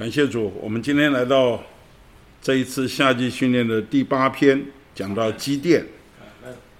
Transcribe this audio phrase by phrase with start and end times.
[0.00, 1.62] 感谢主，我们今天来到
[2.40, 5.84] 这一次夏季训练的第八篇，讲到机电，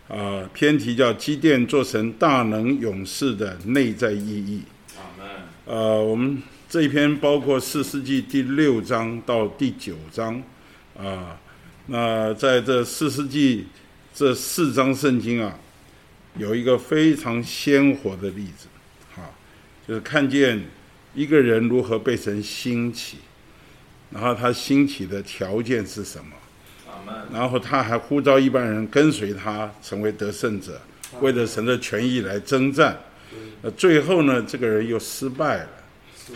[0.09, 4.63] 啊，篇题叫“机电做成大能勇士的内在意义”。
[5.69, 10.43] 呃，我们这一篇包括四世纪第六章到第九章，
[10.97, 11.39] 啊，
[11.89, 13.67] 那在这四世纪
[14.15, 15.59] 这四章圣经啊，
[16.39, 18.67] 有一个非常鲜活的例子，
[19.17, 19.29] 啊，
[19.87, 20.63] 就是看见。
[21.15, 23.19] 一个人如何被神兴起，
[24.11, 26.33] 然后他兴起的条件是什么？
[27.33, 30.81] 然后他还呼召一般人跟随他，成为得胜者，
[31.21, 32.97] 为了神的权益来征战。
[33.63, 35.69] 那最后呢，这个人又失败了。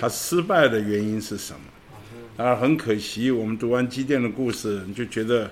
[0.00, 2.44] 他失败的原因是什么？
[2.44, 5.48] 啊，很可惜，我们读完基甸的故事，你就觉得，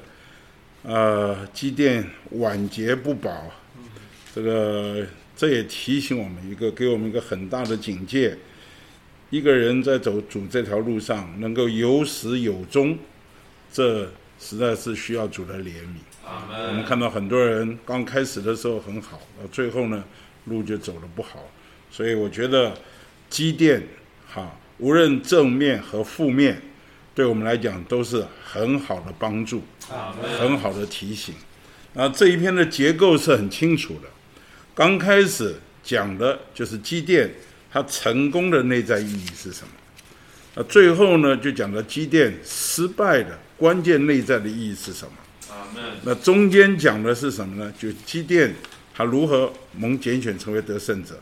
[0.83, 3.53] 呃，基甸晚节不保。
[4.35, 8.37] 这个这也提醒我们一个，给我们一个很大的警戒。
[9.33, 12.99] 一个人在走主这条路上，能够有始有终，
[13.73, 14.07] 这
[14.39, 15.97] 实在是需要主的怜悯。
[16.69, 20.05] 我们看到很多人刚开始的时候很好，到最后呢，
[20.45, 21.49] 路就走得不好。
[21.91, 22.75] 所以我觉得
[23.31, 23.83] 积淀，
[24.29, 26.61] 哈，无论正面和负面，
[27.15, 29.63] 对我们来讲都是很好的帮助，
[30.39, 31.35] 很好的提醒。
[31.95, 34.11] 那这一篇的结构是很清楚的，
[34.75, 37.31] 刚开始讲的就是积淀。
[37.73, 39.69] 他成功的内在意义是什么？
[40.55, 45.13] 那最后呢，就讲到机电失败的关键内在的意义是什么？
[46.03, 47.73] 那中间讲的是什么呢？
[47.79, 48.55] 就机电
[48.95, 51.19] 他如何蒙拣选成为得胜者，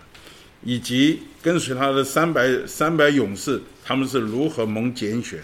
[0.65, 5.39] 以及跟随他的三百三百勇士，他们是如何蒙拣选？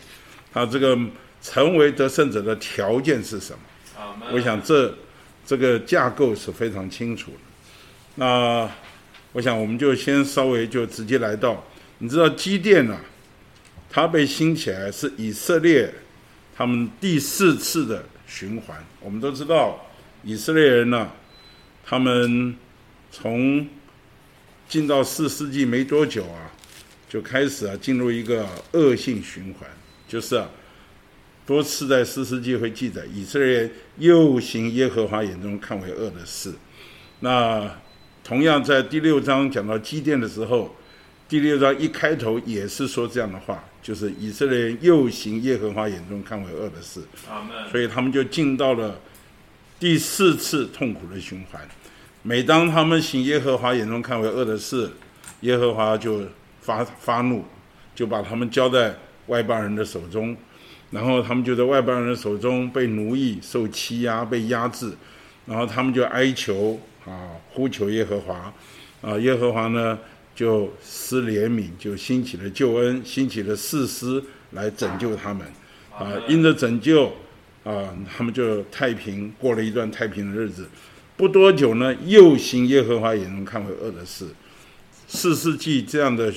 [0.53, 0.99] 他这个
[1.41, 4.27] 成为得胜者的条件是什么？
[4.33, 4.93] 我想这
[5.47, 7.39] 这个架构是非常清楚的。
[8.17, 8.69] 那。
[9.37, 11.63] 我想，我们就先稍微就直接来到，
[11.99, 12.99] 你知道基甸啊，
[13.91, 15.93] 它被兴起来是以色列
[16.57, 18.83] 他们第四次的循环。
[18.99, 19.79] 我们都知道，
[20.25, 21.11] 以色列人呢，
[21.85, 22.57] 他们
[23.13, 23.69] 从
[24.71, 26.51] 进到四世纪没多久啊，
[27.07, 29.69] 就开始啊进入一个恶性循环，
[30.09, 30.49] 就是啊
[31.45, 36.55] 多次在四世纪会记载，以色列又行耶和华眼中看为恶的事，
[37.21, 37.71] 那。
[38.27, 40.75] 同样，在第六章讲到基甸的时候，
[41.29, 47.01] 第六章一开头也是说这样的话，就是以色列人又行耶和华眼中看为恶的事，
[47.71, 48.99] 所以他们就进到了
[49.79, 51.63] 第四次痛苦的循环。
[52.23, 54.91] 每当他们行耶和华眼中看为恶的事，
[55.43, 56.23] 耶和华就
[56.61, 57.45] 发发怒，
[57.95, 58.93] 就把他们交在
[59.29, 60.37] 外邦人的手中，
[60.91, 64.93] 然后他们就在外邦人的手中被奴役、受欺压、被压制，
[65.47, 66.81] 然后他们就哀求。
[67.07, 68.53] 啊，呼求耶和华，
[69.01, 69.99] 啊，耶和华呢
[70.35, 75.47] 就施怜悯，就兴起了救恩，兴起了誓师来拯救他们，
[75.97, 77.07] 啊，因着拯救，
[77.65, 80.69] 啊，他们就太平过了一段太平的日子。
[81.17, 84.27] 不多久呢，又行耶和华眼中看为恶的事。
[85.07, 86.33] 四世纪这样的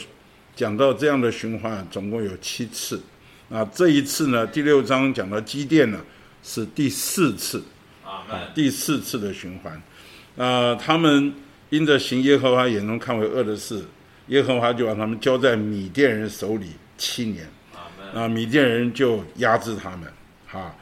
[0.56, 3.01] 讲到这样的循环，总共有七次。
[3.50, 6.00] 啊，这一次呢，第六章讲到基甸呢，
[6.44, 7.63] 是第四次，
[8.06, 9.81] 啊，第四次的循环。
[10.39, 11.33] 啊，他们
[11.69, 13.83] 因着行耶和华眼中看为恶的事，
[14.27, 16.67] 耶和华就把他们交在米甸人手里
[16.97, 17.45] 七年。
[18.13, 20.09] 啊，米甸人就压制他们。
[20.47, 20.73] 哈，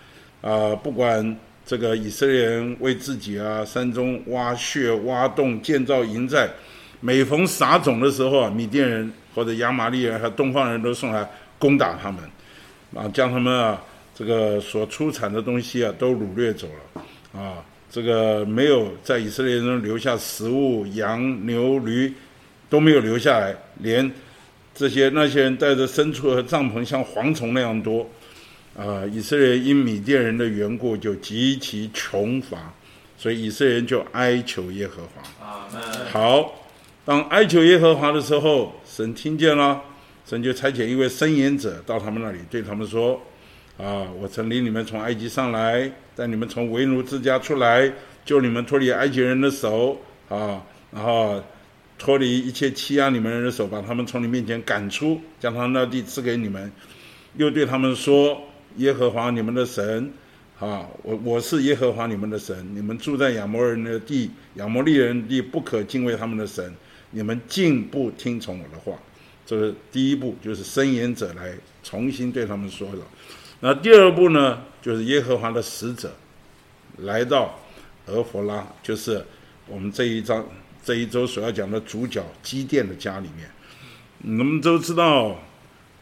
[0.41, 1.35] 啊，不管
[1.65, 6.47] 这个以色列人为自己啊山中挖穴挖洞建造营寨，
[6.99, 12.23] 每逢撒种的时候啊，米甸人或者亚玛利人和东方人都送来攻打他们，
[12.93, 13.81] 啊，将他们啊
[14.13, 17.41] 这个所出产的东西啊都掳掠走了。
[17.41, 17.57] 啊。
[17.89, 22.13] 这个没有在以色列中留下食物，羊、牛、驴
[22.69, 24.11] 都没有留下来，连
[24.75, 28.07] 这些那些人带着牲畜和帐篷像蝗虫那样多，
[28.75, 29.03] 啊！
[29.11, 32.73] 以色列因米甸人的缘故就极其穷乏，
[33.17, 35.69] 所以以色列人就哀求耶和华。
[36.11, 36.67] 好，
[37.05, 39.81] 当哀求耶和华的时候，神听见了，
[40.25, 43.19] 神就差遣一位伸言者到他们那里，对他们说。
[43.77, 44.07] 啊！
[44.19, 47.91] 我曾领你们从埃及上来，带你们从为奴之家出来，
[48.25, 50.63] 救你们脱离埃及人的手啊！
[50.91, 51.43] 然后
[51.99, 56.71] 脱离一切欺压你们人的手，把他们从你面前赶出，将他们的地赐给你们。
[57.35, 58.41] 又对他们说
[58.77, 60.11] ：“耶和华你们的神
[60.59, 62.67] 啊，我我是耶和华你们的神。
[62.73, 66.73] 你们住在亚摩人的地、亚摩利人的地，不可敬畏他们的神。
[67.11, 68.97] 你们竟不听从我的话。”
[69.45, 72.99] 这是第一步，就是伸言者来重新对他们说了。
[73.59, 76.11] 那第二步呢，就是耶和华的使者
[76.97, 77.59] 来到
[78.05, 79.25] 俄弗拉，就是
[79.67, 80.45] 我们这一章
[80.83, 83.49] 这一周所要讲的主角基甸的家里面。
[84.23, 85.39] 我们都知道，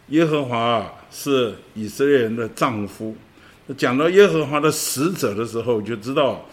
[0.09, 3.15] 耶和华是以色列人的丈夫。
[3.77, 6.45] 讲到耶和华的使者的时候，就知道，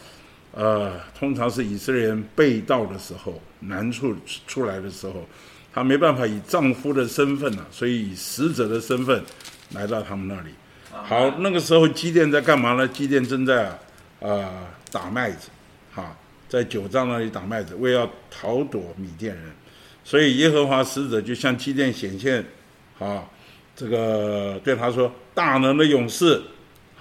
[0.52, 4.16] 呃，通常是以色列人被盗的时候，难处
[4.46, 5.26] 出来的时候，
[5.74, 9.22] 他没办法以丈夫的身份呢，所以以使者的身份
[9.72, 10.50] 来到他们那里。
[10.92, 12.86] 好，那个时候基甸在干嘛呢？
[12.86, 13.66] 基甸正在
[14.20, 15.48] 啊打麦子，
[15.94, 16.16] 哈，
[16.48, 19.44] 在九丈那里打麦子，为要逃躲米甸人，
[20.04, 22.44] 所以耶和华使者就向基甸显现，
[22.98, 23.24] 啊，
[23.74, 26.40] 这个对他说：“大能的勇士。”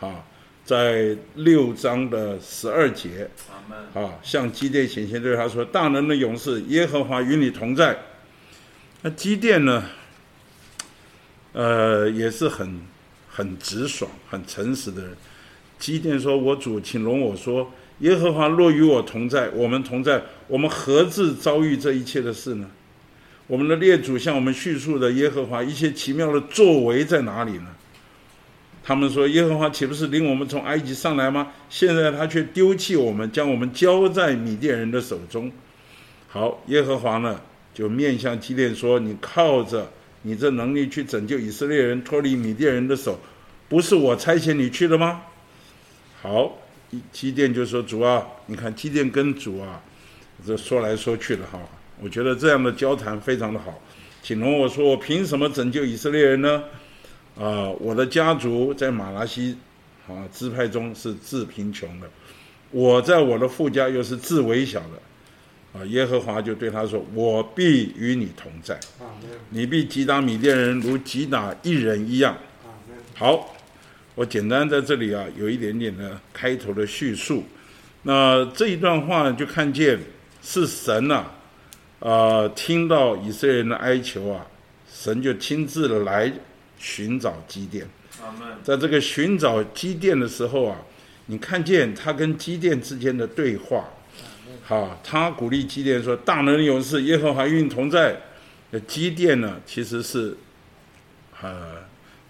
[0.02, 0.24] 啊，
[0.66, 3.30] 在六章的十二节，
[3.94, 7.96] 啊，向基甸显现对他说：“大能的勇士耶和华与你同在。”
[9.04, 9.84] 那基甸呢？
[11.54, 12.82] 呃，也是很
[13.42, 15.12] 很直爽、很诚实的人。
[15.80, 17.72] 基甸说：“我主，请容我说，
[18.02, 22.70] 耶和华若与我同在，我们同在，我们何至遭遇这一切的事呢？
[23.48, 27.68] 我们的列祖向我们叙述的耶和华一些奇妙的作为在哪里呢？”
[28.84, 31.52] 他们说：“耶和华岂不是领我们从埃及上来吗？
[31.68, 35.52] 现在他却丢弃我们，将我们交在米甸人的手中。”
[36.30, 37.42] 好，耶和华呢
[37.74, 39.90] 就面向基甸说：“你靠着
[40.22, 43.20] 你这能力去拯救以色列人脱离米甸人的手，
[43.72, 45.22] 不是我差遣你去的吗？”
[46.22, 46.58] 好，
[47.10, 49.82] 基甸就说：“主啊，你看基甸跟主啊
[50.46, 51.58] 这说来说去的哈，
[52.02, 53.82] 我觉得这样的交谈非常的好。
[54.22, 56.64] 请容我说，我凭什么拯救以色列人呢？”
[57.40, 59.58] 啊，我的家族在马拉西
[60.06, 62.10] 啊支派中是自贫穷的，
[62.72, 68.78] 我在我的父家又是自微小的，啊，耶和华就对他说：“我必与你同在，
[69.50, 72.38] 你必击打米甸人如击打一人一样。”
[73.16, 73.56] 好，
[74.16, 77.44] 我简单在这里啊有一点点的开头的叙述，
[78.04, 80.00] 那这一段话就看见
[80.42, 81.26] 是神呐，
[82.00, 84.46] 啊，听到以色列人的哀求啊，
[84.92, 86.32] 神就亲自来。
[86.84, 87.88] 寻找基甸，
[88.64, 90.76] 在这个寻找基甸的时候啊，
[91.28, 93.88] 你看见他跟基甸之间的对话，
[94.64, 98.20] 好，他鼓励基甸说：“大能勇士耶和华与你同在。”
[98.74, 100.36] 那基甸呢，其实是，
[101.40, 101.76] 呃，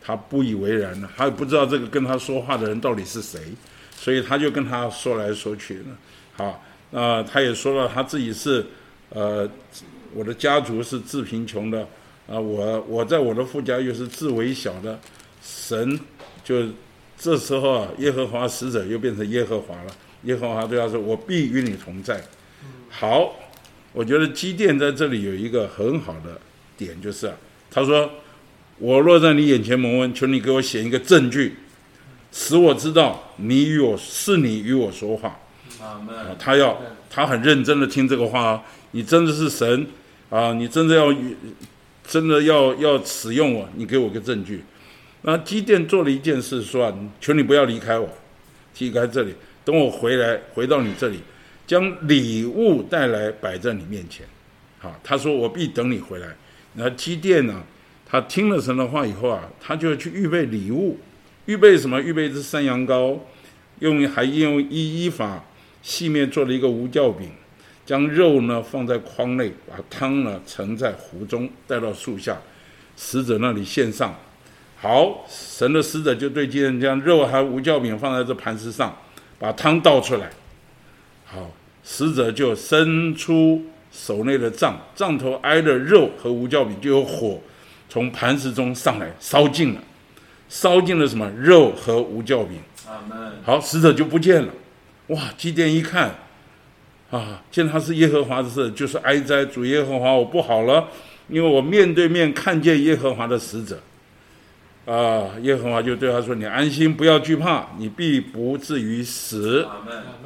[0.02, 3.40] 他不以为然了，他也不知道这个跟他说话的人到底是谁，
[3.96, 5.98] 所以他就跟他说来说去呢。
[6.34, 8.66] 好，那他也说了他自己是，
[9.10, 9.50] 呃，
[10.14, 11.88] 我的家族是自贫穷的。
[12.28, 14.98] 啊，我我在我的富家又是自微小的，
[15.44, 16.00] 神
[16.46, 16.64] 就
[17.18, 19.94] 这时候啊，耶和华使者又变成耶和华了。
[20.24, 22.24] 耶和华对他说：“我必与你同在。”
[22.90, 23.36] 好，
[23.92, 26.40] 我觉得基甸在这里有一个很好的
[26.78, 27.34] 点，就是啊，
[27.70, 28.10] 他说
[28.82, 31.56] ：“我若在你眼前蒙恩，求你给我写一个证据，
[32.34, 35.40] 使我知道你与我是你与我说话。”
[35.80, 36.02] 啊，
[36.38, 39.88] 他要他很认真的听这个话啊，你真的是神
[40.30, 41.38] 啊，你真的要与。
[42.04, 44.62] 真的要要使用我，你给我个证据。
[45.22, 48.10] 那基甸做了一件事，说：“求你不要离开我，
[48.80, 49.34] 离开这里，
[49.64, 51.20] 等我回来，回到你这里，
[51.66, 54.26] 将礼物带来摆在你面前。”
[54.80, 56.28] 好，他说：“我必等你回来。”
[56.74, 57.64] 那基甸呢？
[58.12, 60.98] 他听了神的话以后啊，他就要去预备礼物，
[61.46, 62.02] 预备什么？
[62.02, 63.18] 预备一只山羊羔，
[63.80, 65.46] 用还用一一法
[65.82, 67.30] 细面做了一个无酵饼。
[67.86, 72.38] 将肉呢放在筐内，把汤呢盛在壶中，带到树下，
[72.98, 74.14] 使者那里献上。
[74.76, 78.94] 好，神的使者就对基人将肉和无酵饼放在这盘子上，
[79.40, 80.30] 把汤倒出来。
[81.24, 81.50] 好，
[81.82, 87.40] 使者就伸出手内的杖，杖头挨着肉和无酵饼，就有火
[87.92, 89.82] 从磐石中上来，烧尽了，
[90.48, 92.58] 烧尽了什么肉和无酵饼。
[93.44, 94.54] 好，死者就不见了。
[95.08, 96.16] 哇，祭奠一看。
[97.10, 97.44] 啊！
[97.52, 100.88] 见他是耶和华的事，就是哀哉，主耶和华，我不好了，
[101.28, 103.78] 因为我面对面看见耶和华的使者。
[104.86, 105.28] 啊！
[105.42, 109.68] 耶和华就对他说：“你安心，不要惧怕，你必不至于死。”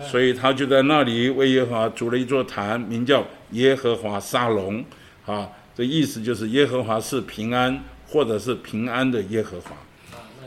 [0.07, 4.85] 所以他就在那里为耶和华筑了一座坛，名叫耶和华沙龙。
[5.25, 9.71] 啊，这意思就是耶和华是平安，或者是平安的耶和华。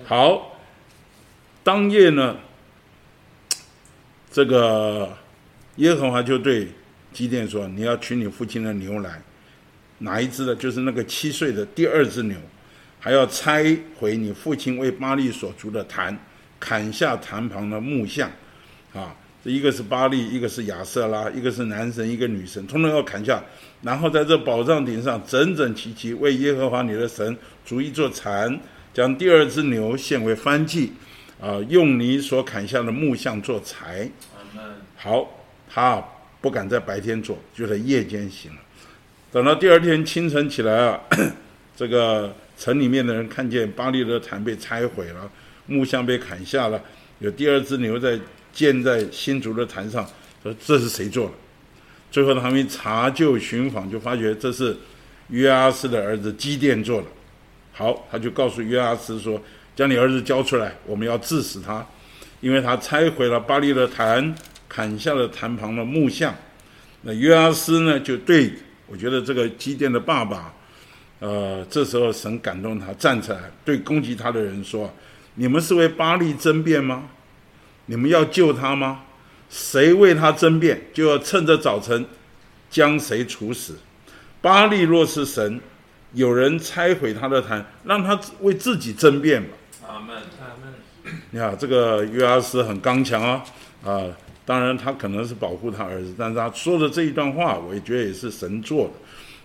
[0.05, 0.59] 好，
[1.63, 2.37] 当夜呢，
[4.33, 5.17] 这个。
[5.77, 6.67] 耶和华就对
[7.13, 9.23] 基甸说：“你要取你父亲的牛来，
[9.99, 10.53] 哪一只呢？
[10.57, 12.37] 就是那个七岁的第二只牛，
[12.99, 16.19] 还要拆毁你父亲为巴利所筑的坛，
[16.59, 18.29] 砍下坛旁的木像，
[18.93, 19.15] 啊，
[19.45, 23.43] 这一个是巴利，一个是亚瑟拉，一个是男神，一个女神，通通要砍下，
[23.83, 28.59] 然后在这宝藏顶上整整齐齐为耶和华你的神逐一座坛，
[28.93, 30.93] 将第二只牛献为燔祭，
[31.41, 34.11] 啊，用你所砍下的木像做柴。
[34.97, 35.35] 好。
[35.71, 36.03] 他
[36.41, 38.59] 不敢在白天做，就在夜间行了。
[39.31, 40.99] 等到第二天清晨起来啊，
[41.77, 45.31] 这个城里面的人看见巴利的坛被拆毁了，
[45.67, 46.83] 木像被砍下了，
[47.19, 48.19] 有第二只牛在
[48.59, 50.05] 建在新竹的坛上，
[50.43, 51.33] 说这是谁做的？
[52.11, 54.77] 最后他们查究寻访，就发觉这是
[55.29, 57.07] 约阿斯的儿子基甸做的。
[57.73, 59.41] 好，他就告诉约阿斯说
[59.77, 61.87] ：“将你儿子交出来，我们要治死他，
[62.41, 64.35] 因为他拆毁了巴利的坛，
[64.69, 66.35] 砍下了坛旁的木像。”
[67.03, 68.53] 那约阿斯呢，就对
[68.89, 70.53] 我觉得这个基甸的爸爸，
[71.21, 74.93] 呃，这时候神感动他站起来，对攻击他的人说
[75.37, 77.05] ：“你们是为巴利争辩吗？
[77.89, 79.03] 你们要救他吗？
[79.51, 82.07] 谁为他争辩，就要趁着早晨
[82.71, 83.77] 将谁处死。
[84.41, 85.61] 巴利若是神，
[86.13, 89.51] 有人拆毁他的坛，让他为自己争辩吧。”
[89.89, 90.75] 阿门，阿门。
[91.31, 93.45] 你看这个约阿斯很刚强啊，
[93.85, 94.05] 啊。
[94.45, 98.93] 当然，他可能是保护他儿子，但是他说的这一段话，我也觉得也是神做的。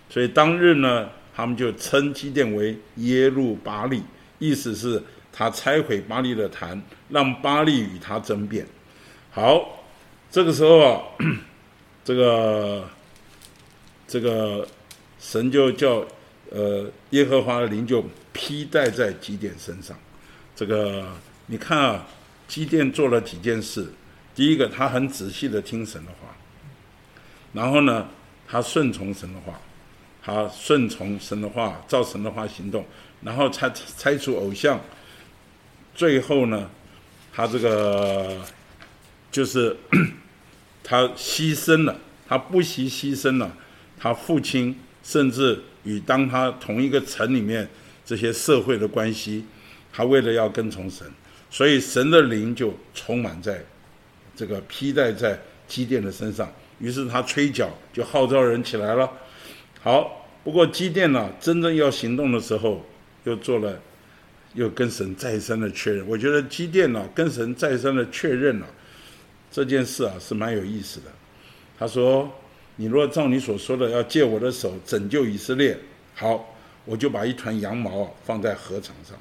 [0.08, 4.02] 所以当日呢，他们就称基甸为耶路巴利，
[4.38, 5.02] 意思是
[5.36, 8.64] 他拆毁巴利的坛，让巴利与他争辩。
[9.32, 9.84] 好，
[10.30, 11.02] 这个时候啊，
[12.04, 12.88] 这个
[14.06, 14.64] 这个
[15.18, 16.06] 神就叫
[16.50, 19.96] 呃耶和华的灵就披戴在基甸身上。
[20.54, 21.04] 这个
[21.46, 22.06] 你看啊，
[22.46, 23.92] 基甸做了几件事。
[24.36, 26.28] 第一个，他很仔细的听神的话，
[27.52, 28.08] 然后呢，
[28.48, 29.60] 他顺从神的话，
[30.22, 32.84] 他顺从神的话，照神的话行动，
[33.22, 34.80] 然后拆拆除偶像，
[35.94, 36.68] 最后呢，
[37.32, 38.40] 他这个
[39.30, 39.76] 就是
[40.82, 41.96] 他牺牲了，
[42.26, 43.56] 他不惜牺牲了
[43.98, 47.68] 他父亲，甚至与当他同一个城里面
[48.04, 49.44] 这些社会的关系，
[49.92, 51.06] 他为了要跟从神，
[51.50, 53.64] 所以神的灵就充满在。
[54.36, 59.08] 这个披戴在基甸的身上，于是他吹角就号召人起来了。
[59.80, 62.84] 好，不过基甸呢，真正要行动的时候，
[63.22, 63.80] 又做了，
[64.54, 66.06] 又跟神再三的确认。
[66.08, 68.66] 我觉得基甸呢，跟神再三的确认了
[69.50, 71.06] 这件事啊，是蛮有意思的。
[71.78, 72.32] 他说
[72.76, 75.78] ：“你若照你所说的要借我的手拯救以色列，
[76.14, 79.16] 好，我就把一团羊毛啊放在禾场上。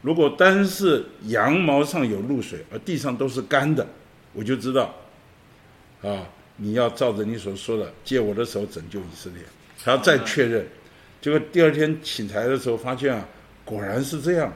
[0.00, 3.86] 如果单是羊毛上有露水，而地上都是干的。”
[4.34, 4.94] 我就知道，
[6.02, 9.42] 啊，你要照着你所说的借我的手拯救以色列，
[9.82, 10.64] 还要再确认。
[11.20, 13.26] 结果第二天起来的时候，发现啊，
[13.64, 14.52] 果然是这样。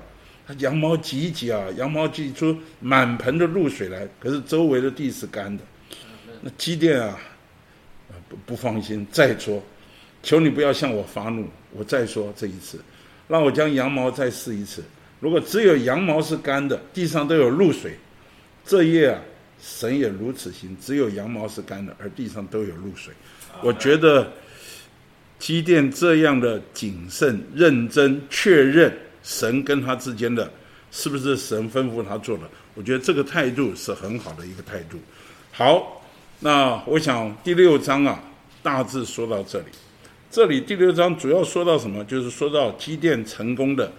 [0.58, 5.62] 羊毛挤一挤啊，羊毛挤出满盆的露水来，可是周围的地是干的。
[6.40, 7.18] 那机电啊，
[8.28, 9.62] 不不放心，再说，
[10.22, 12.80] 求你不要向我发怒，我再说这一次，
[13.28, 14.82] 让我将羊毛再试一次。
[15.20, 17.96] 如果只有羊毛是干的，地上都有露水，
[18.64, 19.20] 这夜啊。
[19.64, 23.14] 神也如此行，只有羊毛是干的，而地上都有露水。
[23.62, 24.28] 我觉得
[25.38, 28.92] 机电这样的谨慎、认真、确认
[29.22, 30.50] 神跟他之间的
[30.90, 32.42] 是不是神吩咐他做的，
[32.74, 34.98] 我觉得这个态度是很好的一个态度。
[35.50, 36.02] 好，
[36.40, 38.22] 那我想第六章啊，
[38.62, 39.66] 大致说到这里。
[40.30, 42.04] 这里第六章主要说到什么？
[42.04, 43.92] 就是说到积淀成功的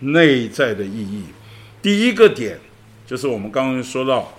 [0.00, 1.24] 内在的意义。
[1.80, 2.58] 第一个点
[3.06, 4.32] 就是我们刚刚说到。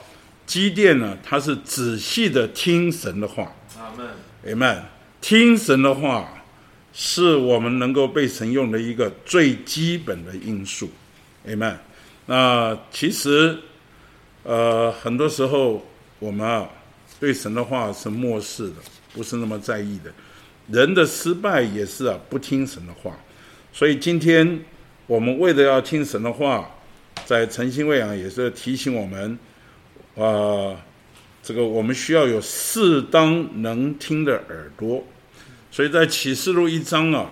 [0.48, 3.52] 积淀呢，它是仔细的听神的话。
[3.80, 4.08] 阿门。
[4.48, 4.84] 阿门。
[5.20, 6.35] 听神的话，
[6.98, 10.90] 是我们能够被神用的一个最基本的因素。
[11.46, 11.78] 阿门。
[12.26, 13.58] 那其实，
[14.44, 15.86] 呃，很多时候
[16.20, 16.70] 我们啊，
[17.20, 18.76] 对神的话是漠视的，
[19.14, 20.12] 不是那么在意的。
[20.72, 23.16] 人的失败也是啊，不听神的话。
[23.74, 24.62] 所以今天
[25.06, 26.72] 我们为了要听神的话，
[27.26, 29.38] 在诚心喂养也是提醒我们。
[30.16, 30.80] 啊，
[31.44, 35.06] 这个我们需要有适当能听的耳朵，
[35.76, 37.30] 所以在启示录一章啊，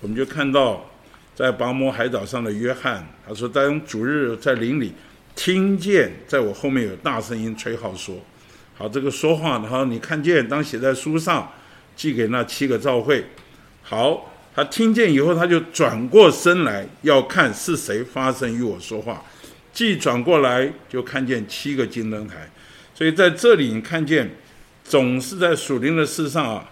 [0.00, 0.88] 我们就看到
[1.34, 4.92] 在拔摩海岛上的约翰，他说当主日在林里
[5.34, 8.14] 听见，在我后面有大声音吹号说，
[8.76, 11.50] 好这个说话，然后你看见当写在书上，
[11.96, 13.26] 寄给那七个召会，
[13.82, 19.20] 好，他听见以后他就转过身来要看是谁发声与我说话。
[19.72, 22.48] 既转过来就看见七个金灯台，
[22.94, 24.30] 所以在这里你看见，
[24.84, 26.69] 总是在属灵的事上啊，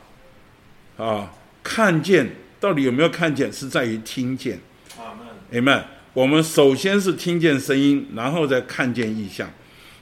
[0.98, 4.60] 啊，看见到底有没有看见，是在于听见。
[4.98, 5.62] 阿门。
[5.62, 5.82] Amen。
[6.12, 9.48] 我们首先是听见声音，然后再看见意象。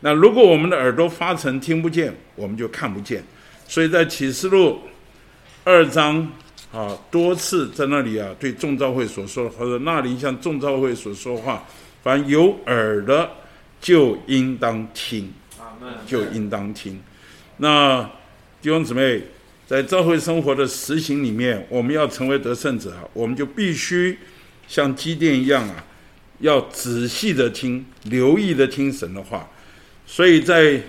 [0.00, 3.23] 那如果我们的耳朵发沉听不见，我们就看不见。
[3.69, 4.81] 所以在启示录
[5.65, 6.26] 二章
[6.73, 11.62] 啊，多次在那里啊，对众召会所说，或者那里向众召会所说话。
[12.03, 13.29] 凡有耳的，
[13.81, 15.31] 就应当听，
[16.07, 16.99] 就应当听。
[17.59, 18.03] 那
[18.62, 19.23] 弟兄姊妹，
[19.66, 24.16] 在教会生活的实行里面，我们要成为得胜者，我们就必须
[24.68, 25.85] 像机电一样啊，
[26.38, 29.49] 要仔细的听，留意的听神的话。
[30.06, 30.80] 所以在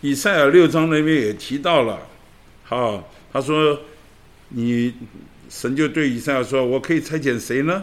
[0.00, 1.98] 以赛亚六章那边也提到了，
[2.62, 3.80] 好，他说
[4.50, 4.94] 你
[5.50, 7.82] 神就对以赛亚说：“我可以差遣谁呢？”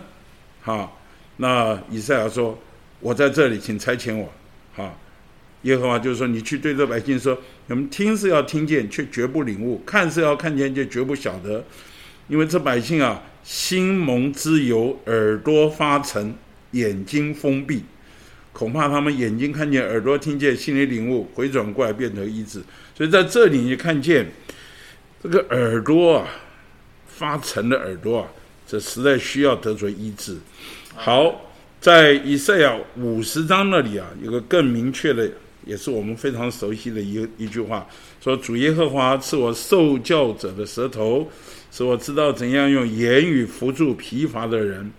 [0.61, 1.01] 好，
[1.37, 2.57] 那以赛亚说
[3.01, 4.31] ：“我在这里，请差遣我。”
[4.73, 4.97] 好，
[5.63, 7.37] 耶和华就是说：“你去对这百姓说，
[7.67, 11.63] 你们听是要听见，却绝不领悟；看是要看见，却绝不晓得。
[12.27, 16.33] 因为这百姓啊，心蒙之油，耳朵发沉，
[16.71, 17.83] 眼睛封闭。”
[18.53, 22.61] 恐怕他们眼睛看见，耳朵听见，心里领悟，回转过来变得医治。
[22.93, 24.29] 所以在这里，你看见
[25.23, 26.27] 这个耳朵啊，
[27.07, 28.27] 发沉的耳朵啊，
[28.67, 30.37] 这实在需要得着医治。
[30.93, 31.49] 好，
[31.79, 35.31] 在以赛亚五十章那里啊，有个更明确的，
[35.65, 37.87] 也是我们非常熟悉的一一句话，
[38.23, 41.27] 说：“主耶和华赐我受教者的舌头，
[41.71, 44.91] 使我知道怎样用言语扶助疲乏的人。”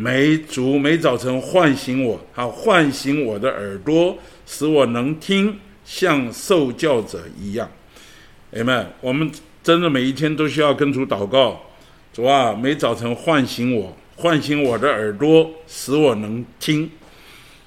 [0.00, 7.68] 每主每早晨唤醒我，他唤醒我的耳朵，使我能听，像受教者一样。
[8.52, 9.28] 哎们，我们
[9.60, 11.60] 真的每一天都需要跟主祷告，
[12.12, 16.88] 主啊，每早晨唤醒我，唤醒我的耳朵，使我能听。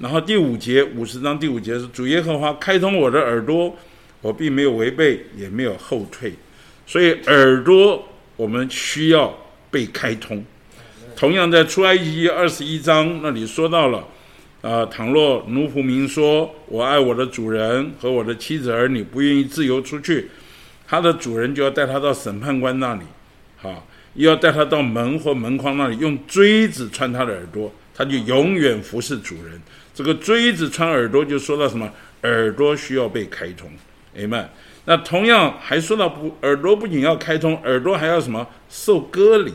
[0.02, 3.78] 然后第五节五十章第五节是主耶和华开通我的耳朵，
[4.20, 6.34] 我并没有违背，也没有后退。
[6.88, 8.04] 所以耳朵
[8.36, 9.32] 我们需要
[9.70, 10.44] 被开通。
[11.16, 14.04] 同样在出埃及二十一章那里说到了，
[14.62, 20.32] 啊，倘若奴仆民说：“我爱我的主人和我的妻子儿女，不愿意自由出去，
[20.88, 23.02] 他的主人就要带他到审判官那里，
[23.58, 29.62] 好，又要带他到门或门框那里，用锥子穿他的耳朵，他就永远服侍主人。
[29.94, 31.92] 这个锥子穿耳朵，就说到什么？
[32.24, 33.70] 耳朵需要被开通。
[34.16, 34.50] 哎们，
[34.86, 38.48] 那同样还说到不，耳朵不仅要开通，耳朵还要什么？
[38.70, 39.54] 受割礼。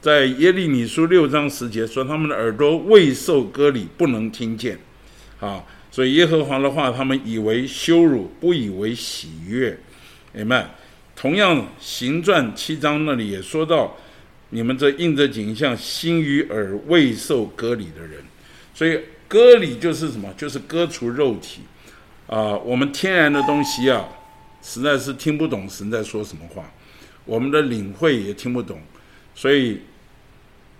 [0.00, 4.78] 在耶利米书六章十节说，他们的耳朵未受割礼，不能听见，
[5.40, 9.78] 啊，所以耶和华的话，他们以为羞辱，不以为喜悦。
[10.34, 10.68] 哎们，
[11.16, 13.96] 同样行传七章那里也说到，
[14.50, 18.22] 你们这印着景象，心与耳未受割礼的人，
[18.74, 20.32] 所以割礼就是什么？
[20.36, 21.62] 就是割除肉体
[22.26, 24.08] 啊，我们天然的东西啊，
[24.62, 26.64] 实在是听不懂神在说什么话，
[27.24, 28.78] 我们的领会也听不懂，
[29.34, 29.80] 所以。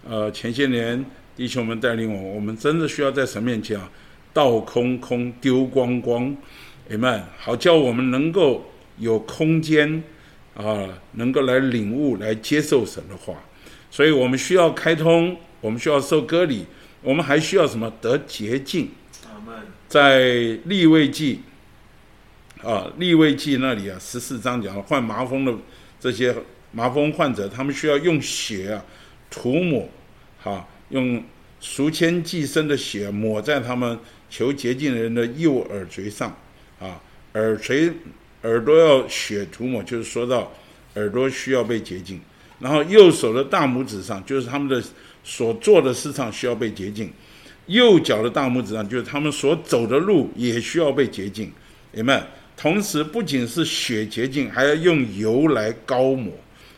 [0.07, 1.03] 呃，前些年
[1.35, 3.91] 弟兄们带领我，我们真的需要在神面前啊，
[4.35, 6.37] 倒空空丢光光
[6.91, 10.03] ，amen，好叫我们能够有空间
[10.55, 13.33] 啊，能够来领悟、来接受神的话。
[13.91, 16.67] 所以我们需要开通，我们需要受割礼，
[17.05, 17.93] 我们还需要什么？
[18.01, 18.89] 得洁净。
[19.87, 20.31] 在
[20.65, 21.41] 立位记
[22.63, 25.55] 啊，立位记那里啊，十四章讲患麻风的
[26.01, 26.35] 这些
[26.73, 28.85] 麻风患者，他们需要用血啊。
[29.31, 29.89] 涂抹，
[30.41, 31.21] 哈，用
[31.61, 33.99] 赎愆寄生的血抹在他们
[34.31, 36.37] 求洁净的人的右耳垂上，
[36.79, 37.01] 啊，
[37.33, 37.93] 耳垂
[38.43, 40.53] 耳朵要血涂抹，就是说到
[40.95, 42.21] 耳朵需要被洁净。
[42.61, 44.81] 然后右手的大拇指上，就是他们的
[45.25, 47.09] 所做的市场需要被洁净；
[47.67, 51.51] 右脚的大拇指上，就是他们所走的路也需要被洁净。
[51.91, 52.25] 明白？
[52.57, 56.33] 同时，不仅是血洁净，还要用油来膏抹。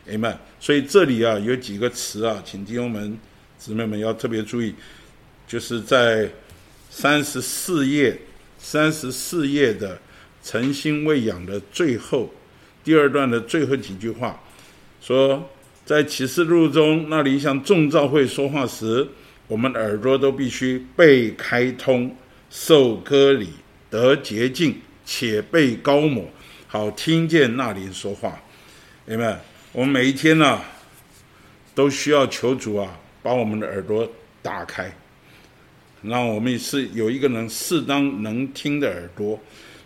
[0.07, 0.39] 明白？
[0.61, 3.19] 所以这里啊有几个词啊，请弟兄们、
[3.59, 4.75] 姊妹们要特别注意，
[5.47, 6.31] 就是在
[6.89, 8.17] 三十四页、
[8.59, 9.99] 三十四页的
[10.43, 12.33] 诚心喂养的最后
[12.85, 14.41] 第二段的最后几句话，
[15.01, 15.47] 说
[15.87, 19.07] 在启示录中那里向众召会说话时，
[19.47, 22.13] 我们耳朵都必须被开通、
[22.51, 23.51] 受割礼、
[23.89, 26.25] 得洁净，且被高抹，
[26.67, 28.37] 好听见那里说话，
[29.05, 29.41] 明白？
[29.71, 30.61] 我们每一天呢，
[31.73, 34.11] 都需要求主啊，把我们的耳朵
[34.43, 34.93] 打开，
[36.03, 39.39] 让我们是有一个能适当能听的耳朵。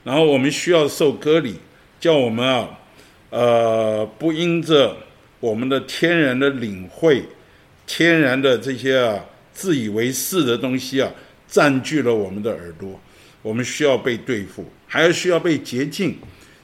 [0.03, 1.57] 然后我们需要受割礼，
[2.01, 2.71] 叫我们啊，
[3.29, 4.97] 呃，不因着
[5.41, 7.25] 我们的天然的领会、
[7.87, 9.19] 天然的这些啊
[9.53, 11.11] 自以为是的东西啊，
[11.49, 13.01] 占据了我们的耳朵。
[13.43, 16.17] 我们需要被对付，还要需要被洁净。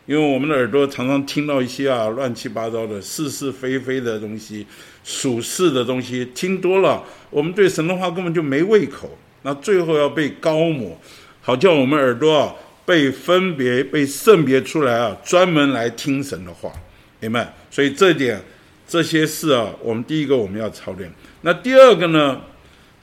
[0.05, 4.65] 因为我们的耳朵常常听到一些啊乱七八糟的是是非非的东西，
[5.03, 9.19] 属世的东西听多了，我们对神的话根本就没胃口。
[9.43, 10.97] 那最后要被高抹，
[11.41, 16.71] 好叫我们耳朵啊被分别、被圣别出来啊，专门来听神的话，
[17.19, 17.53] 明白？
[17.69, 18.41] 所以这点
[18.87, 21.13] 这些事啊，我们第一个我们要操练。
[21.43, 22.43] 那第二个呢？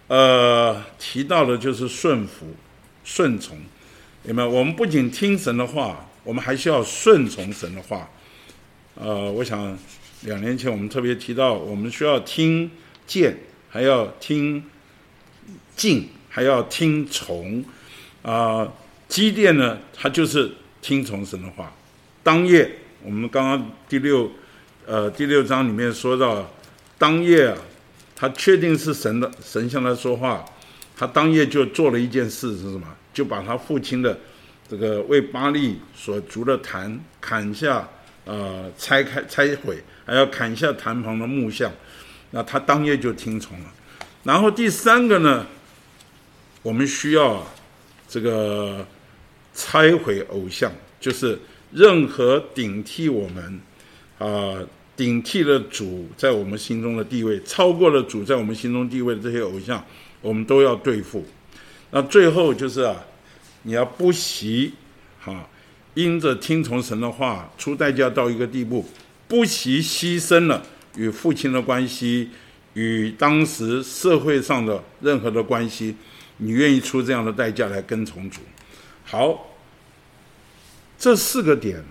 [0.08, 2.48] 呃，提到的就是顺服、
[3.04, 3.58] 顺从，
[4.24, 4.46] 明白？
[4.46, 6.10] 我们不仅听神的话。
[6.24, 8.10] 我们还需要顺从神的话，
[8.96, 9.78] 呃，我想
[10.22, 12.72] 两年前我们特别提到，我们需要听
[13.06, 13.38] 见，
[13.70, 14.64] 还要听
[15.76, 17.66] 敬，还要听从。
[18.22, 18.72] 啊，
[19.10, 20.50] 基甸呢，他就是
[20.82, 21.74] 听从神的话。
[22.24, 22.72] 当夜，
[23.04, 24.32] 我们刚刚第六，
[24.86, 26.52] 呃，第六章里面说到，
[26.98, 27.58] 当夜啊，
[28.14, 30.44] 他确定是神的，神向他说话，
[30.98, 32.86] 他当夜就做了一件事是什么？
[33.14, 34.20] 就把他父亲的
[34.68, 37.88] 这个为巴利所筑的坛砍下，
[38.26, 41.72] 呃，拆开拆毁，还要砍下坛旁的木像，
[42.32, 43.66] 那他当夜就听从了。
[44.24, 45.46] 然后第三个呢，
[46.62, 47.46] 我们需要
[48.10, 48.86] 这个
[49.54, 50.70] 拆毁偶像，
[51.00, 51.40] 就是
[51.72, 53.62] 任何顶替我们，
[54.24, 54.58] 啊，
[54.96, 59.84] 顶替了主在我们心中的地位，超过了主在我们心中地位的这些偶像，
[60.22, 61.26] 我们都要对付。
[61.92, 62.96] 那最后就是啊，
[63.64, 64.72] 你要不惜
[65.20, 65.46] 哈，
[65.94, 68.86] 因着听从神的话，出代价到一个地步，
[69.28, 70.64] 不惜牺牲了
[70.96, 72.30] 与父亲的关系，
[72.76, 75.94] 与当时社会上的任何的关系，
[76.38, 78.40] 你愿意出这样的代价来跟从主。
[79.04, 79.50] 好，
[80.98, 81.84] 这四个点，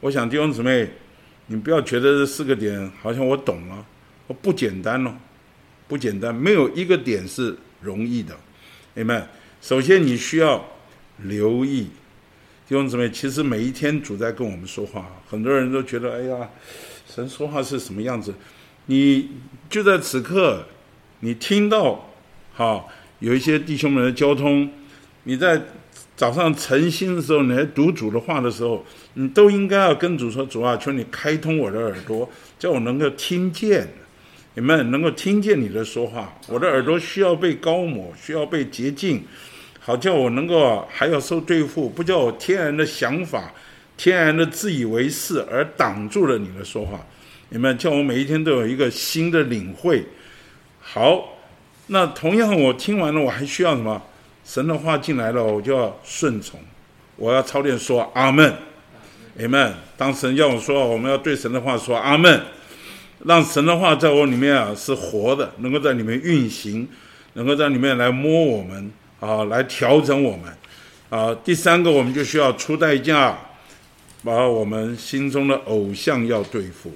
[0.00, 0.90] 我想弟兄姊妹，
[1.46, 3.86] 你不要觉得这四个点好像我懂了，
[4.26, 5.14] 我不简单哦，
[5.86, 8.34] 不简单，没有一个点是容易的。
[8.94, 9.28] 明白？
[9.60, 10.64] 首先，你需要
[11.18, 11.82] 留意
[12.68, 13.10] 弟兄姊妹。
[13.10, 16.48] 其实每一天主在跟我们说话，很多人都觉得，哎呀，
[17.06, 18.32] 神说话是什么样子？
[18.86, 19.30] 你
[19.68, 20.64] 就在此刻，
[21.20, 22.10] 你听到，
[22.54, 22.84] 哈，
[23.18, 24.70] 有一些弟兄们的交通，
[25.24, 25.60] 你在
[26.24, 28.82] 早上晨兴的时候，你来读主的话的时候，
[29.12, 32.26] 你都应该要跟主说：主啊，求你开通我的耳朵，
[32.58, 33.86] 叫我能够听见。
[34.54, 39.22] 你们能够听见你的说话，我的耳朵需要被高抹，需要被洁净，
[39.78, 43.52] 好叫我能够还要受对付，不叫我天然的想法、
[43.98, 47.04] 天然的自以为是而挡住了你的说话。
[47.50, 50.02] 你们叫我每一天都有一个新的领会。
[50.80, 51.36] 好，
[51.88, 54.00] 那同样我听完了，我还需要什么？
[54.44, 56.60] 神的话进来了，我就要顺从，
[57.16, 58.54] 我要操练说阿门。
[59.36, 62.40] 你们当神要我说，我们要对神的话说阿门。
[63.26, 66.86] 让神的话在我里面啊是活的，能够在里面运行，
[67.32, 70.52] 能够在里面来摸我们啊，来调整我们
[71.08, 71.34] 啊。
[71.42, 73.38] 第三个，我们就需要出代价，
[74.22, 76.92] 把我们心中的偶像要对付，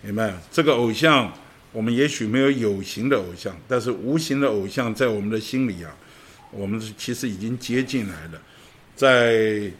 [0.00, 0.32] 明白？
[0.50, 1.30] 这个偶像，
[1.72, 5.94] 我们也许没有有形的偶像，但是无形的偶像在我们的心里啊，
[6.50, 8.42] 我们其实已经接进来了。
[8.94, 9.70] 在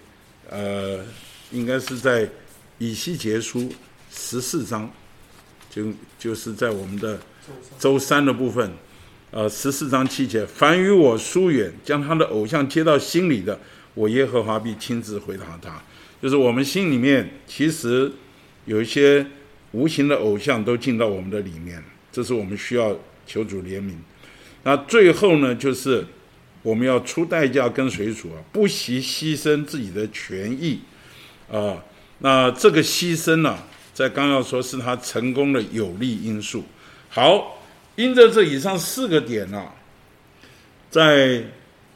[0.49, 1.05] 呃，
[1.51, 2.29] 应该是在
[2.79, 3.73] 以西结书
[4.11, 4.91] 十四章。
[5.69, 7.21] 就就是在我们的
[7.79, 8.73] 周三的部分，
[9.31, 13.61] 呃，十四章七节，凡与我疏远，将他的偶像接到心里的，
[13.93, 15.83] 我耶和华必亲自回答他。
[16.23, 18.11] 就是我们心里面其实
[18.65, 19.27] 有一些
[19.73, 23.93] 无形的偶像都进到我们的里面，这是我们需要求主怜悯。
[24.63, 26.07] 那最后呢，就是
[26.67, 30.81] 我们要出代价跟随主啊，不惜牺牲自己的权益
[31.49, 31.77] 啊。
[32.19, 33.57] 那这个牺牲呢？
[33.95, 36.65] 在刚要说是他成功的有利因素。
[37.09, 37.63] 好，
[37.95, 39.73] 因着这以上四个点啊，
[40.91, 41.41] 在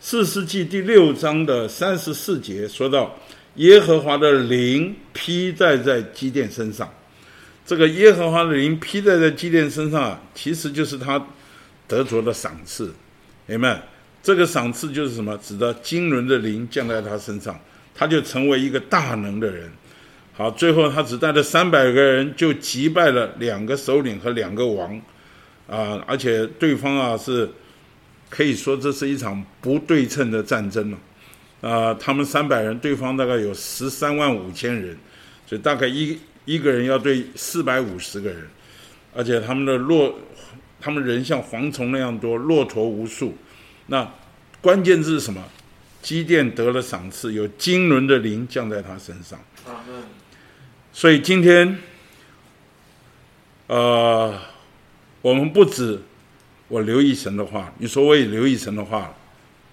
[0.00, 3.12] 四世纪第六章的三十四节说到，
[3.56, 6.88] 耶和华的灵披在在基甸身上。
[7.66, 11.20] 这个耶和华的灵披在在基甸身上啊，其实就是他
[11.88, 12.94] 得着的赏赐。
[13.46, 13.83] 明白？
[14.22, 15.37] 这个赏赐就是什么？
[15.38, 17.59] 指的经纶的灵降在他身上，
[17.94, 19.70] 他就成为一个大能的人。
[20.33, 24.94] 好，最后他只带了三百个人，就击败了两个首领和两个王，
[25.68, 27.48] 啊，而且对方啊是
[28.28, 30.98] 可以说这是一场不对称的战争了，
[31.68, 34.96] 啊，他们三百人，对方大概有十三万五千人，
[35.46, 38.46] 所以大概一一个人要对四百五十个人，
[39.14, 40.14] 而且他们的骆，
[40.80, 43.35] 他们人像蝗虫那样多，骆驼无数，
[43.90, 44.09] 那
[44.61, 45.42] 关键字是什么？
[46.00, 49.38] 基甸得了赏赐，有金轮的灵降在他身上。
[50.92, 51.76] 所以今天，
[53.66, 54.40] 呃，
[55.20, 56.00] 我们不止
[56.68, 59.12] 我留意神的话，你说我也留意神的话，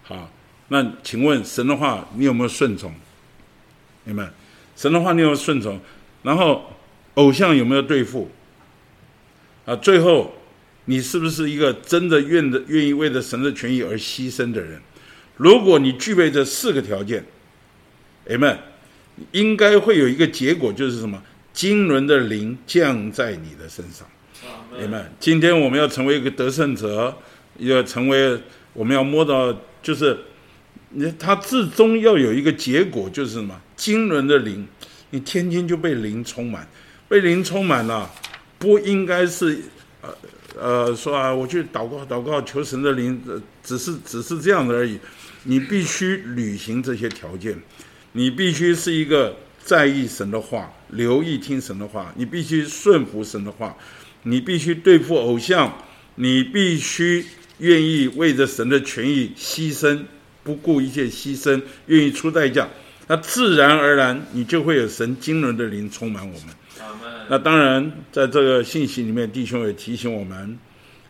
[0.01, 0.29] 好，
[0.69, 2.91] 那请问神的话你有没有顺从？
[4.03, 4.27] 明白？
[4.75, 5.79] 神的话你有没有顺从？
[6.23, 6.73] 然后
[7.13, 8.31] 偶像有没有对付？
[9.65, 10.33] 啊，最后
[10.87, 14.81] 你是不是一个真的愿的愿意为了神的权益而牺牲的人？
[15.37, 17.23] 如果你具备这四个条件
[18.27, 18.57] ，Amen。
[19.31, 21.19] 应该会有一个结果，就是什么？
[21.51, 24.07] 经纶的灵降在你的身上，
[24.79, 25.11] 明白？
[25.19, 27.17] 今天我们要成为一个得胜者，
[27.57, 28.39] 要成为
[28.73, 30.15] 我们要摸到，就是
[30.89, 33.59] 你他至终要有一个结果，就是什么？
[33.75, 34.67] 经纶的灵，
[35.09, 36.67] 你天天就被灵充满，
[37.09, 38.07] 被灵充满了，
[38.59, 39.59] 不应该是
[40.03, 40.15] 呃
[40.59, 43.21] 呃说啊，我去祷告祷告求神的灵，
[43.63, 44.99] 只是只是这样的而已。
[45.43, 47.57] 你必须履行这些条件，
[48.11, 53.77] 你必须是一个在意神的话，留意听神的话，你必须顺服神的话，
[54.23, 55.73] 你必须对付偶像，
[56.15, 57.25] 你必须
[57.59, 59.99] 愿意为着神的权益牺牲，
[60.43, 62.67] 不顾一切牺牲，愿意出代价，
[63.07, 66.49] 那自然而然你就会有神惊人的灵充满我们。
[67.29, 70.57] 那当然，在这个信息里面，弟兄也提醒我们，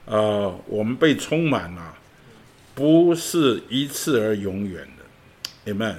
[0.06, 1.96] 呃，我们被充满了、
[2.74, 5.96] 不是一次而永远的，amen。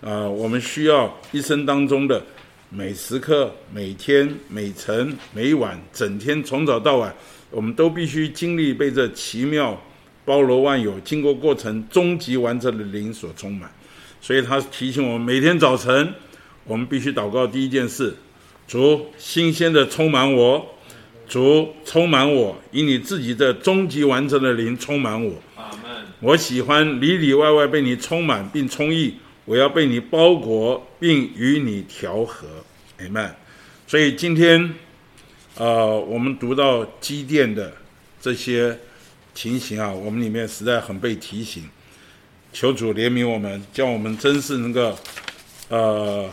[0.00, 2.22] 啊、我们需要一生当中的
[2.68, 7.14] 每时刻、每天、每晨、每晚，整天从早到晚，
[7.50, 9.80] 我们都必须经历被这奇妙、
[10.24, 13.70] 包罗万有、经过过程、终极完成的灵所充满。
[14.20, 16.12] 所以他提醒我们，每天早晨
[16.64, 18.14] 我们必须祷告第一件事：
[18.66, 20.74] 主新鲜的充满我，
[21.28, 25.32] 主充满我，以你自己的终极完成的灵充满我。
[26.20, 32.46] 我喜欢里里外外被你充满并充溢，我要被你包裹并与你调和
[32.98, 33.30] ，amen。
[33.86, 34.74] 所以今天，
[35.56, 37.70] 呃，我们读到基甸的
[38.20, 38.78] 这些
[39.34, 41.68] 情形啊，我们里面实在很被提醒，
[42.52, 44.98] 求主怜悯我们，叫我们真是能够，
[45.68, 46.30] 呃，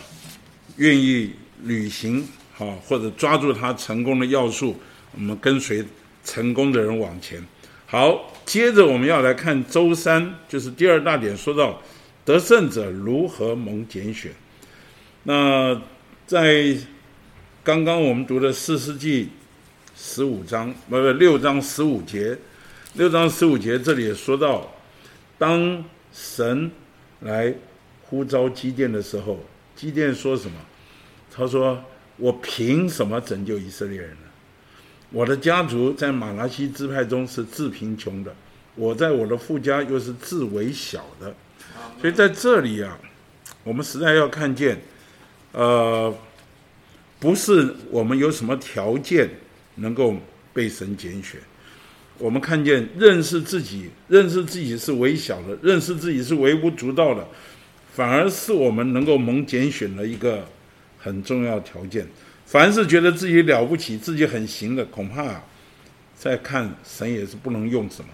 [0.78, 1.32] 愿意
[1.64, 4.76] 履行好、或者抓住他成功的要素，
[5.14, 5.84] 我们跟随
[6.24, 7.44] 成功的人往前。
[7.86, 11.82] 好，接着我们要来看周三，就是第二大点，说到
[12.24, 14.32] 得胜者如何蒙拣选。
[15.24, 15.82] 那
[16.26, 16.76] 在
[17.64, 19.30] 刚刚我们读的四世纪
[19.96, 22.38] 十五章，不不六章十五节，
[22.94, 24.74] 六章十五节这里也说到，
[25.38, 26.72] 当神
[27.20, 27.54] 来
[28.04, 29.40] 呼召基甸的时候，
[29.76, 30.58] 基甸说什么？
[31.34, 31.82] 他说
[32.18, 34.18] ：“我凭什么拯救以色列人呢？
[35.12, 38.36] 我的家族在马拉西支派中是自贫穷的，
[38.76, 41.34] 我在我的父家又是自为小的。
[42.00, 42.98] 所以在这里啊，
[43.64, 44.82] 我们实在要看见，
[45.52, 46.14] 呃，
[47.20, 49.30] 不是我们有什么条件
[49.76, 50.16] 能够
[50.54, 51.40] 被神拣选，
[52.18, 57.28] 我们看见认识自己，认识自己是微小的，认识自己是微不足道的，
[57.94, 60.48] 反而是我们能够蒙拣选的一个
[61.02, 62.08] 很重要的条件。
[62.46, 65.42] 凡是觉得自己了不起、自己很行的，恐怕、
[66.16, 68.10] 再看神也是不能用什么。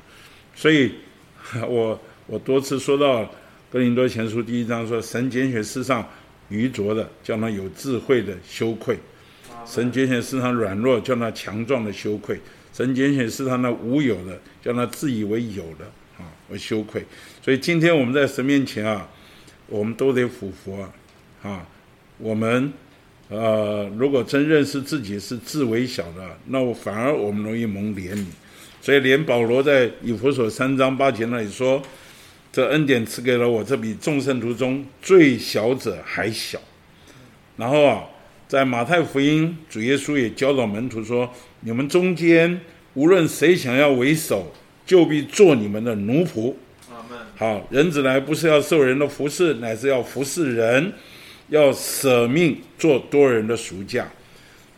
[0.56, 0.94] 所以，
[1.68, 3.30] 我我多次说到
[3.72, 6.08] 哥林多前书第一章说，神拣选世上
[6.50, 8.96] 愚拙的，叫那有智慧的羞愧；
[9.66, 12.36] 神拣选世上软弱，叫那强壮的羞愧；
[12.74, 15.86] 神拣选世上那无有的，叫那自以为有的
[16.18, 17.04] 啊我羞愧。
[17.44, 19.10] 所以今天我们在神面前啊，
[19.68, 20.94] 我们都得俯伏啊，
[21.44, 21.68] 啊，
[22.18, 22.72] 我们。
[23.30, 28.24] 呃，如果真认识自己是自为小的，那我反而我们容易蒙怜悯。
[28.82, 31.82] 所以，连保罗在以弗所三章八节那里说
[32.54, 36.58] ：“这恩典赐给了我，这比众圣徒中最小者还小。”
[37.58, 38.06] 然后啊，
[38.48, 42.62] 在马太福音，主耶稣也教导门徒说：“你们中间
[42.94, 44.54] 无论谁想要为首，
[44.86, 46.54] 就必做你们的奴仆。”
[47.36, 50.94] 好，人子来不是要受人的服侍，乃是要服侍人。
[51.50, 54.06] 要舍命做多人的赎价，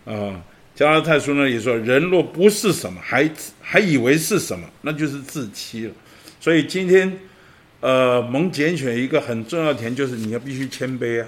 [0.06, 0.40] 啊，
[0.76, 3.28] 加拉太书呢也说，人若不是什么，还
[3.60, 5.94] 还以为是什么，那就是自欺了。
[6.40, 7.12] 所以今天，
[7.80, 11.28] 呃，蒙拣选一个很重要的点就是你要必须谦卑啊，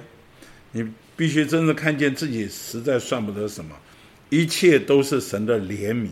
[0.74, 3.76] 你必须真的看见自己实在算不得什么，
[4.30, 6.10] 一切都是神的怜悯，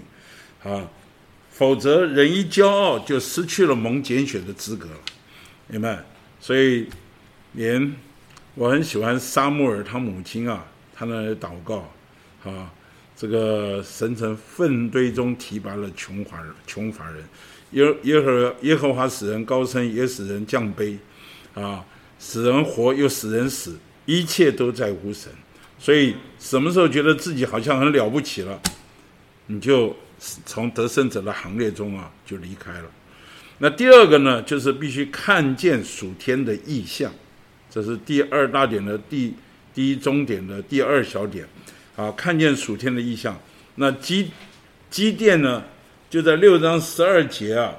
[0.68, 0.89] 啊，
[1.52, 4.98] 否则人一骄傲就失去了蒙拣选的资格了，
[5.68, 6.00] 明白？
[6.39, 6.88] 所以
[7.54, 7.94] 连。
[8.60, 11.89] 我很喜欢沙穆尔他母亲啊，他那祷告，
[12.43, 12.69] 啊，
[13.15, 17.24] 这个神从粪堆中提拔了穷乏人，穷乏人，
[17.72, 20.98] 耶耶和耶和华使人高升，也使人降卑，
[21.54, 21.86] 啊，
[22.19, 25.32] 使人活又使人死，一切都在无神。
[25.80, 28.60] 所以什么时候觉得自己好像很了不起了，
[29.45, 29.95] 你就
[30.45, 32.91] 从得胜者的行列中啊就离开了。
[33.60, 37.10] 那第二个呢，就是必须看见属天的意象。
[37.69, 39.34] 这是第二大点的第
[39.73, 41.47] 第一中点的第二小点，
[41.95, 43.39] 啊，看见属天的意象。
[43.75, 44.32] 那基
[44.89, 45.63] 基甸呢，
[46.10, 47.73] 就在六章十二节啊，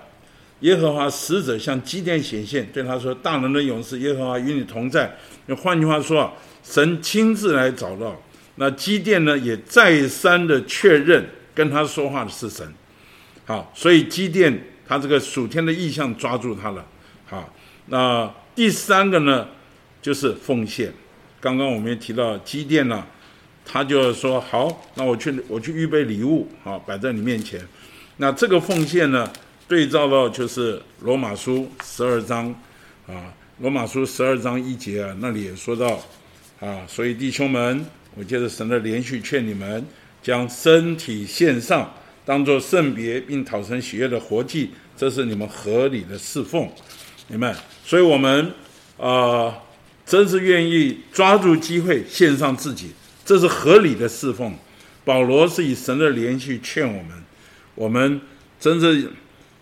[0.61, 5.15] 耶和华使者向基甸显现，对他说：“大能的勇士，耶和华与你同在。”
[5.47, 8.17] 那换句话说啊，神亲自来找到。
[8.55, 12.73] 那基甸呢，也再三的确认跟他说话的是神。
[13.45, 16.87] 好，所以基甸他这个属天的意象抓住他了。
[17.27, 17.53] 好，
[17.87, 19.49] 那第三个呢？
[20.03, 20.93] 就是奉献，
[21.41, 23.05] 刚刚我们也提到基甸呢，
[23.65, 27.61] 他就是说好，那我去我去预备礼物，好摆在你面前。
[28.17, 29.31] 那这个奉献呢，
[29.69, 32.55] 对照到就是罗马书十二章
[33.07, 35.99] 啊，罗马书十二章一节啊，那里也说到
[36.61, 37.85] 啊，所以弟兄们，
[38.15, 39.85] 我接着神的连续劝你们，
[40.23, 41.93] 将身体献上，
[42.25, 46.69] 当作圣别，并讨神喜悦的活祭，这是你们合理的侍奉。
[47.29, 48.53] 你们，所以我们
[48.99, 49.57] 啊，
[50.11, 52.91] 真是愿意抓住机会献上自己，
[53.25, 54.53] 这是合理的侍奉。
[55.05, 57.11] 保罗是以神的连续劝我们，
[57.77, 58.21] 我们
[58.59, 59.09] 真是，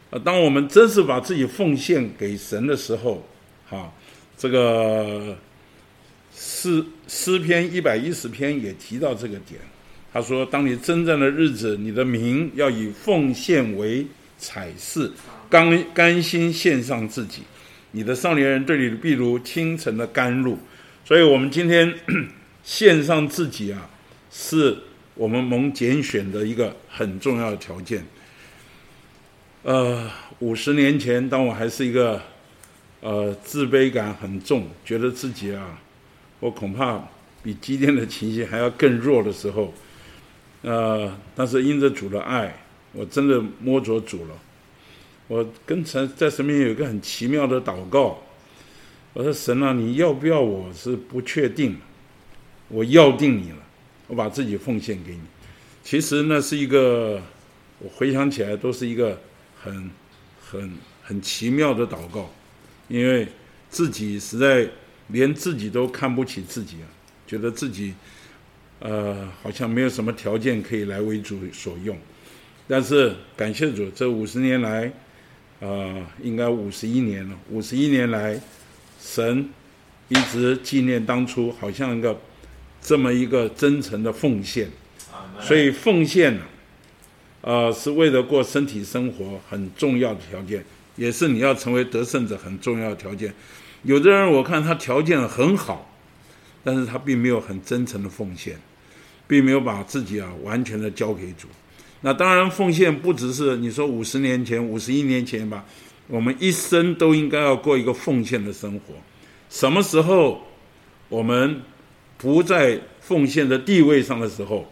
[0.09, 3.29] 呃，当我们真是把自己奉献给神的时候，
[3.69, 3.93] 哈，
[4.39, 5.37] 这个
[6.35, 9.61] 诗诗篇一百一十篇也提到这个点。
[10.11, 14.07] 他说：“当你征战的日子，你的名要以奉献为
[14.39, 15.13] 彩饰，
[15.51, 17.43] 甘甘心献上自己。”
[17.93, 20.59] 你的少年人对你的譬如清晨的甘露，
[21.05, 21.95] 所以我们今天
[22.63, 23.89] 献上自己啊，
[24.31, 24.77] 是
[25.15, 28.05] 我们蒙拣选的一个很重要的条件。
[29.63, 32.21] 呃，五十年前，当我还是一个
[33.01, 35.81] 呃自卑感很重，觉得自己啊，
[36.41, 37.03] 我恐怕
[37.43, 39.73] 比今天的情绪还要更弱的时候，
[40.63, 42.55] 呃，但是因着主的爱，
[42.93, 44.35] 我真的摸着主了。
[45.29, 48.19] 我跟神在神面前有一个很奇妙的祷告，
[49.13, 51.77] 我说神啊，你要不要我是不确定，
[52.69, 53.59] 我要定你了，
[54.07, 55.21] 我把自己奉献给你。
[55.85, 57.21] 其实那是一个，
[57.79, 59.21] 我回想起来都是一个
[59.63, 59.91] 很
[60.41, 62.31] 很很奇妙的祷告，
[62.89, 63.29] 因为
[63.69, 64.67] 自己实在
[65.09, 66.89] 连自己都看不起自己啊，
[67.27, 67.93] 觉得自己
[68.81, 71.95] 呃好像没有什么条件可以来为主所用，
[72.67, 74.91] 但是感谢主，这五十年来。
[75.61, 77.37] 呃，应该五十一年了。
[77.51, 78.41] 五十一年来，
[79.01, 79.49] 神
[80.09, 82.21] 一直纪念当初，好像一个
[82.81, 84.71] 这么一个真诚的奉献。
[85.41, 86.43] 所以奉献呢，
[87.41, 90.65] 呃，是为了过身体生活很重要的条件，
[90.97, 93.33] 也是你要成为得胜者很重要的条件。
[93.83, 95.93] 有的人我看他条件很好，
[96.65, 98.57] 但是他并没有很真诚的奉献，
[99.27, 101.49] 并没有把自己啊完全的交给主。
[102.01, 105.65] 那当然，奉献不只是你说五十年前、五十一年前吧，
[106.07, 108.95] 我们一生都应该要过一个奉献的生活。
[109.51, 110.47] 什么时候
[111.09, 111.61] 我们
[112.17, 114.71] 不在奉献的地位上的时候，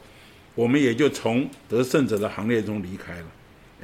[0.54, 3.26] 我们也就从得胜者的行列中离开了。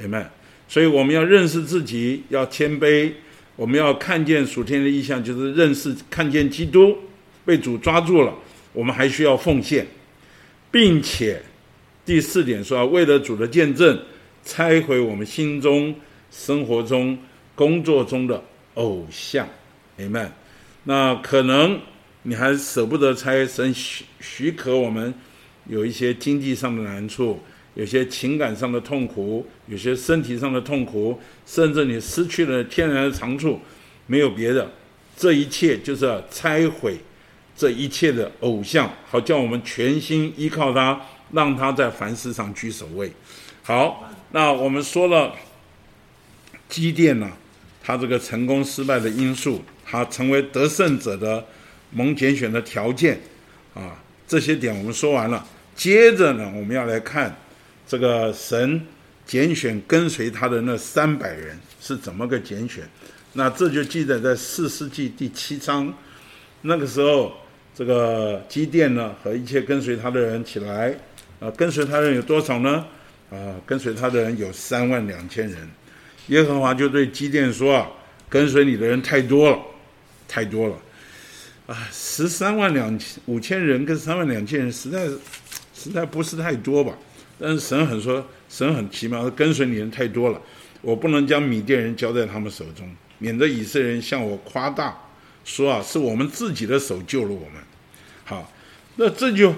[0.01, 0.27] Amen。
[0.69, 3.11] 所以我们要认识自己，要谦卑，
[3.57, 6.97] 我们要看见属天的意象，就是认识、看见基督
[7.43, 8.33] 被主抓住了，
[8.71, 9.85] 我们还需要奉献，
[10.71, 11.41] 并且。
[12.05, 13.97] 第四点说，为了主的见证，
[14.43, 15.95] 拆毁我们心中、
[16.29, 17.17] 生活中、
[17.55, 19.47] 工作中的偶像
[19.97, 20.27] ，Amen。
[20.83, 21.79] 那可能
[22.23, 25.13] 你还舍不得拆，神许许可我们
[25.67, 27.39] 有一些经济上的难处，
[27.75, 33.57] 有些情感上的痛苦，有些身体上的痛苦，甚至你失去了天然的长处，
[34.07, 34.69] 没有别的，
[35.15, 36.97] 这一切就是要拆毁
[37.55, 41.01] 这一切的偶像，好叫我们全心依靠他。
[41.33, 43.11] 让他在凡事上居首位。
[43.63, 45.33] 好，那我们说了，
[46.69, 47.29] 积淀呢，
[47.83, 51.45] 他这个成功失败的因素，他成为得胜者的
[51.91, 53.19] 蒙拣选的条件，
[53.73, 53.95] 啊，
[54.27, 55.45] 这些点我们说完了。
[55.75, 57.35] 接着呢，我们要来看
[57.87, 58.85] 这个神
[59.25, 62.87] 拣选跟随他的那三百人是怎么个拣选。
[63.33, 65.91] 那这就记载在四世纪第七章，
[66.61, 67.31] 那个时候，
[67.73, 70.95] 这个基甸呢和一切跟随他的人起来。
[71.43, 72.85] 啊，跟随他的人有多少呢？
[73.29, 75.69] 啊，跟随他的人有三万两千人。
[76.27, 77.85] 耶和华就对基甸说：“啊，
[78.29, 79.59] 跟随你的人太多了，
[80.25, 80.77] 太多了。
[81.67, 85.05] 啊，十三万两千五千人跟三万两千人，实在
[85.75, 86.93] 实在不是太多吧？
[87.37, 90.41] 但是神很说，神很奇妙，跟随你的人太多了，
[90.81, 94.97] 我不能将米甸人交在他们手中，免得以色列人向我夸大，
[95.43, 97.61] 说啊，是我们自己的手救了我们。
[98.23, 98.49] 好，
[98.95, 99.53] 那这就。”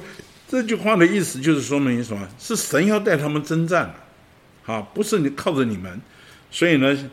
[0.47, 2.27] 这句话的意思就是说明什么？
[2.39, 3.93] 是神要带他们征战
[4.63, 6.00] 好，不是你靠着你们。
[6.52, 7.10] 所以呢，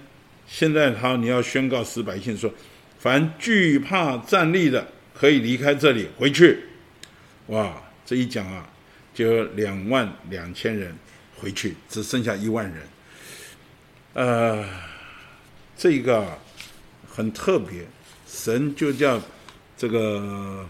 [0.47, 2.53] 现在他你要宣告使百姓说：
[2.99, 6.65] 凡惧怕站立的，可以离开这里回去。
[7.47, 8.69] 哇，这一讲啊，
[9.15, 10.95] 就两万两千人
[11.37, 12.77] 回去，只剩下一万人。
[14.15, 14.65] 呃，
[15.77, 16.39] 这个
[17.09, 17.87] 很特别，
[18.29, 19.21] 神就叫
[19.77, 20.69] 这个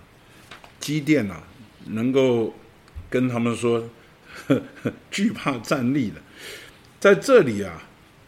[0.80, 1.42] 机电呐。
[1.86, 2.54] 能够
[3.10, 3.88] 跟他们说
[5.10, 6.16] 惧怕站立的，
[6.98, 7.82] 在这里啊，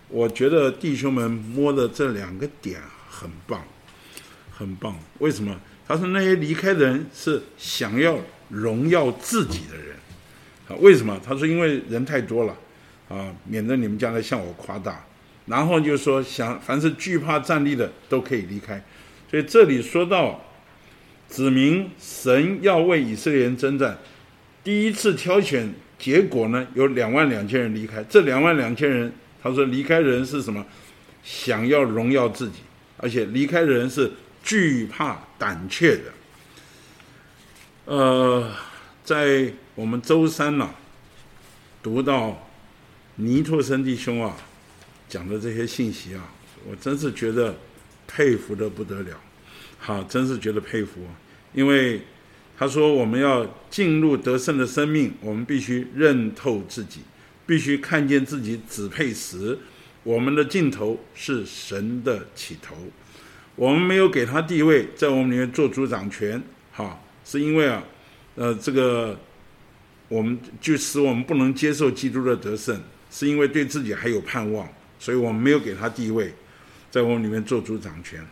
[0.08, 3.64] 我觉得弟兄们摸的这两个点很棒，
[4.50, 4.96] 很棒。
[5.18, 5.58] 为什么？
[5.86, 9.96] 他说那些离开的人是想要荣耀自己的人
[10.68, 10.76] 啊？
[10.80, 11.20] 为什么？
[11.24, 12.56] 他说因为人太多了，
[13.08, 15.04] 啊，免得你们将来向我夸大。
[15.46, 18.82] 然后就说想凡是惧怕站立的都可以离开。
[19.30, 20.42] 所以这里说到
[21.34, 23.98] 指明神要为以色列人征战，
[24.62, 25.68] 第一次挑选
[25.98, 28.04] 结果呢，有两万两千人离开。
[28.04, 29.12] 这两万两千人，
[29.42, 30.64] 他说离开的人是什么？
[31.24, 32.58] 想要荣耀自己，
[32.98, 34.12] 而且离开的人是
[34.44, 36.02] 惧怕胆怯的。
[37.86, 38.52] 呃，
[39.02, 40.70] 在我们周三呢，
[41.82, 42.46] 读到
[43.16, 44.36] 尼托森弟兄啊
[45.08, 46.30] 讲的这些信息啊，
[46.70, 47.56] 我真是觉得
[48.06, 49.18] 佩服的不得了。
[49.78, 51.00] 好，真是觉得佩服，
[51.54, 52.02] 因为
[52.58, 57.00] 他说我们要进入得胜的生命，我们必须认透自己，
[57.46, 59.58] 必须看见自己只配时。
[60.02, 62.76] 我们的尽头是神的起头，
[63.56, 66.42] 我们没有给他地位，在我们里面做主掌权，
[66.72, 67.82] 哈，是因为啊，
[68.34, 69.18] 呃，这个
[70.08, 72.78] 我们就使我们不能接受基督的得胜，
[73.10, 76.34] 是因为对自己还有盼望，所以我们没有给他地位，
[76.90, 78.22] 在我们里面做主掌权。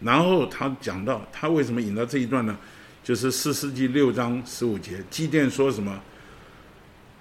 [0.00, 2.56] 然后他讲到他为什么引到这一段呢？
[3.02, 5.98] 就是四世纪六章十五节，基甸说什么？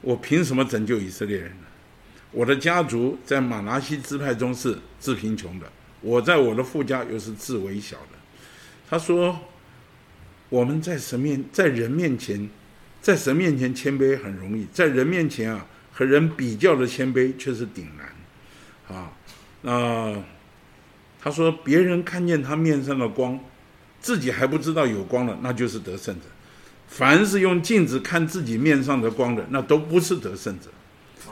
[0.01, 1.51] 我凭什么拯救以色列人？
[2.31, 5.65] 我的家族在马拿西支派中是致贫穷的，
[6.01, 8.17] 我在我的父家又是自微小的。
[8.89, 9.39] 他说
[10.49, 12.49] ：“我们在神面，在人面前，
[13.01, 18.07] 在神面前谦卑很容易，在人面前啊，和人比较的谦卑却是顶难。”
[18.97, 19.11] 啊，
[19.61, 20.21] 那
[21.27, 23.37] 他说：“别人看见他面上的光，
[23.99, 26.21] 自己还不知道有光了，那就是得胜者。
[26.87, 30.69] 凡是用镜子看自己面上的光的，那都不是得胜者。”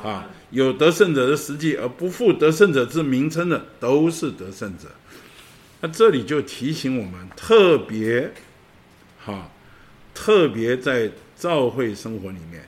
[0.03, 4.89] 啊，有得胜者的实际，而不负得胜者之名称的，都是得胜者。
[5.79, 8.29] 那这里就提醒我们，特别，
[9.23, 9.49] 哈，
[10.13, 12.67] 特别在教会生活里面，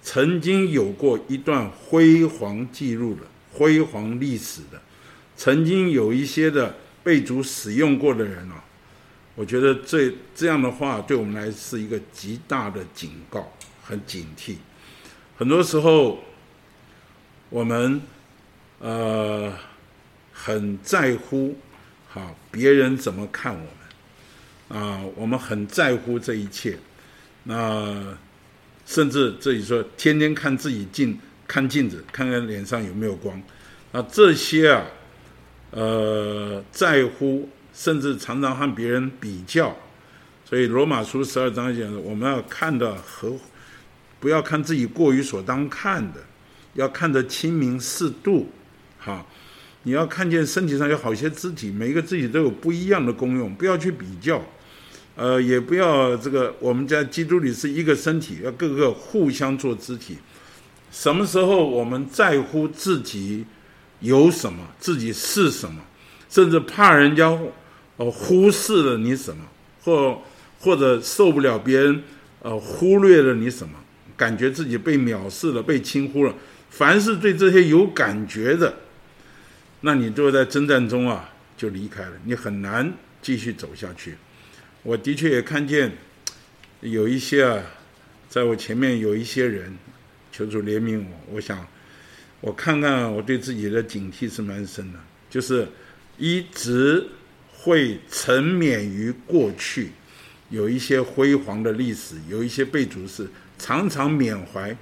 [0.00, 4.80] 曾经有过一段辉煌记录的、辉煌历史的，
[5.42, 6.72] 曾经有一些的
[7.02, 8.62] 被主使用过的人啊，
[9.34, 14.58] 我觉得这这样的话，对我们来是一个极大的警告和警惕。
[15.36, 16.22] 很多时候。
[17.50, 18.00] 我们
[18.78, 19.52] 呃
[20.32, 21.54] 很在乎，
[22.08, 23.58] 好别人怎么看我
[24.70, 25.04] 们啊？
[25.14, 26.78] 我们很在乎这一切，
[27.42, 28.16] 那
[28.86, 33.38] 甚至这里说天天看自己镜看镜子，看看脸上有没有光，
[33.90, 34.86] 那这些啊
[35.72, 39.76] 呃在乎，甚至常常和别人比较，
[40.44, 43.34] 所以罗马书十二章讲，我们要看的和
[44.20, 46.20] 不要看自己过于所当看的。
[46.74, 48.48] 要看得清明适度，
[48.98, 49.26] 哈，
[49.82, 54.42] 你要看见身体上有好些肢体，每一个肢体都有不一样的功用，不要去比较，
[55.14, 60.16] 呃，也不要这个，我们在基督里是一个身体，要各个互相做肢体。
[60.90, 63.44] 什么时候我们在乎自己
[64.02, 65.80] 有什么，自己是什么，
[66.28, 67.26] 甚至怕人家
[67.96, 69.44] 呃忽视了你什么，
[69.82, 70.22] 或
[70.60, 72.02] 或者受不了别人
[72.40, 73.74] 呃忽略了你什么，
[74.16, 76.34] 感觉自己被藐视了，被轻忽了。
[76.70, 78.74] 凡是对这些有感觉的，
[79.82, 84.16] 那你就在征战中啊就离开了，你很难继续走下去。
[84.82, 85.92] 我的确也看见
[86.80, 87.62] 有一些啊，
[88.28, 89.76] 在我前面有一些人，
[90.32, 91.34] 求主怜悯我。
[91.34, 91.64] 我想
[92.42, 94.98] 我看看我对自己的警惕是蛮深的，
[95.30, 95.66] 就是
[96.18, 97.06] 一直
[97.50, 99.92] 会沉湎于过去，
[100.50, 103.26] 有一些辉煌的历史，有一些被主是
[103.58, 104.76] 常常缅怀。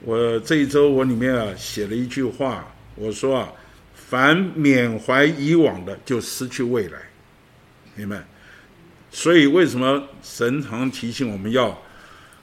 [0.00, 3.52] 我这一周我里面啊写了一句话，我说啊，
[3.94, 7.00] 凡缅怀以往的，就失去未来，
[7.96, 8.24] 明白？
[9.10, 11.76] 所以为什么神常提醒我们要，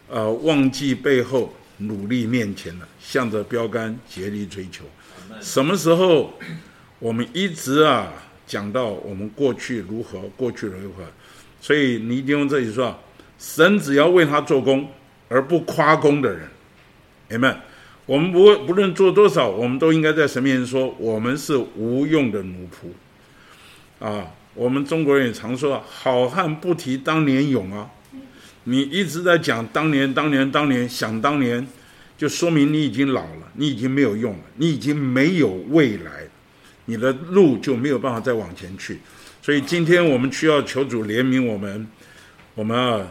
[0.10, 4.86] 呃，忘记背后，努力面前的，向着标杆竭力追求。
[5.42, 6.34] 什么时候
[7.00, 8.12] 我们一直啊
[8.46, 11.04] 讲到我们过去如何，过去如何？
[11.62, 12.98] 所以你一定用这里说，
[13.38, 14.90] 神只要为他做工，
[15.28, 16.48] 而不夸功的人。
[17.30, 17.56] 你们，
[18.06, 24.06] 我们不不论做多少，我们都应该在神面前说，我们是无用的奴仆。
[24.06, 27.90] 啊，我们中国人也常说，好汉不提当年勇啊。
[28.66, 31.66] 你一直在讲当年、当年、当年，想当年，
[32.18, 36.28] 就说明你已经老了，你已经没有用了，你已经没有未来，
[36.86, 39.00] 你的路就没有办法再往前去。
[39.42, 41.88] 所以今天我们需要求主怜悯我们，
[42.56, 43.08] 我们啊，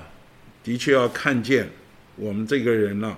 [0.62, 1.68] 的确要看见
[2.16, 3.16] 我们这个人呢。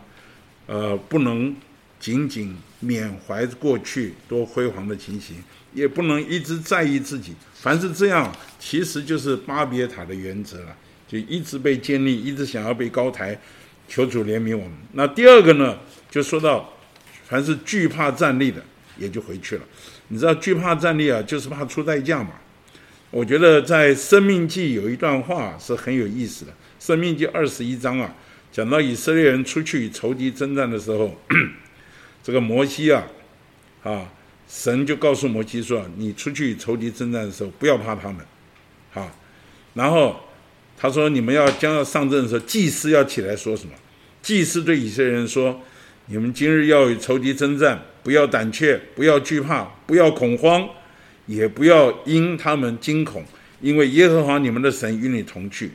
[0.66, 1.52] 呃，不能
[1.98, 5.34] 仅仅缅怀过去多辉煌的情形，
[5.74, 7.34] 也不能一直在意自己。
[7.54, 10.76] 凡是这样，其实就是巴别塔的原则了，
[11.10, 13.36] 就一直被建立，一直想要被高抬。
[13.88, 14.72] 求主怜悯我们。
[14.92, 15.76] 那第二个呢，
[16.08, 16.72] 就说到，
[17.24, 18.62] 凡是惧怕站立的，
[18.96, 19.62] 也就回去了。
[20.06, 22.30] 你知道惧怕站立啊，就是怕出代价嘛。
[23.10, 28.14] 我觉得在《生命记》有一段话是很有意思的，《生命记》二十一章啊，
[28.52, 31.20] 讲到以色列人出去与仇敌征战的时候，
[32.22, 33.04] 这个摩西啊，
[33.82, 34.08] 啊，
[34.48, 38.24] 神就告诉摩西说：“你出去与仇敌征战的时候，不要怕他们。”
[38.94, 39.12] 啊，
[39.74, 40.20] 然后
[40.80, 43.72] 他说：“你们要将要上阵的时候，祭司要起来说什么？
[44.22, 45.60] 祭司对以色列人说
[46.06, 50.66] ：‘你们今日要与仇敌征战，不要胆怯，不要惧怕，不要恐慌。’”
[51.26, 53.24] 也不要因他们惊恐，
[53.60, 55.70] 因为耶和华你们的神与你同去，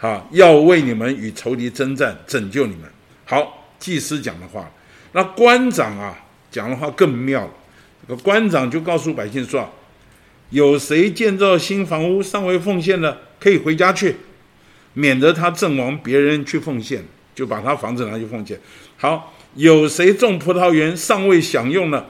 [0.00, 2.88] 啊，要为你们与仇敌征战，拯救你们。
[3.26, 4.72] 好，祭司讲的话，
[5.12, 6.16] 那官长啊
[6.50, 7.52] 讲的话更妙了。
[8.08, 9.70] 这个官长就告诉百姓说：
[10.48, 14.16] 有谁建造新房屋尚未奉献的，可以回家去，
[14.96, 18.58] 免得他阵亡，别人去奉献，就把他房子拿去奉献。
[18.96, 22.06] 好，有谁种葡萄园尚未享用呢？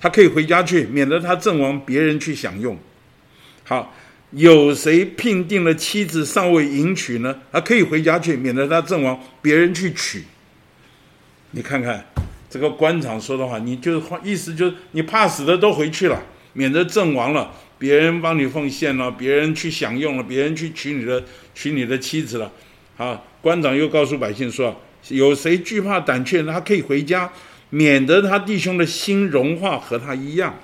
[0.00, 2.76] 他可以回家去，免得他阵亡，别人去享用。
[3.62, 3.94] 好，
[4.32, 7.38] 有谁聘定了妻子尚未迎娶呢？
[7.52, 10.24] 他可以回家去，免得他阵亡，别人去娶。
[11.52, 12.04] 你看看
[12.50, 16.20] 这个官场说的话，你就意思就是你怕死的都回去了，
[16.54, 21.22] 免得阵亡了，别人帮你奉献了，别人去享用了，别人去娶你的
[21.54, 22.50] 娶你的妻子了。
[22.96, 27.30] 啊，官长又告诉百姓说：有谁惧怕胆怯，他可以回家。
[27.70, 30.54] 免得他弟兄的心融化和他一样。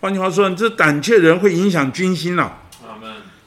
[0.00, 2.50] 换句话说，这胆怯的人会影响军心呐。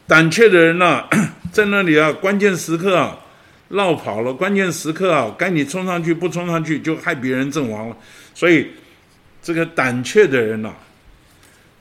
[0.07, 1.03] 胆怯的人呢，
[1.51, 3.19] 在那里啊，关键时刻啊，
[3.67, 4.31] 绕跑了。
[4.31, 7.97] 关键时刻啊，该你冲上去不冲上去，就害别人阵亡了。
[8.33, 8.67] 所以，
[9.43, 10.73] 这个胆怯的人呐，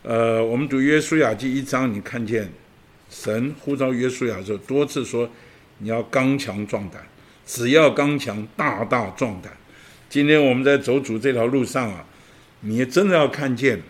[0.05, 2.53] 呃，我们读约书亚记一章，你看见
[3.09, 5.31] 神呼召约书亚时候，多次说
[5.79, 7.03] 你要刚强壮胆，
[7.47, 9.51] 只要刚强，大大壮胆。
[10.11, 12.05] 今天我们在走主这条路上啊，
[12.61, 13.81] 你真的要看见，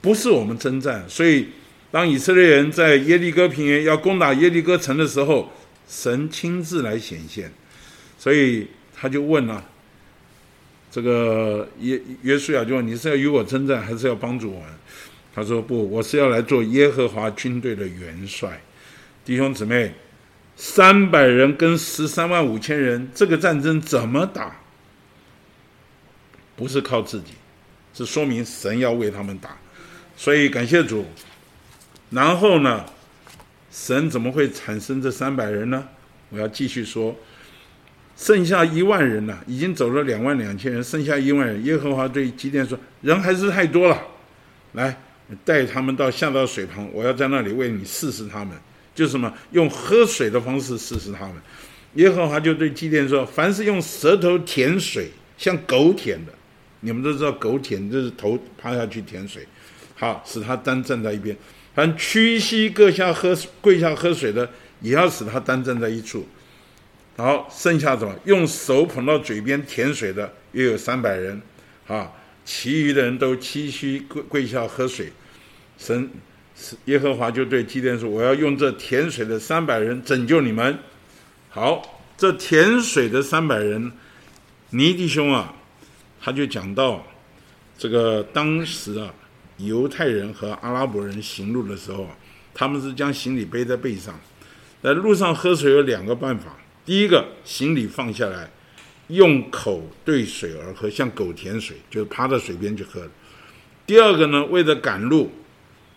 [0.00, 1.04] 不是我们征战。
[1.08, 1.48] 所以，
[1.90, 5.50] 当以色列人在耶利哥平原要攻打耶利哥城的时候，
[5.88, 7.52] 神亲自来显现。
[8.16, 9.64] 所以他就问了，
[10.92, 14.68] 这个约约书亚就问：你是要与我征战，还是要帮助我们？
[15.34, 18.60] 他说：不，我是要来做耶和华军队的元帅。
[19.24, 19.92] 弟兄姊妹，
[20.56, 24.54] 三百人跟十三万五千人，这个战争怎么打？
[26.54, 27.32] 不是靠自己，
[27.92, 29.56] 是说明神要为他们打，
[30.16, 31.04] 所以感谢主。
[32.10, 32.84] 然后呢，
[33.72, 35.88] 神怎么会产生这三百人呢？
[36.30, 37.16] 我要继续说，
[38.16, 41.64] 剩下一万人呢，已经走了两万两千人，剩下一万人。
[41.64, 44.00] 耶和华对基甸说：“人还是太多了，
[44.74, 44.96] 来
[45.44, 48.56] 带他们到下到水旁，我要在那里为你试试他们，
[48.94, 51.34] 就什么用喝水的方式试试他们。”
[51.94, 56.32] 耶和华就对基甸说：“凡是用舌头舔水，像狗舔的。”
[56.80, 59.46] 你们都知道狗舔就是头趴下去舔水，
[59.94, 61.34] 好使他单站在一边；
[61.74, 64.50] 凡屈膝跪下喝跪下喝水的，
[64.80, 66.26] 也要使他单站在一处。
[67.16, 68.14] 好，剩下什么？
[68.24, 71.40] 用手捧到嘴边舔水的，约有三百人。
[71.86, 72.10] 啊，
[72.44, 75.12] 其余的人都屈膝跪跪下喝水。
[75.78, 76.10] 神
[76.84, 80.78] 耶和华就对基甸说：“我要用这甜水的三百人拯救你们。”
[81.50, 83.92] 好，这甜水的三百人，
[84.70, 85.54] 尼弟兄啊。
[86.20, 87.04] 他就讲到，
[87.76, 89.12] 这个当时啊，
[89.58, 92.08] 犹太人和阿拉伯人行路的时候，
[92.54, 94.18] 他们是将行李背在背上，
[94.82, 98.48] 在路上喝水有两个办法：第一个，行李放下来，
[99.14, 103.00] 用口对水而喝，像狗舔水，就趴在水边去喝；
[103.86, 105.30] 第二个呢，为了赶路，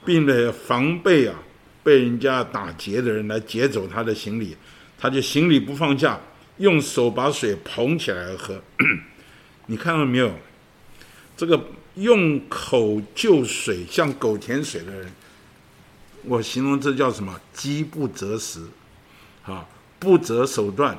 [0.06, 1.36] 并且防备啊
[1.84, 4.56] 被人家打劫的人来劫走他的行李，
[4.98, 6.20] 他就行李不放下，
[6.58, 8.62] 用手把水捧起来喝。
[9.68, 10.32] 你看到没有？
[11.36, 11.60] 这个
[11.96, 15.12] 用口就水像狗舔水的人，
[16.24, 17.40] 我形容这叫什么？
[17.54, 18.62] 饥不择食，
[19.44, 19.66] 啊，
[20.00, 20.98] 不择手段，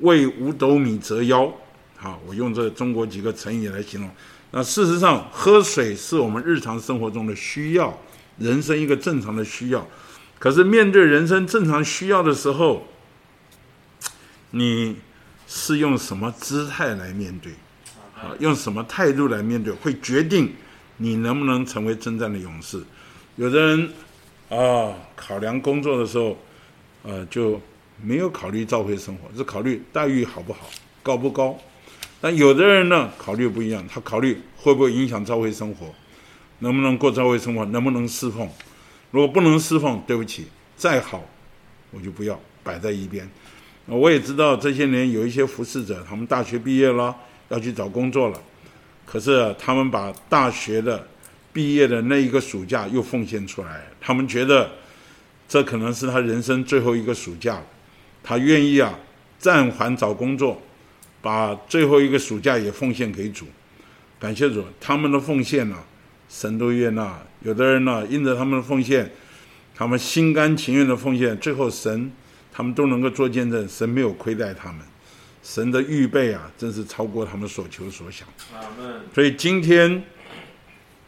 [0.00, 1.52] 为五斗米折腰。
[1.96, 4.10] 好，我用这中国几个成语来形容。
[4.50, 7.98] 那事实上，喝水是我们日常生活中的需要，
[8.38, 9.86] 人生一个正常的需要。
[10.38, 12.86] 可是面对人生正常需要的时候，
[14.50, 14.96] 你
[15.48, 17.52] 是用什么姿态来面对？
[18.14, 20.52] 啊，用什么态度来面对，会决定
[20.98, 22.82] 你能不能成为征战的勇士。
[23.36, 23.92] 有的人
[24.50, 26.38] 啊，考量工作的时候，
[27.02, 27.60] 呃，就
[28.02, 30.70] 没有考虑召会生活，只考虑待遇好不好、
[31.02, 31.58] 高不高。
[32.20, 35.94] 但有的人呢，考虑不一样，他考虑会不会影响召会生活，
[36.60, 38.48] 能不能过召会生活，能不能侍奉。
[39.10, 41.22] 如果不能侍奉，对不起，再好
[41.90, 43.28] 我就不要摆在一边。
[43.86, 47.14] 我也知道这些年有一些服侍者，他们大学毕业了。
[47.50, 48.42] 要去找工作了，
[49.04, 51.06] 可是他们把大学的
[51.52, 54.68] 毕业的那一个暑假又奉献出来，他们觉得
[55.46, 57.66] 这可能是他人生最后一个暑假了，
[58.24, 58.98] 他愿意啊
[59.38, 60.60] 暂缓找工作，
[61.20, 63.46] 把最后一个暑假也奉献给主。
[64.18, 65.76] 感谢主，他们的奉献呢，
[66.30, 67.20] 神都悦纳。
[67.42, 69.12] 有的人呢，因着他们的奉献，
[69.74, 72.10] 他们心甘情愿的奉献，最后神
[72.50, 74.80] 他们都能够做见证，神没有亏待他们。
[75.42, 78.26] 神的预备啊，真是超过他们所求所想。
[79.14, 80.02] 所以今天，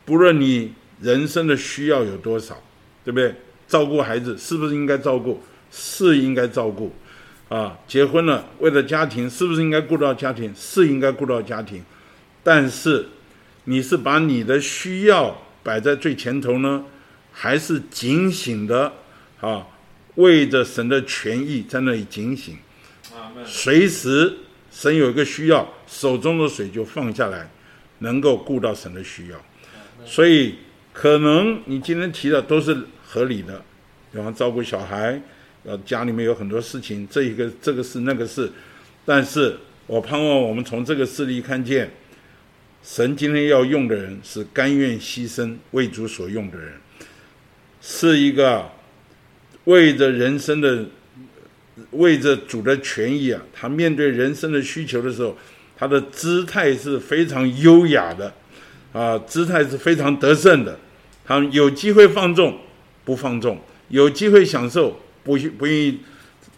[0.04, 2.62] 不论你人生的需要有多少，
[3.02, 3.34] 对不对？
[3.66, 5.40] 照顾孩子是不是应该照顾？
[5.70, 6.92] 是应该照顾。
[7.48, 10.52] 啊，结婚了，为了家庭，是不是应该顾到家庭？
[10.56, 11.84] 是应该顾到家庭。
[12.42, 13.06] 但是，
[13.64, 16.84] 你是把你的需要摆在最前头呢，
[17.32, 18.92] 还是警醒的
[19.40, 19.66] 啊？
[20.16, 22.56] 为着神的权益在那里警醒？
[23.44, 24.34] 随时
[24.70, 27.48] 神有一个需要，手中的水就放下来，
[27.98, 29.38] 能够顾到神的需要。
[30.04, 30.56] 所以
[30.92, 32.76] 可能你今天提的都是
[33.06, 33.62] 合理的，
[34.10, 35.20] 比方照顾小孩，
[35.66, 38.50] 呃，家里面有很多事情，这一个这个事那个事。
[39.04, 39.56] 但是
[39.86, 41.90] 我盼望我们从这个事例看见，
[42.82, 46.72] 神今天要用的人是甘愿牺牲为主所用的人，
[47.80, 48.70] 是一个
[49.64, 50.86] 为着人生的。
[51.90, 55.36] 为着主的权益啊，他面对人生的需求的时候，
[55.76, 58.32] 他的姿态是非常优雅的，
[58.94, 60.78] 啊，姿态是非常得胜的。
[61.22, 62.58] 他们有机会放纵，
[63.04, 63.54] 不放纵；
[63.88, 66.00] 有机会享受，不不愿意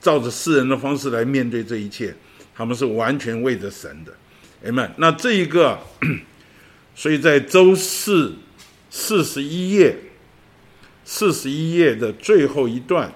[0.01, 2.15] 照着世人的方式来面对这一切。
[2.55, 4.13] 他们是完全为着神的，
[4.65, 4.89] 哎们。
[4.99, 5.79] 那这一个，
[6.95, 8.35] 所以在周四
[8.91, 9.97] 四十一页，
[11.05, 13.11] 四十一页的最后一段，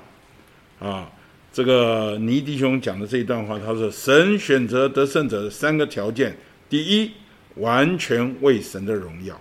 [0.80, 1.10] 啊。
[1.52, 6.34] 这个尼迪兄讲的这一段话，他说：“神选择得胜者的三个条件，
[6.70, 7.10] 第一，
[7.56, 9.38] 完全为神的荣耀。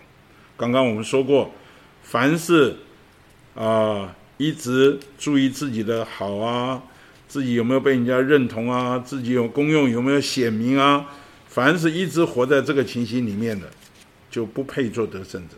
[0.58, 1.54] 刚刚我们说过，
[2.04, 2.76] 凡是
[3.56, 6.82] 啊一直注意自己的好啊，
[7.28, 11.06] 自己有没有被人家认同啊，自己有功用有没有显明啊，
[11.48, 13.70] 凡是一直活在这个情形里面的，
[14.32, 15.56] 就不配做得胜者。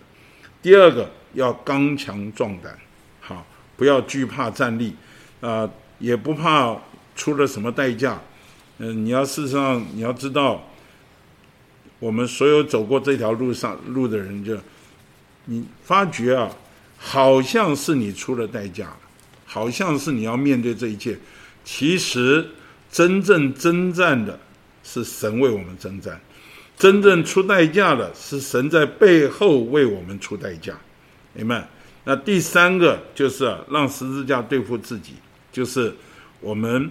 [0.62, 2.78] 第二个，要刚强壮胆，
[3.22, 3.46] 好，
[3.78, 4.94] 不要惧怕站立
[5.40, 5.70] 啊。”
[6.00, 6.76] 也不怕
[7.16, 8.20] 出了什么代价，
[8.80, 10.62] 嗯，你要事实上你要知道，
[12.00, 14.58] 我们所有走过这条路上路的人，就
[15.46, 16.52] 你发觉啊，
[17.06, 18.96] 好像是你出了代价，
[19.46, 21.20] 好像是你要面对这一切，
[21.66, 22.48] 其实
[22.90, 24.40] 真正征战的
[24.84, 26.20] 是神为我们征战，
[26.78, 30.74] 真正出代价的是神在背后为我们出代价，
[31.34, 31.68] 明白？
[32.06, 35.14] 那第三个就是让十字架对付自己。
[35.52, 35.94] 就是
[36.40, 36.90] 我们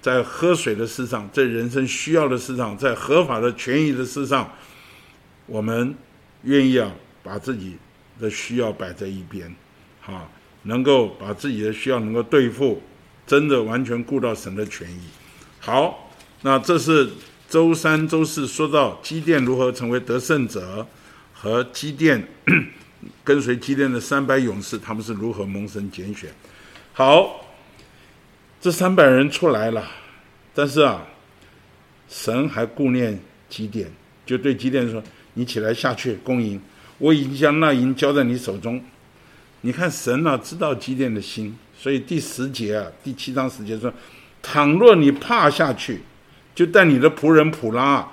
[0.00, 4.50] 在喝水的事上，在人生需要的事上，在合法的权益的事上，
[5.46, 5.94] 我们
[6.44, 6.90] 愿意啊，
[7.22, 7.76] 把自己
[8.20, 9.54] 的需要摆在一边，
[10.00, 10.28] 哈，
[10.62, 12.82] 能够把自己的需要能够对付，
[13.26, 15.00] 真的完全顾到神的权益。
[15.60, 16.10] 好，
[16.42, 17.08] 那这是
[17.48, 20.86] 周三、周四说到机电如何成为得胜者，
[21.32, 22.26] 和机电
[23.22, 26.30] 跟随机电的三百勇士，他们是如何蒙神拣选。
[26.92, 27.44] 好。
[28.60, 29.88] 这三百人出来了，
[30.52, 31.06] 但是啊，
[32.08, 33.16] 神还顾念
[33.48, 33.88] 基甸，
[34.26, 35.00] 就对基甸说
[35.34, 36.60] ：“你起来下去攻营，
[36.98, 38.82] 我已经将那营交在你手中。”
[39.62, 43.92] 你看神啊，知道基甸的心，所以第十节啊，第七章十节说
[44.40, 46.02] ：“倘若你怕下去，
[46.54, 48.06] 就带你的仆人普拉，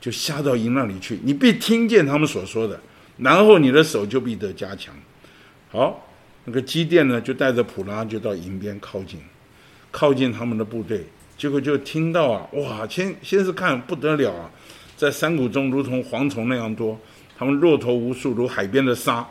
[0.00, 2.78] 就下到营那里去，你必听见他们所说的，
[3.16, 4.94] 然后你的手就必得加强。”
[5.72, 6.06] 好，
[6.44, 9.18] 那个基甸呢，就带着普拉就到营边靠近。
[9.92, 11.04] 靠近他们的部队，
[11.36, 12.86] 结果就听到啊，哇！
[12.86, 14.48] 先先是看不得了啊，
[14.96, 16.96] 在山谷中如同蝗虫那样多，
[17.40, 19.26] 他们骆驼无数，如海边的沙。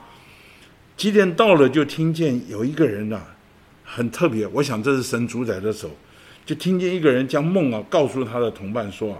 [0.97, 3.21] 几点到了，就听见有一个人呐，
[3.83, 5.91] 很特别，我想这是神主宰的手，
[6.43, 9.19] 就听见一个人将梦啊告诉他的同伴说啊，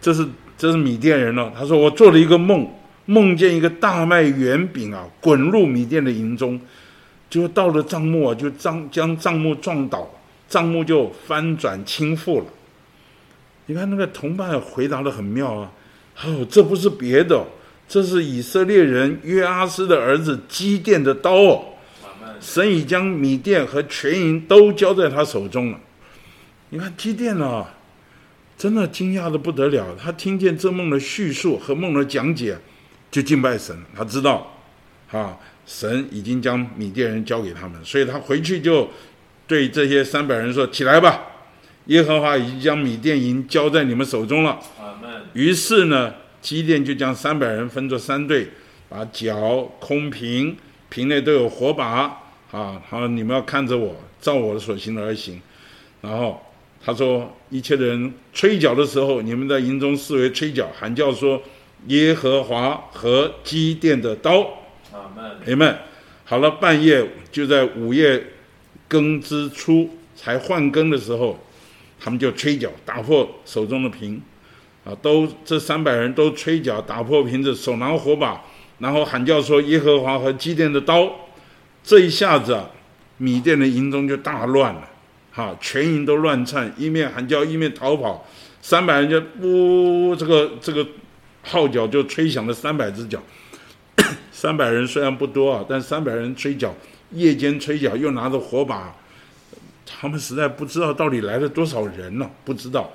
[0.00, 0.26] 这是
[0.56, 1.52] 这是米甸人了。
[1.54, 2.66] 他说我做了一个梦，
[3.04, 6.58] 梦见一个大麦圆饼啊滚入米甸的营中，
[7.28, 10.10] 就到了帐幕啊，就帐将帐幕撞倒。
[10.48, 12.46] 账目就翻转倾覆了。
[13.66, 15.70] 你看那个同伴回答的很妙啊，
[16.24, 17.44] 哦，这不是别的，
[17.88, 21.64] 这是以色列人约阿斯的儿子基甸的刀哦。
[22.40, 25.80] 神已将米甸和全营都交在他手中了。
[26.70, 27.74] 你看基甸啊，
[28.56, 29.86] 真的惊讶的不得了。
[29.98, 32.58] 他听见这梦的叙述和梦的讲解，
[33.10, 33.76] 就敬拜神。
[33.96, 34.52] 他知道，
[35.10, 38.88] 啊，神已经将米甸人交给他们，所以他回去就。
[39.46, 41.20] 对这些三百人说：“起来吧，
[41.84, 44.58] 耶和华已经将米甸营交在你们手中了。”
[45.34, 46.14] 于是呢，
[46.44, 48.46] 基甸就将三百人分作三队，
[48.90, 50.54] 把脚空瓶，
[50.90, 52.20] 瓶内都有火把
[52.50, 55.40] 啊，好，你们要看着我，照我的所行的而行。
[56.02, 56.38] 然后
[56.84, 61.42] 他说，一切的人吹角的时候，你们在营中视为吹角，喊叫说
[61.86, 64.40] 耶和华和基甸的刀。
[64.92, 65.24] 阿门。
[65.46, 65.78] 阿门。
[66.26, 68.22] 好了，半夜就在午夜
[68.86, 71.38] 更之初才换更的时候，
[71.98, 74.20] 他们就吹角打破手中的瓶。
[74.84, 78.42] 啊，都这三百人都吹角打破瓶子，手拿火把，
[78.78, 81.10] 然后喊叫说：“耶和华和基甸的刀。”
[81.82, 82.68] 这一下子，啊，
[83.16, 84.88] 米甸的营中就大乱了，
[85.32, 88.26] 哈，全营都乱颤，一面喊叫，一面逃跑。
[88.60, 90.86] 三百人就呜，这个这个
[91.42, 93.22] 号角就吹响了三百只脚。
[94.32, 96.74] 三百人虽然不多啊，但三百人吹角，
[97.12, 98.94] 夜间吹角又拿着火把，
[99.86, 102.90] 他们实在不知道到底来了多少人呢，不知道。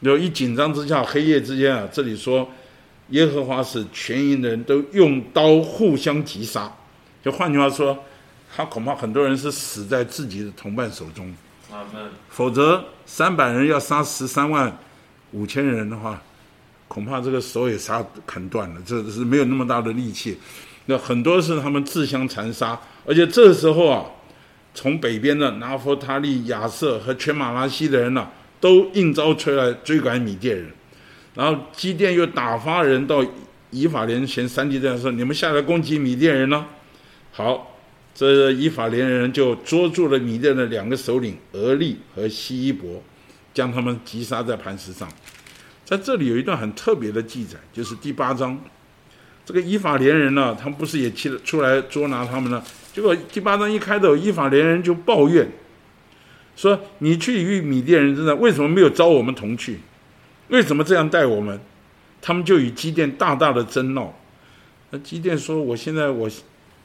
[0.00, 2.48] 有一紧张之下，黑夜之间啊，这里说，
[3.10, 6.72] 耶和华使全营的人都用刀互相击杀。
[7.22, 7.98] 就换句话说，
[8.56, 11.30] 他恐怕很多人是死在自己的同伴手中。
[12.30, 14.74] 否则，三百人要杀十三万
[15.32, 16.20] 五千人的话，
[16.88, 18.80] 恐怕这个手也杀砍断了。
[18.86, 20.38] 这是没有那么大的力气。
[20.86, 24.06] 那很多是他们自相残杀，而且这时候啊，
[24.74, 28.26] 从北边的拿佛他利、亚瑟和全马拉西的人呢。
[28.60, 30.66] 都应招出来追赶米甸人，
[31.34, 33.24] 然后基甸又打发人到
[33.70, 36.66] 以法莲前三地这样说：“你们下来攻击米甸人呢？”
[37.32, 37.78] 好，
[38.14, 43.02] 这以法莲人就捉住了米甸的两个首领俄利和西伊伯，
[43.54, 45.08] 将他们击杀在磐石上。
[45.84, 48.60] 在这里有一段很特别的记载，就是第八章，
[49.46, 52.62] 这个以法莲人呢，他们不是也去了出来捉拿他们呢？
[52.92, 55.50] 结果第八章一开头，以法莲人就抱怨。
[56.60, 59.78] 说你去与米甸人争战，为什么没有招我们同去？
[60.48, 61.58] 为什么这样待我们？
[62.20, 64.14] 他们就与基甸大大的争闹。
[64.90, 66.28] 那基甸说：“我现在我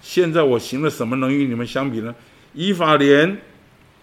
[0.01, 2.15] 现在我行了什么能与你们相比呢？
[2.53, 3.37] 以法莲，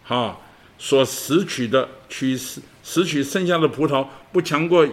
[0.03, 0.39] 哈
[0.77, 4.87] 所拾取的取拾拾取剩下的葡萄，不强过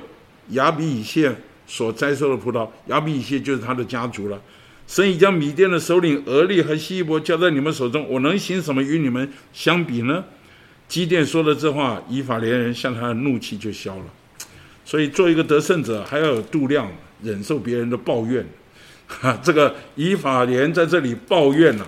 [0.51, 1.35] 亚比以谢
[1.67, 2.65] 所栽收的葡萄。
[2.85, 4.41] 亚比以谢就是他的家族了。
[4.87, 10.23] 神已将米甸的首领俄利和希伯交在你们手中，我能行什么与你们相比呢？”
[10.89, 14.05] 基甸说了这话，以法连人向他的怒气就消了。
[14.83, 18.43] 所以，做一个得胜者，还要有度量，忍受别人的抱怨。
[19.07, 21.87] 哈， 这个以法连在这里抱怨了，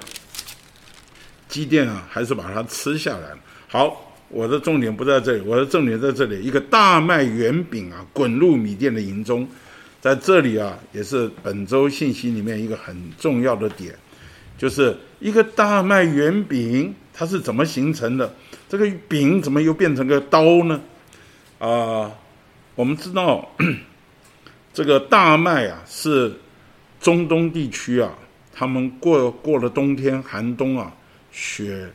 [1.48, 3.40] 基甸啊，还是把它吃下来了。
[3.68, 9.48] 好，我的重点不在这里，我的重点在这里，一个大麦圆饼啊，滚入米店的营中，
[10.00, 13.96] 在这里啊，也是本周信息里面一个很重要的点，
[14.60, 18.32] 就是一个大麦圆饼，它是怎么形成的？
[18.72, 20.80] 这个饼怎么又变成个刀呢？
[21.60, 22.10] 啊，
[22.74, 23.52] 我们知道
[24.74, 26.34] 这个大麦啊，是
[26.98, 28.14] 中东地区啊，
[28.54, 30.90] 他们过过了冬天寒冬啊，
[31.34, 31.92] 雪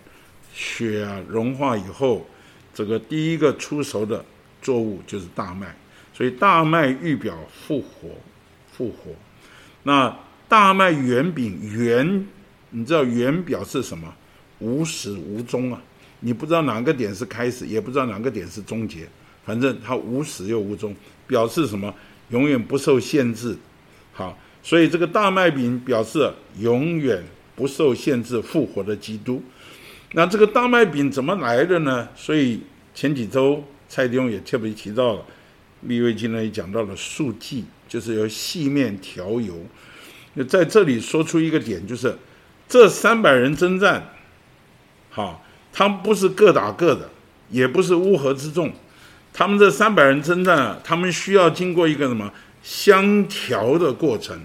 [0.52, 2.26] 雪啊融化以后，
[2.74, 4.22] 这个第一个出熟的
[4.60, 5.74] 作物就是大麦，
[6.12, 8.10] 所以大麦预表复活，
[8.70, 9.12] 复活。
[9.82, 10.14] 那
[10.46, 12.26] 大麦圆饼圆，
[12.68, 14.14] 你知道圆表示什么？
[14.58, 15.80] 无始无终啊。
[16.20, 19.06] 你不知道哪个点是开始，也不知道哪个点是终结，
[19.44, 20.96] 反正它无始又无终，
[21.26, 21.94] 表示什么？
[22.30, 23.56] 永远不受限制。
[24.12, 27.22] 好，所以这个大麦饼表示永远
[27.54, 29.42] 不受限制复活的基督。
[30.12, 32.08] 那这个大麦饼怎么来的呢？
[32.16, 32.62] 所以
[32.94, 35.24] 前几周蔡丁也特别提到了，
[35.82, 39.54] 利未经呢也讲到了素祭，就是由细面调油。
[40.48, 42.16] 在这里说出一个点，就是
[42.66, 44.14] 这三百人征战，
[45.10, 45.42] 好。
[45.78, 47.06] 他们不是各打各的，
[47.50, 48.72] 也不是乌合之众，
[49.30, 54.40] 他们这三百人征战，他们需要经过一个什么相调的过程。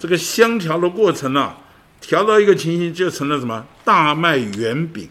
[0.00, 1.54] 这个相调的过程呢，
[2.00, 5.08] 调到一个情形就成了什么大麦圆饼，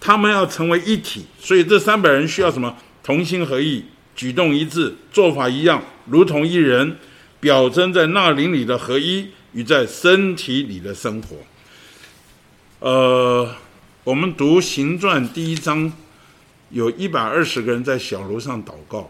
[0.00, 3.84] 他们要成为一体，所以这三百人需要什么同心合意，
[4.16, 6.96] 举动一致，做法一样，如同一人，
[7.38, 11.36] 表征在那林里的合一与在身体里的生活。
[12.80, 13.48] 呃。
[14.04, 15.92] 我们读行传第一章，
[16.70, 19.08] 有一百二十个人在小楼上祷告，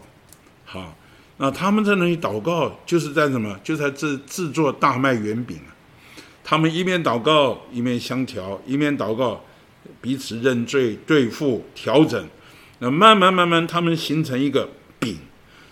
[0.65, 0.95] 好，
[1.37, 3.59] 那他们在那里祷告，就是在什么？
[3.63, 5.73] 就在制制作大麦圆饼啊。
[6.43, 9.43] 他们一面祷告，一面相调，一面祷告，
[9.99, 12.23] 彼此认罪、对付、调整。
[12.77, 14.69] 那慢慢慢慢，他们形成一个
[14.99, 15.17] 饼，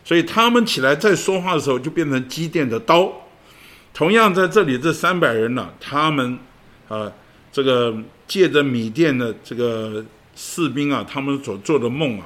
[0.03, 3.13] 所以他们起来在说话的时候，就变成机电的刀。
[3.93, 6.39] 同样在这里，这三百人呢，他们
[6.87, 7.11] 啊。
[7.53, 7.93] 这个
[8.31, 10.01] 借着米店的这个
[10.37, 12.25] 士兵啊，他们所做的梦啊，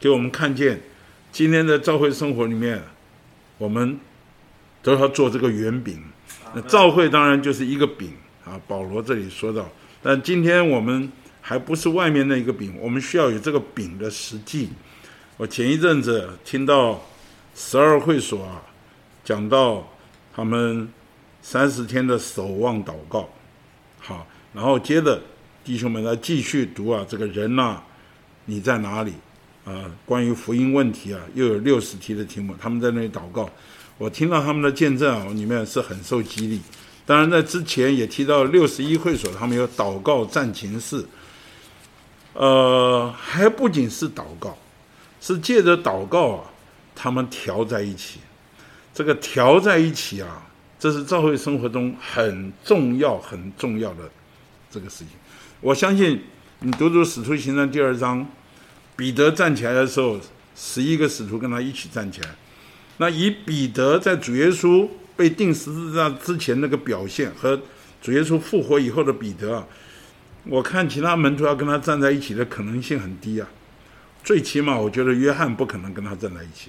[0.00, 0.80] 给我们看见，
[1.30, 2.82] 今天的教会生活里面，
[3.58, 4.00] 我们
[4.82, 6.02] 都要做这个圆饼。
[6.54, 8.58] 那教会当然就是一个饼啊。
[8.66, 9.68] 保罗这里说到，
[10.02, 14.70] 但今天我们还不是外面那一个饼，我们需要有这个饼的实际。
[15.36, 17.04] 我前一阵子听到
[17.54, 18.62] 十二会所啊，
[19.22, 19.86] 讲到
[20.34, 20.88] 他们
[21.42, 23.28] 三十天的守望祷告，
[23.98, 25.20] 好，然后接着
[25.64, 27.80] 弟兄们来继续读啊，这个人呐，
[28.44, 29.14] 你在哪里？
[29.64, 33.48] 啊，关于福音问题啊，又有六十题的题目，他们在那里祷告。
[33.96, 36.60] 我听到他们的见证啊，里面是很受激励。
[37.06, 41.02] 当然，在之前也提到六十一会所，他们有祷告战情室。
[42.34, 44.54] 呃，还不仅是祷告，
[45.22, 46.44] 是借着祷告啊，
[46.94, 48.20] 他们调在一起。
[48.92, 50.46] 这个调在一起啊，
[50.78, 54.10] 这是教会生活中很重要、很重要的
[54.70, 55.08] 这个事情。
[55.64, 56.20] 我相信
[56.60, 58.26] 你读读《使徒行传》第二章，
[58.96, 60.20] 彼得站起来的时候，
[60.54, 62.28] 十一个使徒跟他一起站起来。
[62.98, 64.86] 那以彼得在主耶稣
[65.16, 67.58] 被钉十字架之前那个表现和
[68.02, 69.66] 主耶稣复活以后的彼得啊，
[70.44, 73.48] 我看其他门徒要跟他站在一起的可能性很低啊。
[74.22, 76.68] 最起码我觉得约翰不可能跟他站在一起。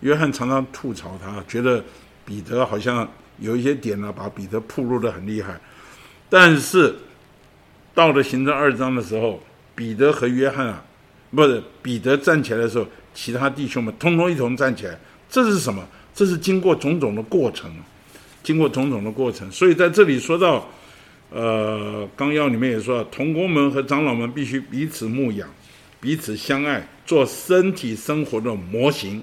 [0.00, 1.84] 约翰常常吐槽他，觉得
[2.24, 3.06] 彼得好像
[3.40, 5.60] 有一些点呢，把彼得暴露的很厉害。
[6.30, 6.96] 但是
[7.94, 9.42] 到了行政二章的时候，
[9.74, 10.82] 彼得和约翰啊，
[11.30, 14.98] 不是彼得站起来的时候，其他弟兄们通通一同站起来。
[15.28, 15.86] 这是什么？
[16.14, 17.70] 这是经过种种的过程，
[18.42, 19.50] 经过种种的过程。
[19.50, 20.68] 所以在这里说到，
[21.30, 25.48] 呃，纲要里面也说，童工们和长老们必须彼此牧养，
[26.00, 29.22] 彼此相爱，做身体生活的模型。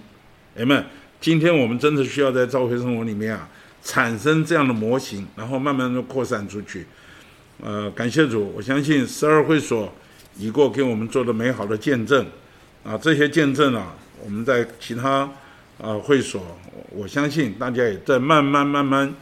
[0.58, 0.84] 哎们，
[1.22, 3.48] 今天我们真的需要在教会生活里面啊，
[3.84, 6.86] 产生这样的模型，然后慢慢的扩散出去。
[7.62, 9.92] 呃，感谢主，我相信十二会所
[10.38, 12.26] 已过给我们做的美好的见证
[12.84, 15.30] 啊，这些见证啊，我们在其他。
[15.82, 16.44] 啊，会所，
[16.90, 19.16] 我相信大家也在慢慢慢慢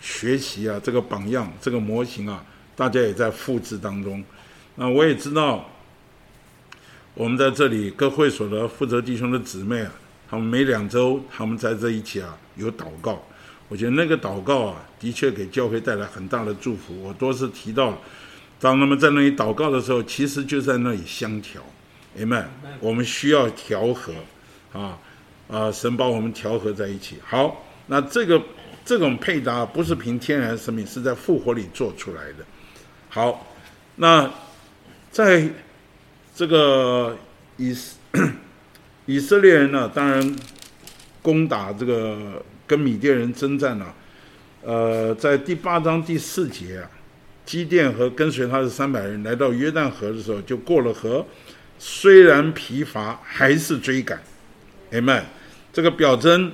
[0.00, 2.44] 学习啊，这个榜样，这个模型啊，
[2.76, 4.22] 大家也在复制当中。
[4.76, 5.68] 那我也知道，
[7.14, 9.92] 我们在这里各会所的负责弟兄的姊妹啊，
[10.30, 13.20] 他们每两周他们在这一起啊有祷告，
[13.74, 17.02] 我觉得那个祷告啊，的确给教会带来很大的祝福。
[17.02, 18.00] 我多次提到，
[18.60, 21.60] 当他们在那里祷告的时候，其实就在那里相调。
[22.16, 22.48] 哎们，
[22.78, 24.12] 我们需要调和
[24.72, 24.96] 啊。
[25.48, 27.18] 啊，神把我们调和在一起。
[27.26, 28.40] 好，那这个
[28.84, 32.44] 这种配搭不是凭天然生命，是在复活里做出来的。
[33.08, 33.44] 好，
[33.96, 34.30] 那
[35.10, 35.50] 在
[36.32, 37.18] 这个
[37.56, 37.76] 以
[39.06, 40.36] 以色列人呢，当然
[41.20, 43.94] 攻打这个跟米甸人征战了。
[44.62, 46.90] 呃，在第八章第四节啊，
[47.44, 51.24] 基甸和跟随他的三百人来到约旦河的时候，就过了河，
[51.78, 54.18] 虽然疲乏，还是追赶。
[54.90, 55.22] 哎们，
[55.72, 56.50] 这个表征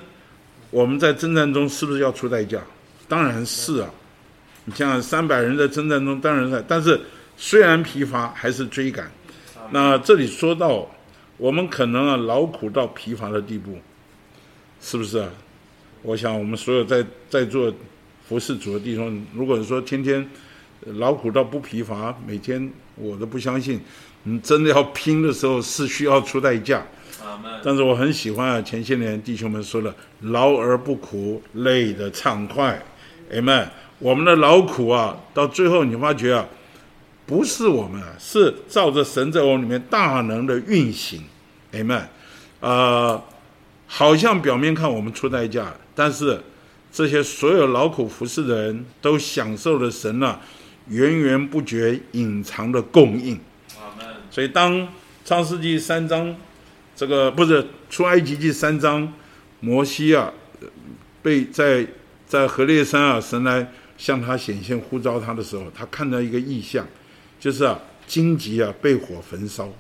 [0.71, 2.61] 我们在征战中是不是要出代价？
[3.07, 3.91] 当然是啊。
[4.65, 6.65] 你像三百人在征战中，当然是。
[6.69, 7.01] 但是
[7.37, 9.11] 虽然疲乏，还是追赶。
[9.71, 10.89] 那这里说到，
[11.37, 13.79] 我们可能啊劳苦到疲乏的地步，
[14.81, 15.29] 是不是啊？
[16.03, 17.73] 我想我们所有在在座
[18.27, 20.27] 服侍主的弟兄，如果说天天
[20.85, 23.81] 劳苦到不疲乏，每天我都不相信，
[24.23, 26.83] 你真的要拼的时候是需要出代价。
[27.63, 29.95] 但是我很喜欢啊，前些年弟兄们说了
[30.33, 32.83] “劳而不苦，累得畅快”。
[33.31, 36.47] 哎们，我们的劳苦啊，到最后你发觉啊，
[37.27, 41.23] 不是我们，是照着神在我们里面大能的运行。
[41.73, 42.09] 哎们，
[42.61, 43.23] 呃，
[43.87, 46.41] 好像表面看我们出代价，但是
[46.91, 50.41] 这些所有劳苦服侍的人都享受了神啊
[50.89, 53.39] 源源不绝隐藏的供应。
[54.31, 54.89] 所以当
[55.27, 56.35] 创世纪三章。
[56.97, 59.11] 这个不是出埃及记三章，
[59.61, 60.31] 摩西啊，
[61.23, 61.87] 被在
[62.27, 66.87] 在河烈山啊，神来向他显现呼召他的时候，他看到一个异象，
[67.39, 69.73] 就是啊荆棘啊被火焚烧，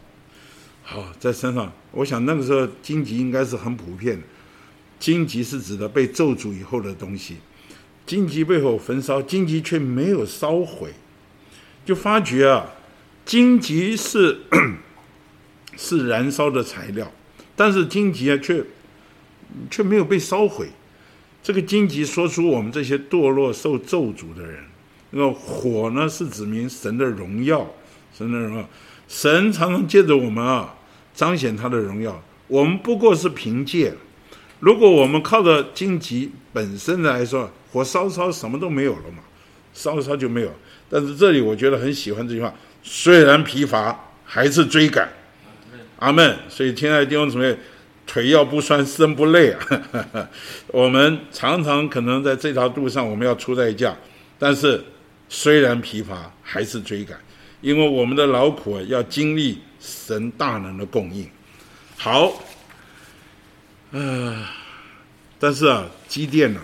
[0.83, 4.27] 好在山上，我想那个时候荆棘应该是很普遍的，
[5.01, 7.39] 荆棘是指的被咒诅以后的东西，
[8.07, 10.93] 荆棘被火焚烧，荆棘却没有烧毁，
[11.85, 12.71] 就发觉啊
[13.25, 14.43] 荆棘是。
[15.77, 17.11] 是燃烧的材料，
[17.57, 18.63] 但是荆棘啊，却
[19.71, 20.69] 却没有被烧毁。
[21.43, 24.63] 这个荆棘说出我们这些堕落受咒诅的人，
[25.13, 27.67] 那个火呢，是指明神的荣耀，
[28.13, 28.69] 神的荣耀。
[29.09, 30.75] 神常常借着我们啊，
[31.15, 32.23] 彰显他的荣耀。
[32.49, 33.95] 我们不过是凭借，
[34.61, 39.23] 如果我们靠着荆棘本身来说，火烧烧什么都没有了嘛，
[39.75, 40.53] 烧烧就没有。
[40.89, 42.53] 但是这里我觉得很喜欢这句话：
[42.83, 45.09] 虽然疲乏，还是追赶。
[45.99, 46.37] 阿门。
[46.49, 47.57] 所以，亲爱的弟兄姊妹，
[48.07, 50.29] 腿要不酸，身不累啊。
[50.69, 53.97] 我们常常可能在这条路上，我们要出代价，
[54.39, 54.83] 但是
[55.29, 57.17] 虽然疲乏，还是追赶，
[57.61, 61.29] 因为我们的劳苦，要经历神大能的供应。
[61.97, 62.33] 好，
[63.93, 64.47] 呃，
[65.39, 66.61] 但是啊，积电呢，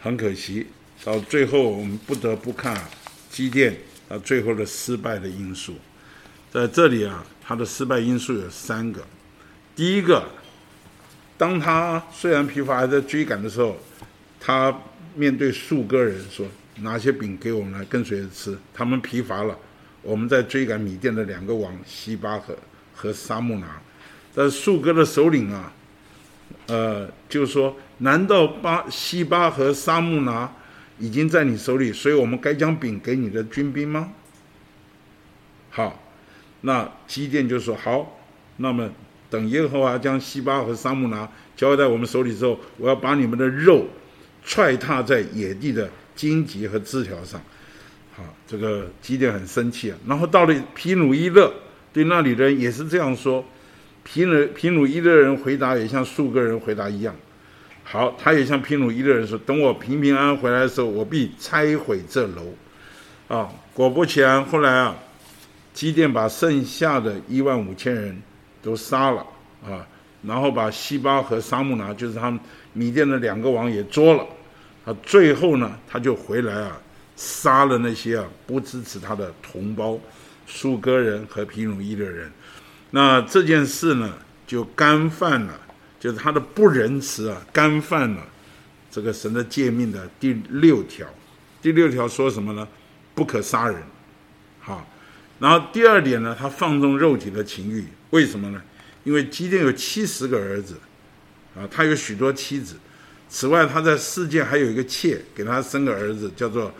[0.00, 0.68] 很可惜，
[1.04, 2.80] 到最后我们不得不看
[3.28, 3.76] 积电
[4.08, 5.74] 啊最后的失败的因素。
[6.52, 9.04] 在这里啊，它的失败因素有三个。
[9.74, 10.24] 第一个，
[11.36, 13.76] 当他虽然疲乏还在追赶的时候，
[14.38, 14.72] 他
[15.16, 16.46] 面对数个人说
[16.82, 19.58] ：“拿些饼给我们来跟随着吃。”他们疲乏了，
[20.02, 22.56] 我们在追赶米甸的两个王西巴和
[22.94, 23.80] 和沙木拿。
[24.32, 25.72] 但是数哥的首领啊，
[26.70, 30.50] 呃，就是说，难道巴西巴和沙木拿
[30.98, 34.12] 已经在你手里，所以我们该将饼给你的军兵吗？
[35.70, 36.02] 好，
[36.62, 38.18] 那基甸就说：“好，
[38.56, 38.88] 那么。”
[39.30, 43.86] 等耶和华将西巴和沙木拿交在我们手里之后，我要把你们的肉
[44.44, 47.40] 踹踏在野地的荆棘和枝条上。
[48.12, 49.96] 好，这个基甸很生气啊。
[50.04, 51.48] 然后到了皮努伊勒，
[51.92, 53.44] 对那里的人也是这样说。
[54.04, 57.14] 皮努皮努伊勒人回答也像数个人回答一样。
[57.82, 62.54] 好，他也像皮努伊勒人说：“等我平平安安回来的时候，我必拆毁这楼。”
[63.28, 64.96] 啊，果不其然，后来啊，
[65.72, 68.20] 基甸把剩下的一万五千人。
[68.62, 69.26] 都杀了
[69.64, 69.80] 啊，
[70.22, 72.38] 然后把西巴和沙木拿，就是他们
[72.74, 74.26] 米甸的两个王也捉了，
[74.84, 76.78] 啊，最后呢，他就回来啊，
[77.16, 79.98] 杀了那些啊不支持他的同胞，
[80.46, 82.30] 苏格人和皮努伊的人，
[82.90, 84.12] 那这件事呢，
[84.46, 85.60] 就干犯了，
[85.98, 88.26] 就是他的不仁慈啊，干犯了
[88.90, 91.06] 这个神的诫命的第六条，
[91.62, 92.66] 第六条说什么呢？
[93.14, 93.82] 不可杀人，
[94.60, 94.88] 好，
[95.38, 97.84] 然后第二点呢，他放纵肉体的情欲。
[98.10, 98.60] 为什么呢？
[99.04, 100.76] 因为基甸有七十个儿子，
[101.54, 102.76] 啊，他有许多妻子。
[103.28, 106.72] 此外，他在世界还有一个妾，给他生个儿子，叫做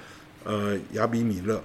[0.42, 1.62] 呃亚比米勒。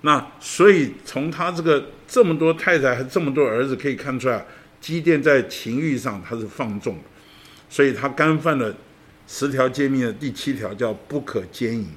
[0.00, 4.46] 那所以从他这个这么多太太和这么多儿子可以看出来，
[4.80, 6.96] 基甸在情欲上他是放纵，
[7.68, 8.72] 所以他干犯了
[9.26, 11.88] 十条诫命的第七条，叫不可奸淫。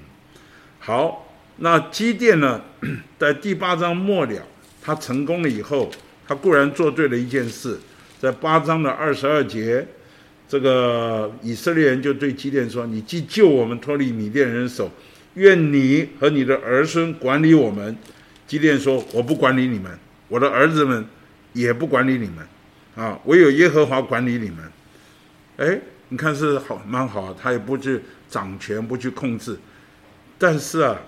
[0.79, 2.59] 好，那基甸呢，
[3.19, 4.41] 在第八章末了，
[4.81, 5.91] 他成功了以后。
[6.27, 7.79] 他固然做对了一件事，
[8.19, 9.87] 在八章的二十二节，
[10.49, 14.91] 这个以色列人就对基甸说：“你既救我们脱离米甸人手，
[15.35, 17.95] 愿你和你的儿孙管理我们。”
[18.47, 19.89] 基甸说：“我不管理你们，
[20.27, 21.05] 我的儿子们
[21.53, 22.47] 也不管理你们，
[22.95, 24.57] 啊，唯有耶和华管理你们。”
[25.57, 29.57] 哎，你看是好蛮好，他也不去掌权，不去控制。
[30.37, 30.99] 但是啊，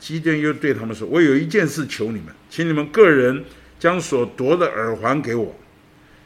[0.00, 3.44] 基甸又对他们说：“我有一件事求你们，请你们个人。”
[3.78, 5.54] 将所夺的耳环给我。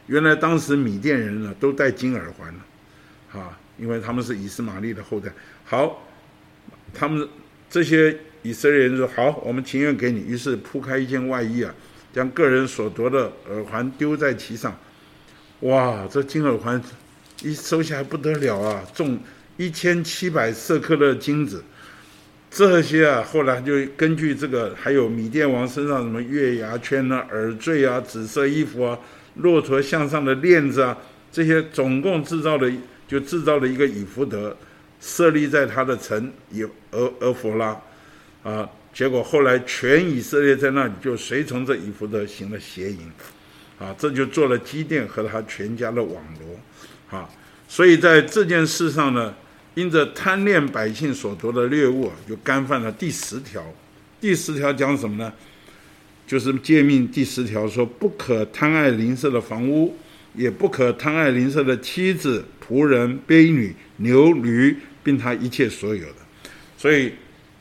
[0.07, 5.29] 原来当时米甸人呢都戴金耳环了，啊，因为他们是以斯玛利的后代。
[5.65, 6.09] 好，
[6.95, 7.29] 他们
[7.69, 11.75] 这些以色列人说：“好，我们情愿给你。”于是铺开一件外衣啊，
[12.13, 14.77] 将个人所夺的耳环丢在其上。
[15.61, 16.81] 哇，这金耳环
[17.43, 19.19] 一收下来不得了啊，重
[19.57, 21.63] 一千七百色克的金子。
[22.51, 28.99] 这些啊，后来就根据这个，还有米甸王身上什么月牙圈啊、耳坠啊、紫色衣服啊、
[29.37, 30.97] 骆驼项上的链子啊，
[31.31, 32.73] 这些总共制造了，
[33.07, 34.57] 就制造了一个以福德，
[35.01, 37.81] 设立在他的城以俄俄弗拉，
[38.43, 38.69] 啊，
[39.01, 42.99] 结果后来全以色列在那里就随从这以福德行了邪淫，
[43.79, 47.27] 啊，这就做了基甸和他全家的网罗，啊，
[47.67, 49.35] 所以在这件事上呢。
[49.75, 53.65] 因着贪恋百姓所夺的猎物，就干犯了第十条。
[54.21, 55.33] 第十条讲什么呢？
[56.27, 59.97] 就是诫命第十条说：不可贪爱邻舍的房屋，
[60.35, 66.17] 也不可贪爱邻舍的妻子、仆人、婢女、牛驴，并他一切所有的。
[66.77, 67.13] 所以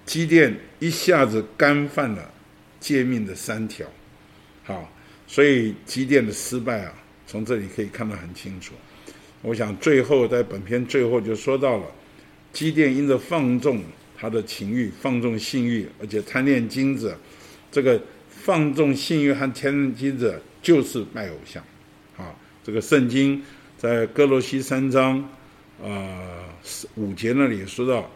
[0.09, 2.33] 基甸一下子干犯了
[2.79, 3.85] 诫命的三条。
[4.63, 4.91] 好，
[5.27, 6.91] 所以基甸的失败啊，
[7.27, 8.73] 从这里可以看得很清楚。
[9.43, 11.85] 我想最后在本篇最后就说到了。
[12.51, 13.83] 基甸因着放纵
[14.17, 17.15] 他的情欲，放纵性欲，而且贪恋金子，
[17.71, 21.63] 这个放纵性欲和贪恋金子就是拜偶像，
[22.17, 22.33] 啊，
[22.63, 23.43] 这个圣经
[23.77, 25.23] 在哥罗西三章
[25.83, 26.49] 啊
[26.95, 28.09] 五节那里说到，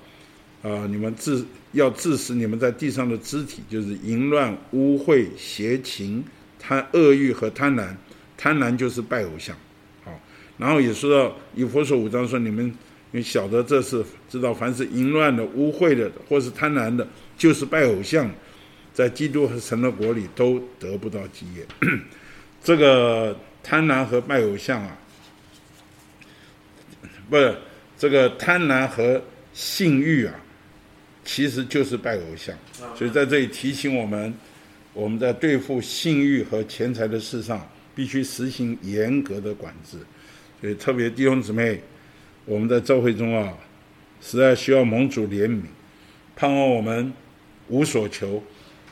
[0.63, 6.23] 啊，你们自要致死你们在地上的肢体，就是淫乱、污秽、邪情、
[6.57, 7.95] 贪恶欲和贪婪，
[8.35, 9.55] 贪婪就是拜偶像，
[10.03, 10.19] 好，
[10.57, 12.73] 然后也说到以佛所五章说你们。
[13.15, 17.07] 你晓得这是知道，凡是淫乱的、污秽的，或是贪婪的，
[17.37, 18.27] 就是拜偶像，
[18.91, 21.63] 在基督和神的国里都得不到基业。
[22.63, 24.97] 这个贪婪和拜偶像啊，
[27.29, 27.55] 不是
[27.99, 29.21] 这个贪婪和
[29.53, 30.33] 性欲啊，
[31.23, 32.55] 其实就是拜偶像。
[32.95, 34.33] 所以在这里提醒我们，
[34.93, 39.97] 我们在对付性欲和钱财的事上，必须实行严格的管制。
[40.61, 41.81] 所以特别弟兄姊妹，
[42.45, 43.53] 我们在教会中啊，
[44.21, 45.61] 实在需要盟主怜悯，
[46.35, 47.11] 盼望我们
[47.67, 48.43] 无所求，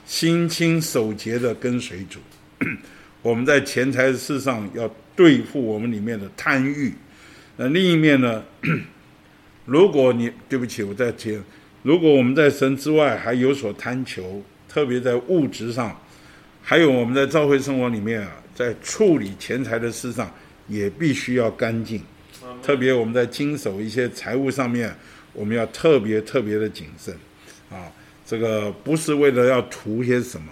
[0.05, 2.19] 心清守节的跟随主。
[3.21, 6.93] 我们在钱财的事上要对付我们里面的贪欲。
[7.55, 8.43] 那另一面呢？
[9.65, 11.39] 如果你对不起，我在提，
[11.83, 15.99] 如果我们在神之外还有所贪求，特别在物质上，
[16.61, 20.31] 还有我们在教会生活里面啊，在处理钱财的事上，
[20.67, 22.01] 也必须要干净。
[22.61, 24.95] 特别我们在经手一些财务上面，
[25.33, 27.13] 我们要特别特别的谨慎。
[27.71, 27.89] 啊，
[28.25, 30.47] 这个不是为了要图些什么。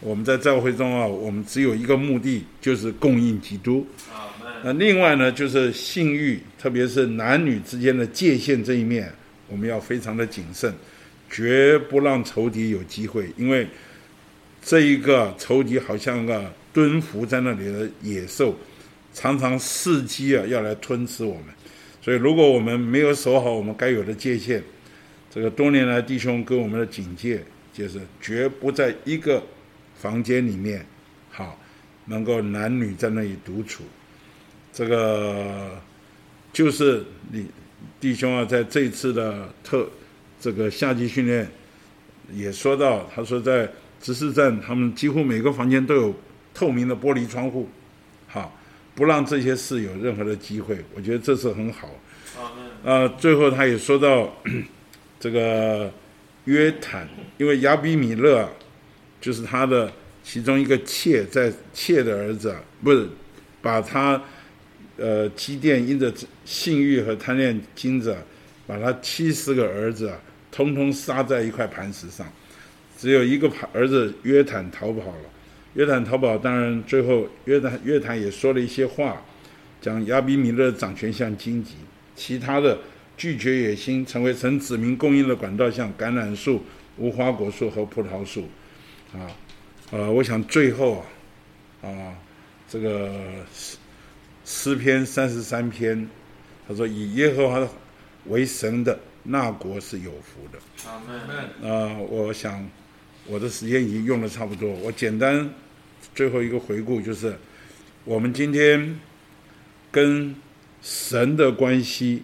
[0.00, 3.86] 我们在教会中啊，我们只有一个目的，就是供应基督。
[4.64, 9.12] 那另外呢，就是性欲，特别是男女之间的界限这一面，
[9.54, 10.74] 我们要非常的谨慎，
[11.30, 13.68] 绝不让仇敌有机会，因为
[14.60, 18.56] 这一个仇敌好像个蹲伏在那里的野兽，
[19.12, 21.44] 常常伺机啊要来吞吃我们。
[22.02, 24.60] 所以，如果我们没有守好我们该有的界限，
[25.30, 27.40] 这个多年来弟兄跟我们的警戒
[27.72, 29.40] 就是绝不在一个
[29.94, 30.84] 房间里面，
[31.30, 31.56] 好
[32.06, 33.84] 能够男女在那里独处。
[34.72, 35.80] 这个
[36.52, 37.46] 就是你
[38.04, 39.88] 弟兄啊，在这次的特
[40.38, 41.50] 这个夏季训练
[42.34, 43.66] 也说到，他说在
[43.98, 46.14] 执事站，他们几乎每个房间都有
[46.52, 47.66] 透明的玻璃窗户，
[48.28, 48.54] 好，
[48.94, 50.76] 不让这些事有任何的机会。
[50.94, 51.88] 我觉得这是很好。
[52.84, 54.30] 啊，最后他也说到
[55.18, 55.90] 这个
[56.44, 58.46] 约坦，因为亚比米勒
[59.18, 59.90] 就是他的
[60.22, 63.08] 其中一个妾，在妾的儿子，不是
[63.62, 64.22] 把他。
[64.96, 66.12] 呃，基甸因着
[66.44, 68.16] 性欲和贪恋金子，
[68.64, 70.16] 把他七十个儿子啊，
[70.52, 72.24] 通通杀在一块磐石上，
[72.96, 75.30] 只有一个儿子约坦逃跑了。
[75.74, 79.20] 约坦逃跑，当然最后约坦约坦也说了一些话，
[79.80, 81.72] 讲亚比米勒掌权像荆棘，
[82.14, 82.78] 其他的
[83.16, 86.62] 拒绝野心，成为神子民供应的管道，像橄榄树、
[86.96, 88.48] 无花果树和葡萄树。
[89.12, 89.26] 啊，
[89.90, 91.04] 呃，我想最后
[91.82, 92.14] 啊，啊，
[92.68, 93.10] 这个。
[94.64, 96.08] 诗篇三十三篇，
[96.66, 97.68] 他说：“以耶和华
[98.28, 100.58] 为神的那国是有福的。”
[100.88, 101.70] 阿门。
[101.70, 102.66] 啊，我想
[103.26, 105.52] 我的时间已经用的差不多，我简单
[106.14, 107.36] 最后一个回顾就是，
[108.06, 108.98] 我们今天
[109.92, 110.34] 跟
[110.80, 112.22] 神的关系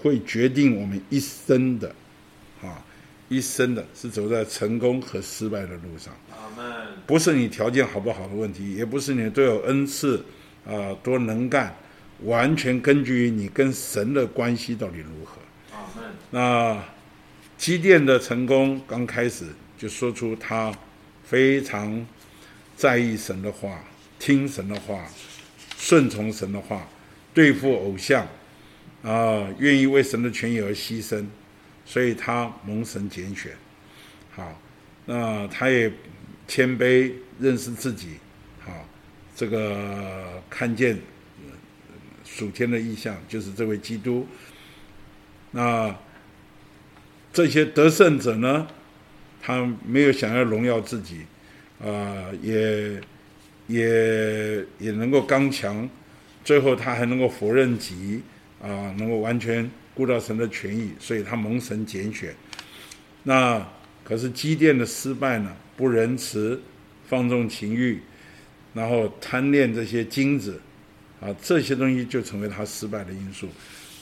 [0.00, 1.92] 会决定我们一生的，
[2.62, 2.86] 啊，
[3.28, 6.14] 一生的是走在成功和失败的路上。
[7.04, 10.24] 不是你条件好不好的问题，也不是你都有恩赐。
[10.66, 11.74] 啊，多能干，
[12.24, 15.40] 完全根据于你跟神的关系到底如何。
[16.30, 16.82] 那
[17.58, 19.44] 机电的成功刚开始
[19.76, 20.72] 就说出他
[21.24, 22.06] 非常
[22.76, 23.82] 在意神的话，
[24.18, 25.04] 听神的话，
[25.76, 26.86] 顺从神的话，
[27.34, 28.26] 对付偶像，
[29.02, 31.24] 啊，愿意为神的权益而牺牲，
[31.84, 33.52] 所以他蒙神拣选。
[34.30, 34.60] 好，
[35.06, 35.92] 那他也
[36.46, 38.16] 谦卑，认识自己。
[39.40, 40.98] 这个看见
[42.26, 44.26] 属天的意象，就是这位基督。
[45.50, 45.96] 那
[47.32, 48.68] 这些得胜者呢？
[49.40, 51.20] 他没有想要荣耀自己，
[51.82, 53.00] 啊，也
[53.66, 55.88] 也也能够刚强。
[56.44, 58.20] 最后他还能够否认己，
[58.60, 62.34] 啊，能够完全顾到神的权益，所以他蒙神拣选。
[63.22, 63.66] 那
[64.04, 65.56] 可是基甸的失败呢？
[65.78, 66.60] 不仁慈，
[67.08, 68.02] 放纵情欲。
[68.72, 70.60] 然后贪恋这些金子，
[71.20, 73.48] 啊，这些东西就成为他失败的因素。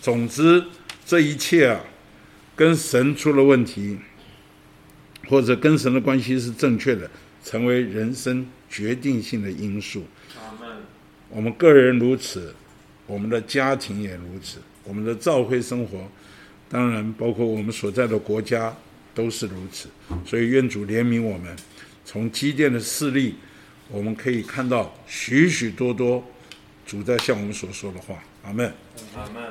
[0.03, 0.63] 总之，
[1.07, 1.81] 这一切啊，
[2.55, 3.99] 跟神出了问题，
[5.27, 7.11] 或者跟神的关系是正确的，
[7.43, 10.05] 成为人生决定性的因素。
[11.31, 12.55] 我们个人如此，
[13.07, 16.07] 我们的家庭也如此，我们的教会生活，
[16.69, 18.77] 当然包括我们所在的国家
[19.15, 19.89] 都是如此。
[20.27, 21.57] 所以，愿主怜悯我们，
[22.05, 23.35] 从积淀的势力。
[23.91, 26.23] 我们可以看到许许多多
[26.87, 28.73] 主在向我们所说的话，阿门。
[29.17, 29.43] 阿门。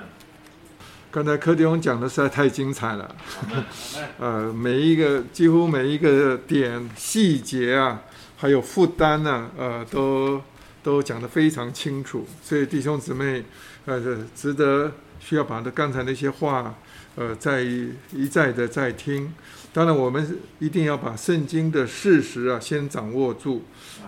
[1.09, 3.15] 刚才柯迪翁讲的实在太精彩了，
[4.19, 8.03] 呃，每一个几乎每一个点细节啊，
[8.35, 10.39] 还有负担呢，呃，都
[10.84, 13.43] 都讲得非常清楚，所以弟兄姊妹，
[13.85, 13.99] 呃，
[14.35, 16.76] 值得需要把这刚才那些话，
[17.15, 19.34] 呃，再一再的再听。
[19.73, 23.64] 当然，我们一定要把圣经的事实啊先掌握住。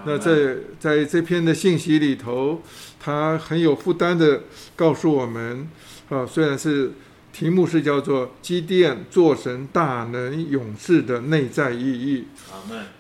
[0.06, 2.62] 那在在这篇的信息里头，
[3.00, 4.42] 他很有负担的
[4.76, 5.70] 告诉我们，
[6.10, 6.94] 啊，虽然是
[7.34, 12.26] 题目是叫做“基甸做神大能勇士的内在意义”，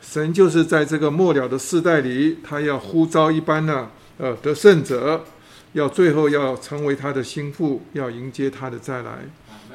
[0.02, 5.24] 神就是在这个末了的世代里，他要呼召一般呢，呃，得胜者，
[5.74, 9.20] 要最后要成为他的心腹，要迎接他的再来，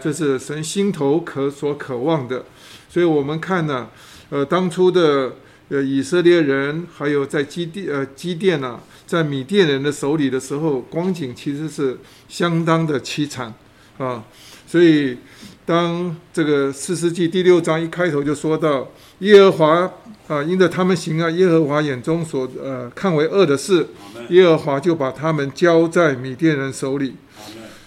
[0.01, 2.45] 这是神心头可所渴望的。
[2.91, 3.89] 所以我们看呢，
[4.29, 5.37] 呃，当初的。
[5.75, 8.79] 呃，以色列人还有在基地呃基甸呐，
[9.09, 11.99] 在米甸人的手里的时候，光景其实是
[12.29, 13.53] 相当的凄惨
[13.99, 14.23] 啊。
[14.69, 15.19] 所以，
[15.67, 18.89] 当这个四世纪第六章一开头就说到
[19.19, 19.93] 耶和华
[20.29, 23.85] 啊，因着他们行啊耶和华眼中所呃看为恶的事，
[24.29, 27.17] 耶和华就把他们交在米甸人手里。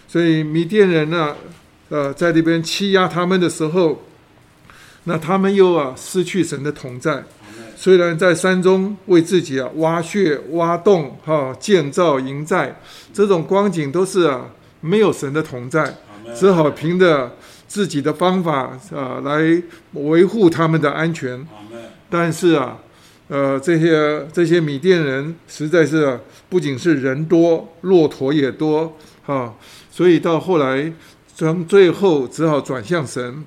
[0.10, 1.34] 所以米甸人呢，
[1.88, 4.04] 呃，在那边欺压他们的时候，
[5.06, 7.24] 那他们又啊失去神的同在。
[7.80, 12.76] 虽然在山中为自己啊挖穴挖洞哈建造营寨，
[13.14, 14.48] 这种光景都是啊
[14.82, 15.96] 没有神的同在，
[16.36, 17.38] 只好凭着
[17.68, 19.62] 自己的方法啊来
[19.94, 21.48] 维护他们的安全。
[22.10, 22.80] 但是啊，
[23.28, 29.54] 呃这些这些米甸人实在是不仅是人多，骆驼也多哈，
[29.92, 30.92] 所以到后来
[31.36, 33.46] 从最后只好转向神。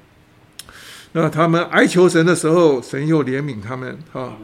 [1.12, 4.36] 那他们哀求神的时候，神又怜悯他们啊。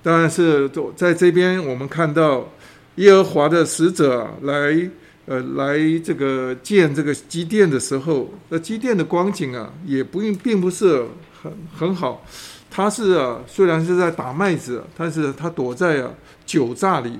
[0.00, 2.48] 当然是在这边，我们看到
[2.96, 4.88] 耶和华的使者来，
[5.26, 11.04] 呃，来这个建这个基殿的时候，那基殿的光景啊，也不并不是
[11.42, 12.24] 很很好。
[12.70, 16.10] 他是啊，虽然是在打麦子，但是他躲在啊
[16.46, 17.18] 酒榨里。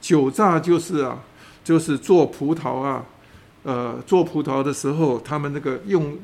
[0.00, 1.18] 酒榨就是啊，
[1.62, 3.04] 就是做葡萄啊，
[3.62, 6.16] 呃，做葡萄的时候，他们那个用。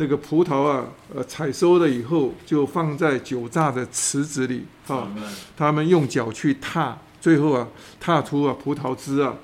[0.00, 5.10] 那个葡萄啊，呃，采收了以后就放在酒榨的池子里啊，
[5.56, 7.66] 他们用脚去踏，最后啊，
[7.98, 9.34] 踏出啊葡萄汁啊，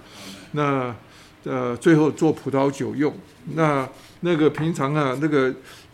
[0.52, 0.94] 那
[1.42, 3.12] 呃，最后做葡萄酒用。
[3.54, 3.86] 那
[4.20, 5.52] 那个平常啊，那个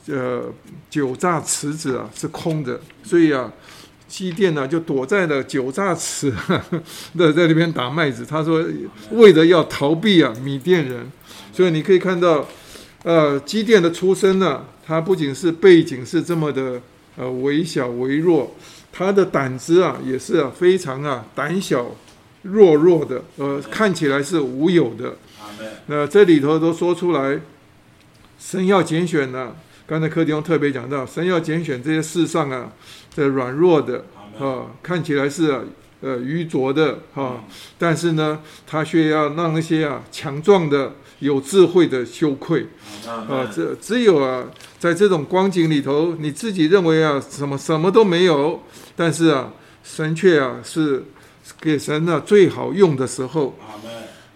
[0.08, 0.44] 呃
[0.90, 3.50] 酒榨池子啊是空的，所以啊，
[4.06, 6.30] 机电呢就躲在了酒榨池
[7.16, 8.26] 的在那边打麦子。
[8.26, 8.62] 他说，
[9.12, 11.10] 为了要逃避啊米甸人，
[11.50, 12.46] 所以你可以看到。
[13.02, 16.78] 呃，机电的出身呢，他不仅是背景是这么的
[17.16, 18.54] 呃微小微弱，
[18.92, 21.96] 他的胆子啊也是啊非常啊胆小
[22.42, 25.16] 弱弱的，呃，看起来是无有的。
[25.86, 27.40] 那这里头都说出来，
[28.38, 29.56] 神要拣选呢，
[29.86, 32.70] 刚才柯迪翁特别讲到，神要拣选这些世上啊
[33.16, 34.04] 的软弱的
[34.38, 35.60] 啊，看起来是啊
[36.02, 37.44] 呃愚拙的哈，
[37.78, 40.92] 但是呢，他却要让那些啊强壮的。
[41.20, 42.66] 有智慧的羞愧
[43.06, 43.46] 啊！
[43.54, 44.44] 这只有啊，
[44.78, 48.62] 在这种光景里头，你自己认为啊，什么什么都没有，
[48.96, 49.52] 但是啊，
[49.84, 51.04] 神却啊是
[51.60, 53.54] 给神啊最好用的时候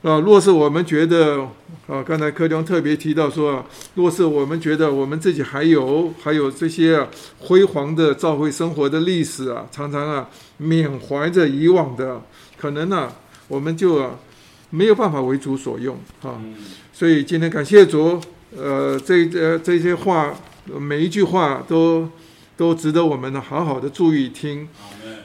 [0.03, 0.19] 啊。
[0.21, 1.41] 若是我们觉得
[1.87, 7.09] 啊，刚才柯东特别提到说，啊若是我们觉得我们自己还有还有这些啊
[7.39, 10.29] 辉煌的教会生活的历史啊，常常啊
[10.59, 12.21] 缅怀着以往的，
[12.59, 13.11] 可能呢，
[13.49, 14.11] 我们就啊。
[14.71, 16.41] 没有办法为主所用啊，
[16.93, 18.21] 所以今天感谢主，
[18.57, 20.35] 呃，这这这些话，
[20.67, 22.09] 每一句话都
[22.57, 24.69] 都值得我们呢好好的注意听。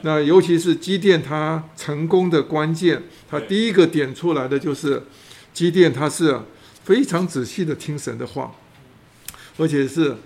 [0.02, 5.02] 那尤其是基电它成功的关键，它第一个点出来的就是
[5.52, 6.40] 基电它是
[6.84, 8.52] 非常仔细的听神的话，
[9.58, 10.16] 而且是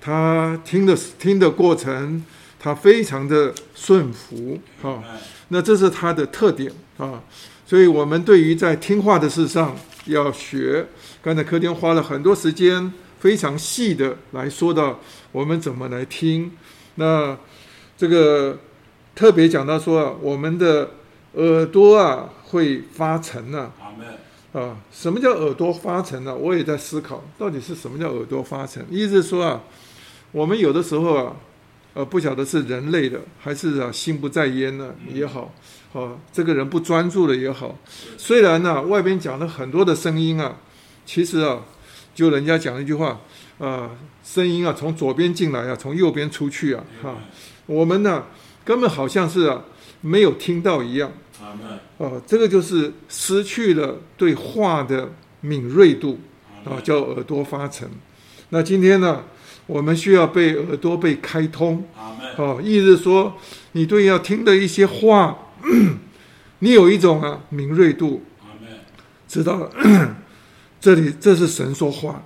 [0.00, 2.22] 他听的听的过程，
[2.60, 5.02] 他非常的顺服啊。
[5.48, 7.22] 那这是他的特点啊。
[7.66, 9.74] 所以，我们对于在听话的事上
[10.06, 10.86] 要学。
[11.22, 15.00] 刚才柯天花了很多时间，非常细的来说到
[15.32, 16.52] 我们怎么来听。
[16.96, 17.36] 那
[17.96, 18.58] 这个
[19.14, 20.90] 特别讲到说，我们的
[21.32, 23.72] 耳朵啊会发沉啊。
[24.52, 26.32] 啊，什么叫耳朵发沉呢？
[26.32, 28.86] 我也在思考，到底是什么叫耳朵发沉？
[28.88, 29.60] 意思是说啊，
[30.30, 31.36] 我们有的时候啊，
[31.94, 35.52] 呃，不晓得是人类的，还是啊心不在焉呢也好。
[35.94, 37.78] 哦，这个人不专注了也好，
[38.18, 40.56] 虽然呢，外边讲了很多的声音啊，
[41.06, 41.60] 其实啊，
[42.12, 43.20] 就人家讲一句话
[43.58, 43.90] 啊，
[44.24, 47.14] 声音啊从左边进来啊，从右边出去啊，哈，
[47.66, 48.24] 我们呢
[48.64, 49.62] 根本好像是啊
[50.00, 51.12] 没有听到一样，
[51.98, 55.12] 啊，这个就是失去了对话的
[55.42, 56.18] 敏锐度
[56.64, 57.88] 啊，叫耳朵发沉。
[58.48, 59.22] 那今天呢，
[59.68, 63.34] 我们需要被耳朵被开通，啊，意思说
[63.70, 65.38] 你对要听的一些话。
[66.60, 68.22] 你有一种啊敏锐度，
[69.26, 69.70] 知道
[70.80, 72.22] 这里这是神说话。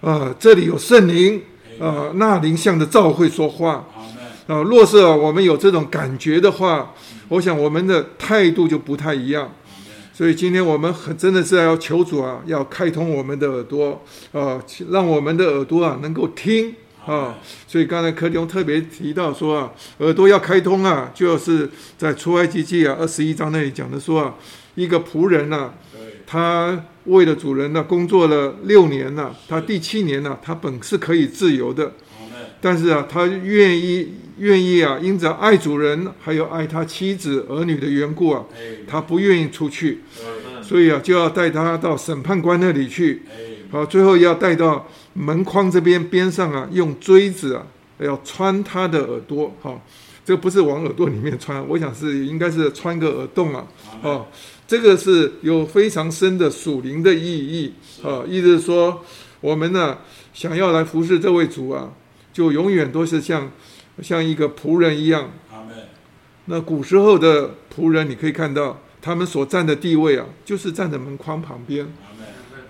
[0.00, 1.40] 啊、这里有圣灵
[1.78, 3.86] 啊、那灵像的照会说话。
[4.48, 6.92] 啊、若是啊我们有这种感觉的话，
[7.28, 9.50] 我想我们的态度就不太一样。
[10.12, 14.02] 所以今天我们很真的是要求主啊，要开通我们的耳朵
[14.32, 14.60] 啊，
[14.90, 16.74] 让我们的耳朵啊能够听
[17.06, 17.38] 啊。
[17.66, 24.34] 所以刚才柯弟兄特别提到说啊，耳朵要开通啊，就是在出埃及记啊二十一章那里讲的说啊，
[24.74, 31.92] 一个仆人呐、对，他为了主人呢、工作了六年了、他第七年呢、他本是可以自由的，
[32.60, 40.00] 但是啊，他愿意愿意啊，因着爱主人还有爱他妻子儿女的缘故啊，哎，他不愿意出去。
[40.62, 43.34] 所以啊，就要带他到审判官那里去，哎，
[43.72, 47.66] 好，最后要带到门框这边边上啊，用锥子啊，
[47.98, 49.80] 要穿他的耳朵，哈，
[50.24, 53.66] 这个不是往耳朵里面穿，我想是应该是穿个耳洞啊，
[54.02, 54.26] 哦，
[54.66, 59.04] 这个是有非常深的属灵的意义啊，意思是说，
[59.40, 59.98] 我们呢
[60.32, 61.92] 想要来服侍这位主啊，
[62.32, 63.50] 就永远都是像
[64.02, 65.76] 像一个仆人一样，阿门，
[66.46, 71.86] 那古时候的仆人，你可以看到他们所站的地位啊，就是站在门框旁边，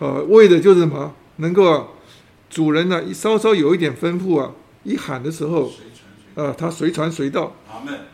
[0.01, 1.14] 呃，为的就是什么？
[1.36, 1.86] 能够啊，
[2.53, 4.53] 主人呢、一稍稍有一点吩咐啊，
[4.85, 5.73] 一喊的时候，
[6.35, 7.57] 啊，他随传随到，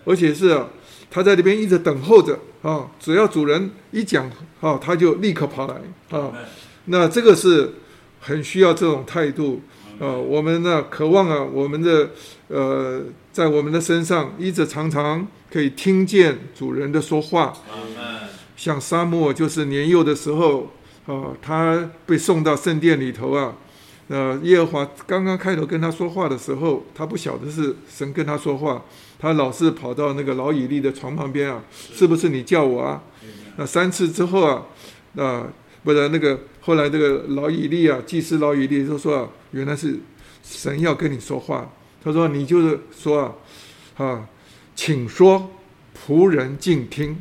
[0.04, 0.68] 而且是啊，
[1.10, 5.74] 他在那边一直等候着啊，只要主人一讲啊，他就立刻跑来
[6.16, 6.32] 啊。
[6.84, 7.74] 那这个是
[8.20, 9.60] 很需要这种态度。
[9.98, 12.10] 啊，我们呢渴望啊，我们的
[12.46, 13.02] 呃，
[13.32, 17.52] 在我们的身上一直常常可以听见主人的说话。
[18.56, 20.70] 像沙漠就是年幼的时候，
[21.06, 23.56] 啊，他被送到圣殿里头啊，
[24.08, 28.82] 呃，耶和华刚刚开头跟他说话的时候，他不晓得是神跟他说话，
[29.18, 33.02] 他老是跑到那个老以利的床旁边啊，是不是你叫我啊？
[33.56, 34.64] 那三次之后啊，
[35.16, 35.46] 啊，
[35.84, 39.98] 不然那个后来这个老以利啊，祭司老以利就说啊，原来是
[40.42, 41.70] 神要跟你说话。
[42.02, 43.36] 他说你就是说
[43.96, 44.26] 啊，啊，
[44.74, 45.50] 请说，
[45.94, 47.16] 仆人静听。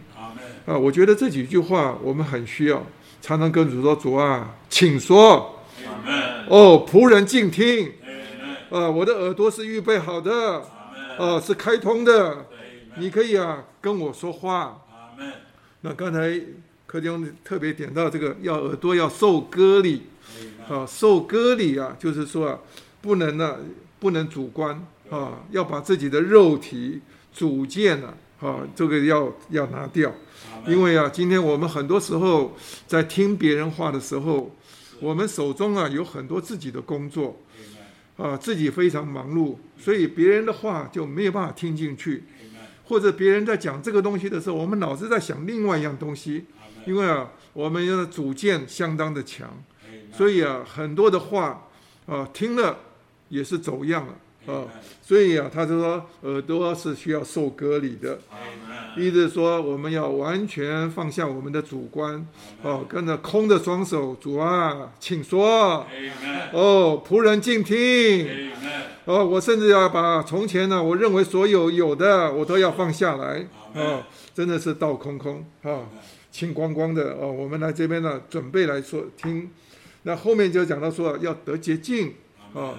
[0.65, 2.85] 啊，我觉得这几句话我们很需要，
[3.21, 5.56] 常常跟主说：“主啊，请说
[6.47, 7.91] 哦，仆人静听。
[8.69, 10.61] 啊，我的耳朵是预备好的，
[11.17, 12.45] 啊，是开通的，
[12.97, 14.81] 你可以啊跟我说话。
[15.81, 16.41] 那刚才
[16.85, 20.03] 柯弟兄特别点到这个，要耳朵要受割礼。
[20.69, 22.59] 啊，受割礼啊，就是说啊，
[23.01, 23.57] 不能呢、
[23.99, 24.85] 不能主观。
[25.09, 26.99] 啊，要把自己的肉体
[27.33, 30.11] 主见啊，啊，这个要要拿掉。
[30.67, 32.53] 因为啊，今天我们很多时候
[32.85, 34.53] 在听别人话的时候，
[34.99, 37.37] 我们手中啊有很多自己的工作，
[38.17, 42.23] 啊，自己非常忙碌，所以别人的话就没有办法听进去，
[42.85, 46.45] 或者别人在讲这个东西的时候，我们老是在想另外一样东西，
[46.85, 49.49] 因为啊，我们的主见相当的强，
[50.11, 51.67] 所以啊，很多的话
[52.05, 52.79] 啊听了
[53.29, 54.15] 也是走样了
[54.47, 54.65] 啊，
[55.01, 58.17] 所以啊，他就说耳朵是需要受隔离的。
[58.95, 62.25] 意思说，我们要完全放下我们的主观，
[62.63, 65.85] 哦，跟着空的双手，主啊，请说，
[66.51, 68.27] 哦，仆人静听，
[69.05, 74.03] 哦，我甚至要把从前呢，我认为所有有的，我都要放下来，哦，
[74.33, 75.81] 真的是倒空空，啊，
[76.31, 79.51] 清光光的，哦，我们来这边呢，准备来说听，
[80.03, 82.15] 那后面就讲到说要得洁净，
[82.55, 82.73] 啊，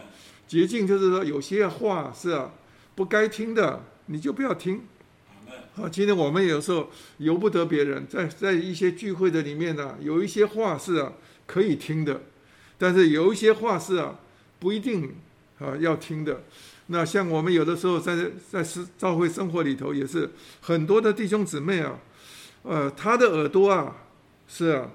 [0.49, 2.51] 洁净就是说有些话是啊
[2.97, 4.83] 不该听的，你就不要听。
[5.77, 11.13] 啊，今天我们有时候由不得别人，在在一些聚会的里面呢、有一些话是啊
[11.47, 12.23] 可以听的，
[12.77, 14.19] 但是有一些话是啊
[14.59, 15.15] 不一定
[15.61, 16.43] 啊要听的。
[16.87, 18.17] 那像我们有的时候在
[18.51, 20.31] 在是教会生活里头，也是
[20.63, 21.99] 很多的弟兄姊妹啊，
[22.63, 23.95] 呃，他的耳朵啊
[24.49, 24.91] 是啊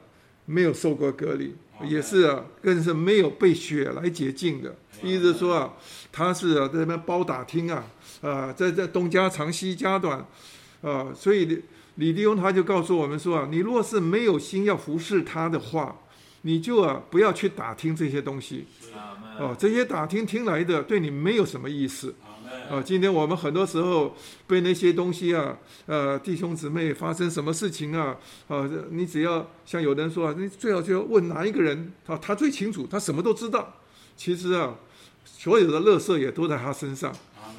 [0.45, 1.55] 没有受过隔离，
[1.85, 4.75] 也是啊更是没有被血来洁净的。
[5.01, 5.73] 意思是说啊，
[6.11, 7.83] 他是啊在那边包打听啊，
[8.21, 10.25] 啊在在东家长西家短。
[10.81, 11.63] 啊，所以李
[11.95, 15.95] 李弟兄他就告诉我们说啊，你若是没有心要服侍他的话，
[16.41, 18.65] 你就啊不要去打听这些东西
[19.39, 22.13] 啊，这些打听听来的对你没有什么意思
[22.73, 22.81] 啊。
[22.81, 24.15] 今天我们很多时候
[24.47, 28.17] 被那些东西啊，呃，弟兄姊妹发生什么事情啊，
[28.47, 33.75] 啊，你只要像有人说啊，你最好就要问哪一个人啊，他最清楚，他什么都知道。
[34.15, 34.75] 其实啊，
[35.23, 37.13] 所有的乐色也都在他身上，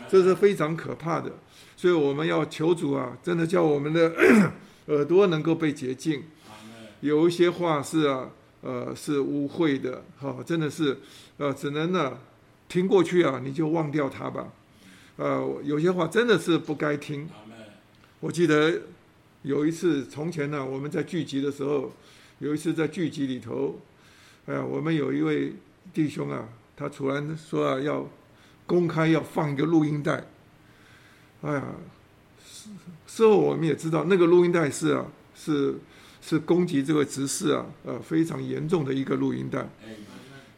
[0.09, 1.31] 这是非常可怕的。
[1.77, 4.13] 所以我们要求主啊，真的叫我们的
[4.87, 6.23] 耳朵能够被洁净。
[7.01, 8.31] 有一些话是啊，
[8.63, 10.99] 呃，是污秽的，哈、真的是，
[11.37, 12.17] 呃，只能呢
[12.69, 14.49] 听过去啊，你就忘掉它吧。
[15.17, 17.29] 呃，有些话真的是不该听。
[18.21, 18.81] 我记得
[19.43, 21.93] 有一次从前呢，我们在聚集的时候，
[22.41, 23.79] 有一次在聚集里头，
[24.47, 25.53] 哎呀，我们有一位
[25.93, 28.09] 弟兄啊，他突然说啊要
[28.67, 30.25] 公开要放一个录音带，
[31.43, 31.65] 哎呀，
[32.45, 32.71] 事
[33.07, 35.77] 事后我们也知道那个录音带是啊是
[36.23, 39.69] 是攻击这位执事啊呃非常严重的一个录音带。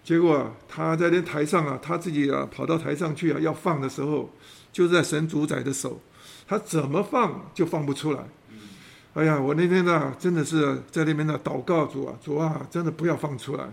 [0.07, 4.31] 结果啊，他在那台上啊，他自己啊跑到台上去啊，要放的时候，
[4.73, 6.01] 就是在神主宰的手，
[6.47, 8.21] 他怎么放就放不出来。
[9.15, 13.65] 哎呀，我那天呢，真的是在那边呢祷告主啊，主啊，真的不要放出来。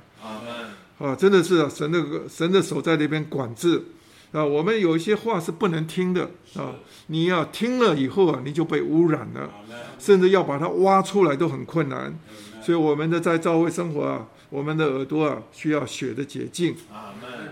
[0.97, 3.83] 啊，真的是啊，神的神的手在那边管制
[4.31, 4.43] 啊。
[4.43, 6.73] 我们有一些话是不能听的啊，
[7.07, 9.51] 你要听了以后啊，你就被污染了，
[9.99, 12.17] 甚至要把它挖出来都很困难。
[12.63, 14.25] 所以我们的在教会生活啊。
[14.53, 16.75] 我们的耳朵啊，需要血的洁净。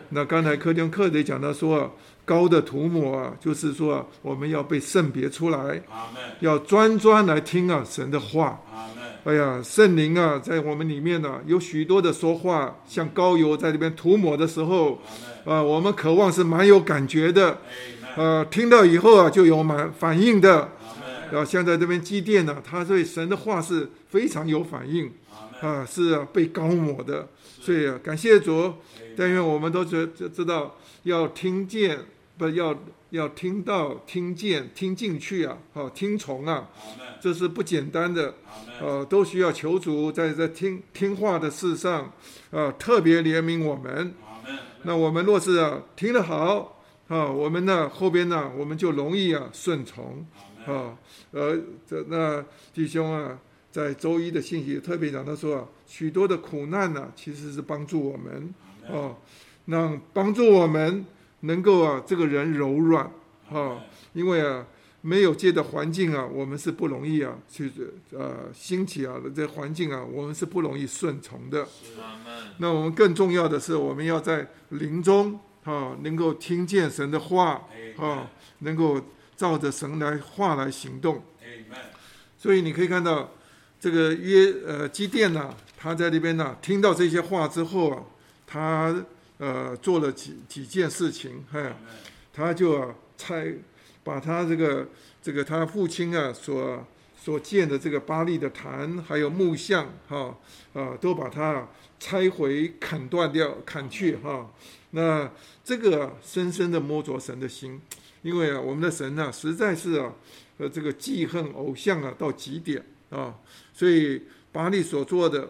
[0.10, 1.90] 那刚才课丁课里讲到说啊，
[2.23, 5.82] 高的涂抹啊，就是说我们要被圣别出来，
[6.41, 8.61] 要专专来听啊神的话。
[9.23, 15.02] 哎呀，圣灵啊，在我们里面呢，有许多的说话，像高油在这边涂抹的时候，
[15.44, 17.57] 啊，我们渴望是蛮有感觉的，
[18.15, 20.69] 呃，听到以后啊，就有蛮反应的。
[21.34, 25.10] 啊，像在这边积电呢，他对神的话是非常有反应。
[25.61, 27.27] 啊，是啊，被高抹的，
[27.59, 28.73] 所以啊，感谢主。
[29.15, 31.99] 但愿我们都知知道要听见，
[32.38, 32.75] 不要
[33.11, 36.67] 要听到、听见、听进去啊，好听从啊，
[37.21, 38.33] 这是不简单的。
[38.81, 42.11] 呃，都需要求主在这听听话的事上，
[42.49, 44.13] 啊，特别怜悯我们。
[44.81, 50.25] 那我们若是啊听得好啊，我们呢后边呢我们就容易啊顺从
[50.65, 50.97] 啊。
[51.29, 51.55] 呃，
[51.88, 52.43] 这那
[52.73, 53.38] 弟兄啊。
[53.72, 58.53] 在周一的信息特别讲，他说啊，许多的苦难呢，其实是帮助我们
[58.89, 59.15] 哦，
[59.68, 61.06] 让帮助我们
[61.41, 63.10] 能够啊，这个人柔软
[63.49, 63.81] 啊，
[64.11, 64.68] 因为啊，
[64.99, 67.72] 没有借的环境啊，我们是不容易啊，去
[68.11, 71.65] 呃兴起啊，这环境啊，我们是不容易顺从的。
[72.57, 77.65] 那我们更重要的是，我们要在林中啊，能够听见神的话
[77.95, 78.30] 啊，
[78.60, 79.02] 能够
[79.38, 81.23] 照着神来话来行动。
[82.38, 83.31] 所以你可以看到。
[83.82, 88.03] 这个约呃基甸呢，他在那边呢，听到这些话之后啊，
[88.45, 89.03] 他
[89.40, 91.76] 呃做了几几件事情，哈，
[92.32, 93.52] 他就啊拆，
[94.03, 94.88] 把他这个
[95.20, 96.86] 这个他父亲啊所
[97.20, 100.38] 所建的这个巴利的坛，还有木像，哈
[100.74, 101.68] 啊，都把它
[101.99, 104.48] 拆毁、砍断掉、砍去，哈。
[104.91, 105.28] 那
[105.64, 107.82] 这个深深的摸着神的心，
[108.22, 110.14] 因为啊，我们的神呢，实在是啊，
[110.60, 113.35] 呃，这个记恨偶像啊到极点啊。
[113.73, 115.49] 所以巴利所做的，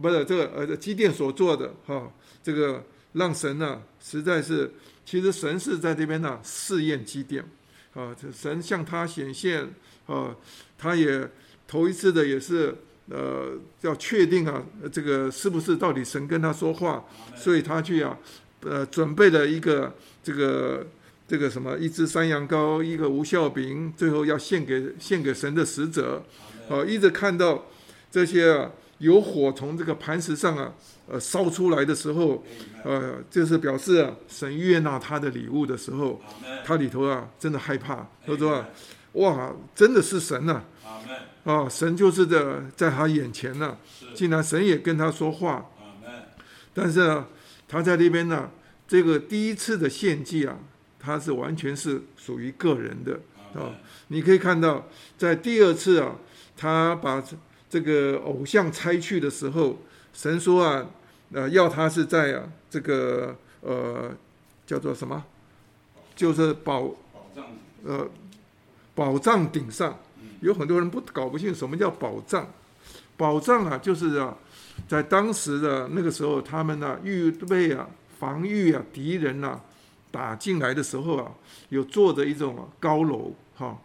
[0.00, 2.12] 不是这个呃基甸所做的哈，
[2.42, 4.70] 这个让神呢实在是，
[5.04, 7.42] 其实神是在这边呢试验基甸，
[7.94, 9.68] 啊，这神向他显现
[10.06, 10.36] 啊，
[10.76, 11.28] 他也
[11.66, 12.74] 头一次的也是
[13.08, 18.16] 呃要确定啊，这个是不是到底神跟他说话，所以他去啊
[18.60, 20.86] 呃准备了一个这个
[21.26, 26.22] 这个什么一只山羊羔，一个无效饼，最后要献给献给神的使者。
[26.72, 27.66] 啊，一直看到
[28.10, 30.72] 这些啊，有火从这个磐石上啊，
[31.06, 32.42] 呃，烧出来的时候，
[32.82, 36.20] 呃，就是表示啊，神悦纳他的礼物的时候，
[36.64, 38.68] 他里头啊，真的害怕，他说啊，
[39.12, 40.62] 哇，真的是神呐，
[41.44, 42.38] 啊，神就是在
[42.74, 43.76] 在他眼前呢，
[44.14, 45.68] 竟然神也跟他说话，
[46.72, 47.28] 但是啊，
[47.68, 48.48] 他在那边呢，
[48.88, 50.56] 这个第一次的献祭啊，
[50.98, 53.18] 他是完全是属于个人的
[53.60, 53.74] 啊，
[54.08, 54.86] 你可以看到
[55.18, 56.16] 在第二次啊。
[56.62, 57.20] 他把
[57.68, 59.78] 这个偶像拆去的时候，
[60.12, 60.86] 神说啊，
[61.32, 64.14] 呃，要他是在啊这个呃
[64.64, 65.24] 叫做什么，
[66.14, 66.94] 就是宝
[67.84, 68.08] 呃
[68.94, 69.98] 宝藏顶上，
[70.40, 72.46] 有很多人不搞不清什么叫宝藏，
[73.16, 74.36] 宝藏啊就是啊，
[74.86, 77.88] 在当时的那个时候，他们呢预备啊
[78.20, 79.60] 防御啊敌人呐
[80.12, 81.32] 打进来的时候啊，
[81.70, 83.76] 有做着一种高楼哈，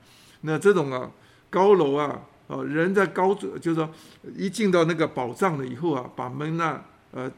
[0.41, 1.09] 那这种啊
[1.49, 2.21] 高楼啊。
[2.47, 3.89] 哦，人在高处，就是说，
[4.35, 7.29] 一进到那个宝藏了以后啊，把门呐，呃，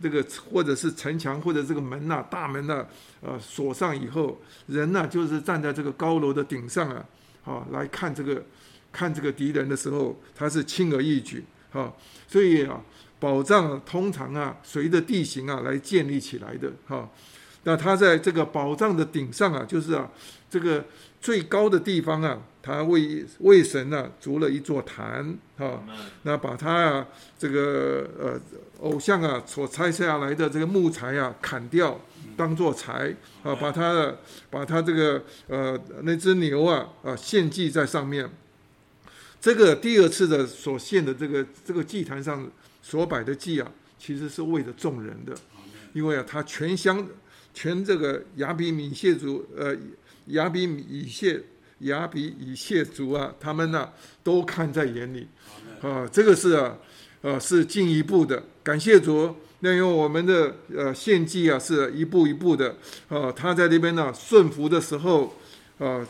[0.00, 2.86] 这个或者是城墙或者这个门呐，大门呐，
[3.20, 7.04] 呃，锁上以后，人呢就是站在这个高楼的顶上啊，
[7.44, 8.40] 啊，来看这个
[8.92, 11.92] 看这个敌人的时候，他是轻而易举啊，
[12.28, 12.80] 所以啊，
[13.18, 17.10] 宝藏通常啊，随着地形啊来建立起来的哈。
[17.64, 20.08] 那他在这个宝藏的顶上啊，就是啊，
[20.48, 20.84] 这个
[21.20, 22.38] 最高的地方啊。
[22.64, 25.84] 他为为神呢筑了一座坛，哈，
[26.22, 27.06] 那把他啊
[27.38, 28.40] 这个呃
[28.80, 32.00] 偶像啊所拆下来的这个木材啊砍掉，
[32.38, 34.18] 当做柴啊，把他的
[34.48, 38.30] 把他这个呃那只牛啊啊献祭在上面，
[39.42, 42.50] 这个第二次的所献的这个这个祭坛上
[42.80, 45.34] 所摆的祭啊，其实是为了众人的，
[45.92, 47.06] 因为啊，他全乡
[47.52, 49.76] 全这个亚比米谢族呃
[50.28, 51.42] 亚比米以谢
[51.84, 53.88] 亚比以谢族啊，他们呢、
[54.22, 55.26] 都看在眼里。
[55.80, 56.76] 啊，这个是啊
[57.22, 59.34] 呃是进一步的，感谢主。
[59.60, 62.76] 那因为我们的呃献祭啊是一步一步的，
[63.08, 65.34] 啊，他在那边呢顺服的时候，
[65.78, 66.06] 啊，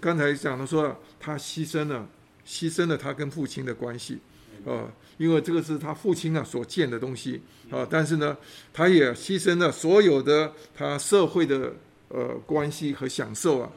[0.00, 2.06] 刚才讲的说他牺牲了，
[2.46, 4.18] 牺牲了他跟父亲的关系，
[4.64, 4.86] 啊，
[5.16, 7.40] 因为这个是他父亲啊所建的东西。
[7.70, 8.36] 啊，但是呢，
[8.72, 11.72] 他也牺牲了所有的他社会的
[12.08, 13.72] 呃关系和享受啊，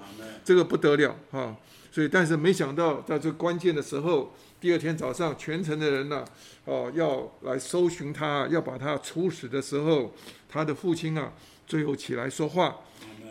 [0.48, 1.54] 这个不得了啊，
[1.92, 6.24] 所以但是没想到在这关键的时候，第二天早上全城的人呢、
[6.64, 10.14] 哦，要来搜寻他，要把他处死的时候，
[10.48, 11.34] 他的父亲啊，
[11.68, 12.78] 最后起来说话，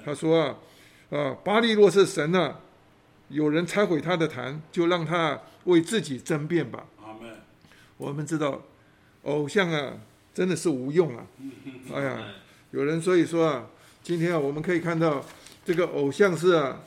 [0.05, 0.57] 他说啊，
[1.09, 2.61] 啊，巴利若是神啊，
[3.29, 6.85] 有人拆毁他的坛，就让他为自己争辩吧。
[7.97, 8.61] 我们知道，
[9.23, 9.95] 偶像啊，
[10.35, 11.25] 真的是无用啊。
[11.95, 12.19] 哎呀，
[12.73, 13.67] 有人所以说啊，
[14.03, 15.25] 今天啊，我们可以看到
[15.65, 16.79] 这个偶像是啊，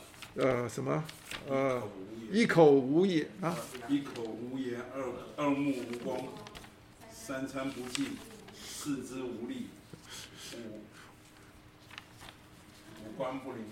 [0.41, 1.03] 呃，什么，
[1.49, 1.84] 呃，
[2.32, 3.53] 一口无言啊，
[3.90, 5.03] 一口无言，二
[5.36, 6.18] 二目无光，
[7.11, 8.11] 三餐不济，
[8.56, 9.68] 四肢无力，
[10.56, 10.80] 五
[13.03, 13.64] 五官不灵，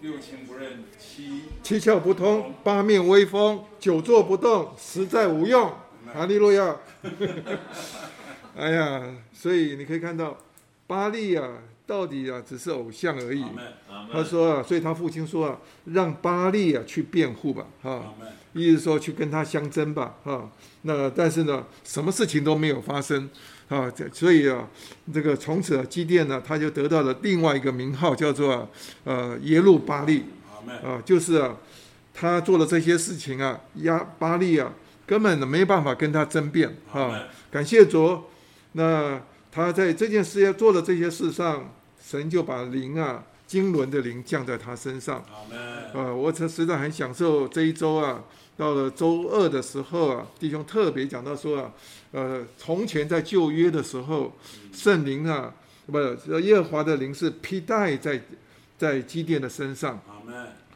[0.00, 5.72] 六亲不认，七七窍不通，八面威风，久坐不动，实在无用。
[6.12, 6.76] 哈利路亚。
[8.56, 10.36] 哎呀，所以你可以看到，
[10.88, 13.44] 巴利啊，到底啊只是偶像而已。
[14.12, 18.14] 他说啊，所以他父亲说啊，让巴利啊去辩护吧，哈、
[18.52, 20.50] 意思说去跟他相争吧，哈、
[20.82, 23.28] 那但是呢，什么事情都没有发生，
[23.68, 24.68] 啊，这所以啊，
[25.12, 28.68] 这个从此啊，基甸呢，他就得到了另外一个名号，叫做啊
[29.04, 30.24] 呃耶路巴利，
[30.82, 31.56] 啊，就是啊，
[32.14, 34.72] 他做了这些事情啊，压巴利啊，
[35.06, 37.24] 根本没办法跟他争辩啊。
[37.50, 38.22] 感谢主，
[38.72, 39.20] 那
[39.56, 45.24] 他在这件事要做的这些事上，神就把灵啊，经纶的灵降在他身上。
[45.32, 45.58] 阿门
[45.94, 48.22] 呃，我这实在很享受这一周啊，
[48.54, 51.72] 到了周二的时候啊，弟兄特别讲到说啊，
[52.12, 54.30] 呃，从前在旧约的时候，
[54.74, 55.54] 圣灵啊，
[55.86, 55.98] 不，
[56.40, 58.20] 耶和华的灵是披戴在
[58.76, 59.98] 在基甸的身上。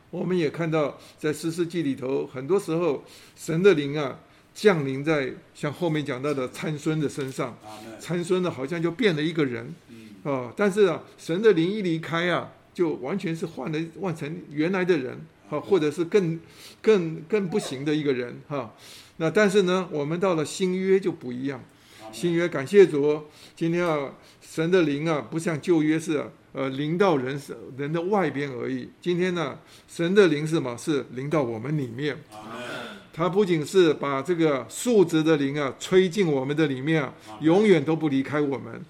[0.09, 3.05] 我们也看到在十世纪里头，很多时候
[3.37, 4.19] 神的灵啊
[4.55, 7.57] 降临在像后面讲到的参孙的身上，
[7.99, 15.19] 参孙呢好像就变了一个人嗯啊、但是啊，神的灵一离开啊，就完全是换了换成原来的人
[15.49, 16.39] 啊，或者是更
[16.83, 18.75] 更更不行的一个人哈、
[19.17, 21.65] 那但是呢，我们到了新约就不一样，
[22.13, 23.23] 新约感谢主，
[23.57, 24.13] 今天啊，
[24.43, 27.41] 神的灵啊，不像旧约是、啊、呃临到人
[27.79, 28.91] 人的外边而已。
[29.01, 29.59] 今天呢，
[29.89, 30.77] 神的灵是什么？
[30.77, 32.19] 是临到我们里面。
[33.17, 38.85] 阿门它不仅是把这个数值的灵啊吹进我们的里面啊，永远都不离开我们。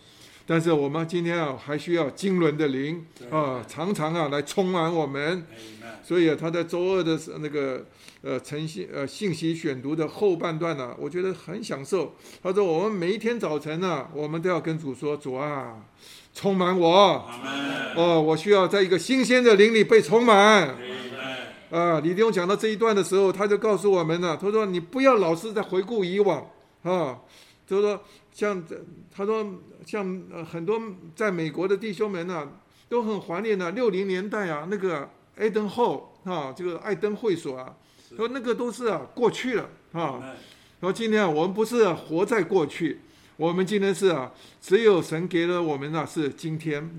[0.47, 5.47] 但是我们今天啊，还需要经纶的灵啊，常常啊来充满我们。
[6.03, 7.87] 所以啊，他在周二的时那个
[8.23, 12.17] 呃晨信呃信息选读的后半段呢、我觉得很享受。
[12.43, 15.77] 他说，我们每一天早晨呢、我们都要跟主说：“主啊，
[16.35, 17.25] 充满我
[17.95, 20.77] 哦，我需要在一个新鲜的灵里被充满。”
[21.71, 26.45] 啊，李弟兄讲到这一段的时候，他就告诉我们了，他说：“你不要老是在回顾以往。
[26.83, 27.19] 啊。”
[27.67, 28.01] 就是说，
[28.33, 28.77] 像这，
[29.15, 29.47] 他说
[29.87, 30.83] 像呃很多
[31.15, 32.51] 在美国的弟兄们呢、
[32.89, 37.73] 都很怀念呢六零年代啊那个艾登后啊，这个艾登会所啊，
[38.17, 39.69] 说那个都是啊过去了。
[39.93, 40.21] 啊。
[40.81, 43.01] 然后今天啊，我们不是、啊、活在过去，
[43.37, 46.91] 我们今天是啊，只有神给了我们呢、是今天，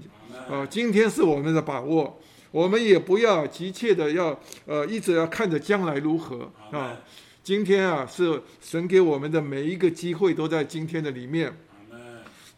[0.49, 2.17] 啊，今天是我们的把握，
[2.51, 6.97] 我们也不要急切的要呃一直要看着将来如何啊。
[7.43, 11.51] 今天啊，是神给我们的每一个机会都在今天的里面，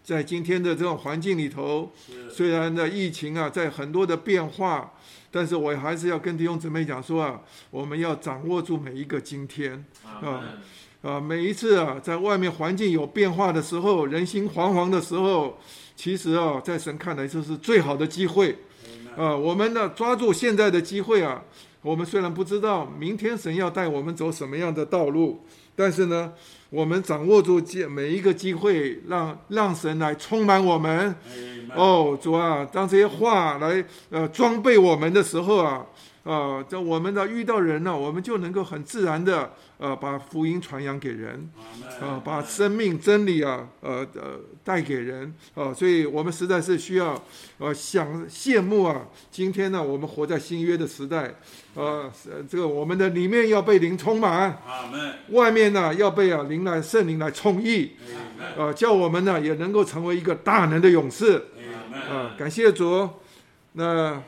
[0.04, 1.90] 在今天的这种环境里头，
[2.30, 4.92] 虽然呢疫情啊在很多的变化，
[5.32, 7.40] 但是我还是要跟弟兄姊妹讲说啊，
[7.72, 9.86] 我们要掌握住每一个今天。
[10.04, 10.44] 啊
[11.02, 15.58] 啊，每一次啊，在外面环境有变化的时候，人心惶惶的时候，
[15.96, 18.58] 其实啊，在神看来就是最好的机会。
[19.18, 21.42] 啊，我们呢抓住现在的机会啊，
[21.82, 25.44] 我们虽然不知道明天神要带我们走什么样的道路，
[25.76, 26.32] 但是呢，
[26.70, 31.16] 我们掌握住机每一个机会，让让神来充满我们。
[31.76, 35.84] 哦，主啊，当这些话来呃装备我们的时候啊，
[36.24, 41.50] 啊，这我们的遇到人呢，我们就能够很自然的呃把福音传扬给人，
[42.00, 47.22] 啊，把生命真理啊呃呃带给人啊，所以我们实在是需要
[47.58, 51.36] 呃想羡慕啊，今天呢我们活在新约的时代，
[51.76, 52.10] 呃，
[52.50, 54.58] 这个我们的里面要被灵充满，
[55.32, 57.92] 外面呢要被啊灵来圣灵来充溢，
[58.58, 61.44] 啊，叫我们呢也能够成为一个大能的勇士，
[62.10, 63.10] 啊，感谢主，
[63.74, 64.24] 那。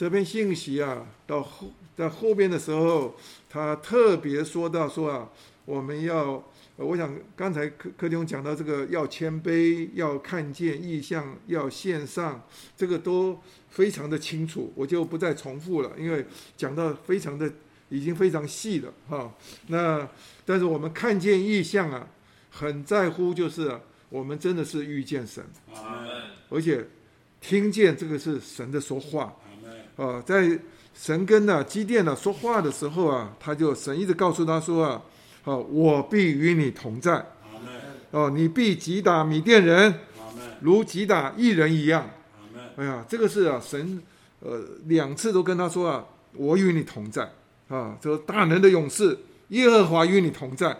[0.00, 3.14] 这篇信息啊，到后在后边的时候，
[3.50, 5.28] 他特别说到说啊，
[5.66, 6.42] 我们要，
[6.76, 12.42] 我想刚才柯柯弟兄讲到这个要谦卑，要看见意向，要线上，
[12.74, 16.24] 这个都非常的清楚，我就不再重复了，因为
[16.56, 17.52] 讲到非常的
[17.90, 19.30] 已经非常细了哈。
[19.66, 20.08] 那
[20.46, 22.08] 但是我们看见意向啊，
[22.48, 23.78] 很在乎就是
[24.08, 25.44] 我们真的是遇见神，
[26.48, 26.86] 而且
[27.38, 29.36] 听见这个是神的说话。
[30.00, 30.58] 啊，在
[30.94, 35.02] 神跟呢基甸呢说话的时候啊，他就神一直告诉他说啊，
[35.44, 37.22] 哦，我必与你同在，
[38.10, 39.94] 哦，你必击打米甸人，
[40.60, 42.08] 如击打一人一样，
[42.76, 44.02] 哎呀，这个是啊，神
[44.40, 46.02] 呃两次都跟他说啊，
[46.32, 47.30] 我与你同在，
[47.68, 49.18] 啊，这个大能的勇士
[49.48, 50.70] 耶和华与你同在，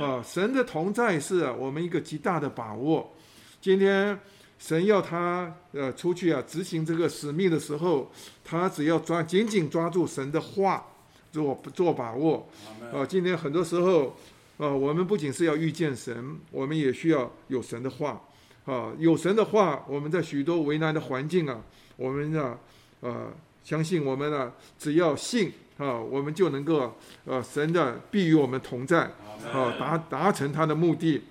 [0.00, 3.14] 啊，神的同在是啊我们一个极大的把握，
[3.60, 4.18] 今天。
[4.58, 8.10] 神要他呃出去啊执行这个使命的时候，
[8.42, 10.86] 他只要抓紧紧抓住神的话
[11.30, 12.48] 做做把握
[12.92, 13.04] 啊。
[13.04, 14.16] 今天很多时候
[14.56, 18.20] 啊，我们不仅是要遇见神，我们也需要有神的话
[18.64, 18.92] 啊。
[18.98, 21.60] 有神的话，我们在许多为难的环境啊，
[21.96, 22.58] 我们呢
[23.00, 23.30] 呃
[23.62, 26.96] 相信我们呢只要信啊，我们就能够
[27.26, 29.10] 呃神的必与我们同在
[29.52, 31.22] 啊，达达成他的目的。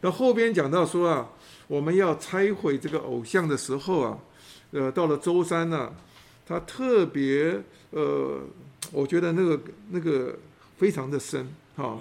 [0.00, 1.28] 那后边讲到说啊。
[1.66, 4.18] 我们要拆毁这个偶像的时候啊，
[4.70, 5.94] 呃，到了周三呢，
[6.46, 7.58] 他特别
[7.90, 8.42] 呃，
[8.92, 9.60] 我觉得那个
[9.90, 10.38] 那个
[10.76, 11.98] 非常的深哈，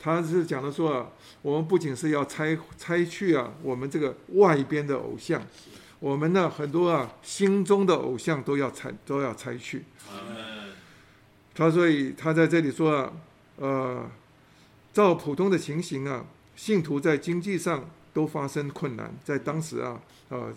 [0.00, 1.08] 他是讲的说啊，
[1.42, 5.40] 我们不仅是要拆拆去啊，我们这个外边的偶像，
[6.00, 9.84] 我们呢很多啊心中的偶像都要拆都要拆去。
[11.54, 13.12] 他所以他在这里说啊，
[13.58, 14.10] 呃，
[14.92, 16.26] 照普通的情形啊，
[16.56, 17.88] 信徒在经济上。
[18.14, 20.00] 都发生困难，在当时啊，
[20.30, 20.50] 呃，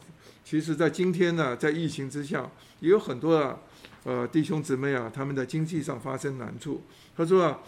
[0.46, 3.58] 其实，在今天呢，在疫情之下，也有很多啊，
[4.04, 6.84] 呃，弟兄姊妹啊，他们的经济上发生难处。
[7.18, 7.60] 他说啊，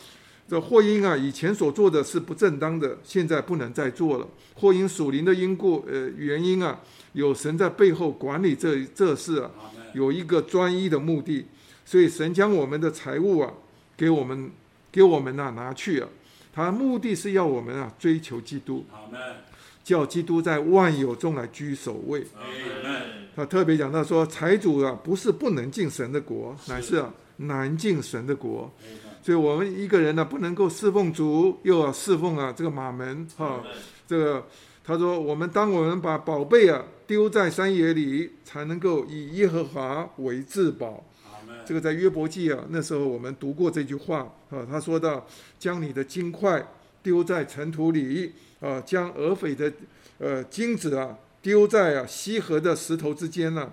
[0.48, 6.80] 这或因啊，以前所做的是不正当的，现在不能再做了；或因属灵的因故，呃，原因啊，
[7.14, 9.50] 有神在背后管理这这事啊，
[9.94, 11.48] 有一个专一的目的，
[11.84, 13.52] 所以神将我们的财物啊，
[13.98, 14.52] 给我们，
[14.92, 16.08] 给我们呐拿去啊，
[16.54, 18.86] 他目的是要我们啊追求基督。
[19.90, 22.24] 叫基督在万有中来居首位。
[23.36, 28.72] 他特别讲到说，财主啊，不是不能进神的国，乃是啊难进神的国。
[29.24, 33.64] 所以，我们一个人呢，不能够侍奉主，又要侍奉啊这个马门哈。
[34.06, 34.46] 这个
[34.84, 41.04] 他说，我们当我们把宝贝啊丢在山野里，才能够以耶和华为至宝。
[41.66, 44.64] 这个在约伯记啊，那时候我们读过这句话啊。
[44.70, 45.26] 他说到，
[45.58, 46.64] 将你的金块
[47.02, 48.34] 丢在尘土里。
[48.60, 49.72] 啊，将俄斐的
[50.18, 53.72] 呃金子啊丢在啊西河的石头之间呢，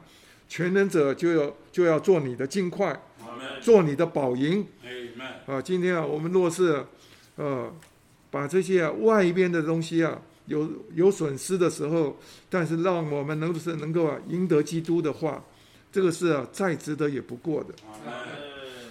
[0.48, 2.96] 全能者就要就要做你的金块，
[3.60, 4.64] 做你的宝银。
[5.46, 6.84] 啊，今天啊，我们若是
[7.34, 7.68] 呃
[8.30, 12.16] 把这些啊外边的东西啊有有损失的时候，
[12.48, 15.42] 但是让我们能是能够啊赢得基督的话，
[15.90, 17.74] 这个是啊再值得也不过的。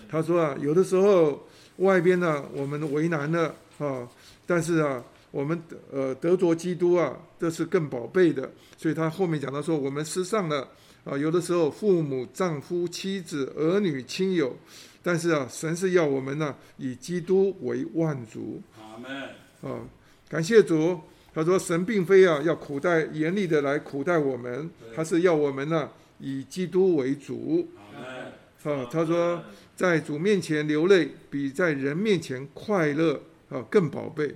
[0.10, 1.48] 他说啊，有的时候
[1.78, 4.06] 外边呢我们为难了啊，
[4.46, 5.02] 但是啊。
[5.36, 10.66] 我们呃得着基督啊，这是更宝贝的，所以他后面讲到说，我们失上了
[11.04, 14.56] 啊，有的时候父母、丈夫、妻子、儿女、亲友，
[15.04, 18.62] 但是啊，神是要我们呢以基督为万族。
[18.80, 19.12] 阿门。
[19.62, 19.82] 啊，
[20.30, 20.98] 感谢主。
[21.34, 27.68] 他说神并非啊要苦待严厉的来苦待我们，他是要我们呢以基督为主。
[28.64, 29.44] 啊，他说
[29.76, 34.34] 在主面前流泪，比在人面前快乐啊更宝贝。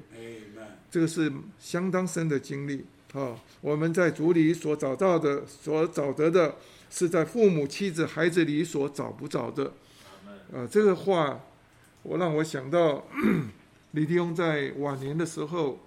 [0.91, 3.35] 这个是相当深的经历啊！
[3.61, 6.55] 我们在主里所找到的、所找得的，
[6.89, 9.73] 是在父母、妻子、孩子里所找不着的。
[10.51, 11.41] 啊，这个话，
[12.01, 13.05] 我让我想到
[13.91, 15.79] 李弟兄在晚年的时候，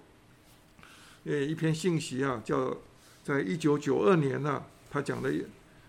[1.25, 2.77] 呃，一篇信息啊，叫
[3.25, 5.33] 在一九九二年呢，他讲的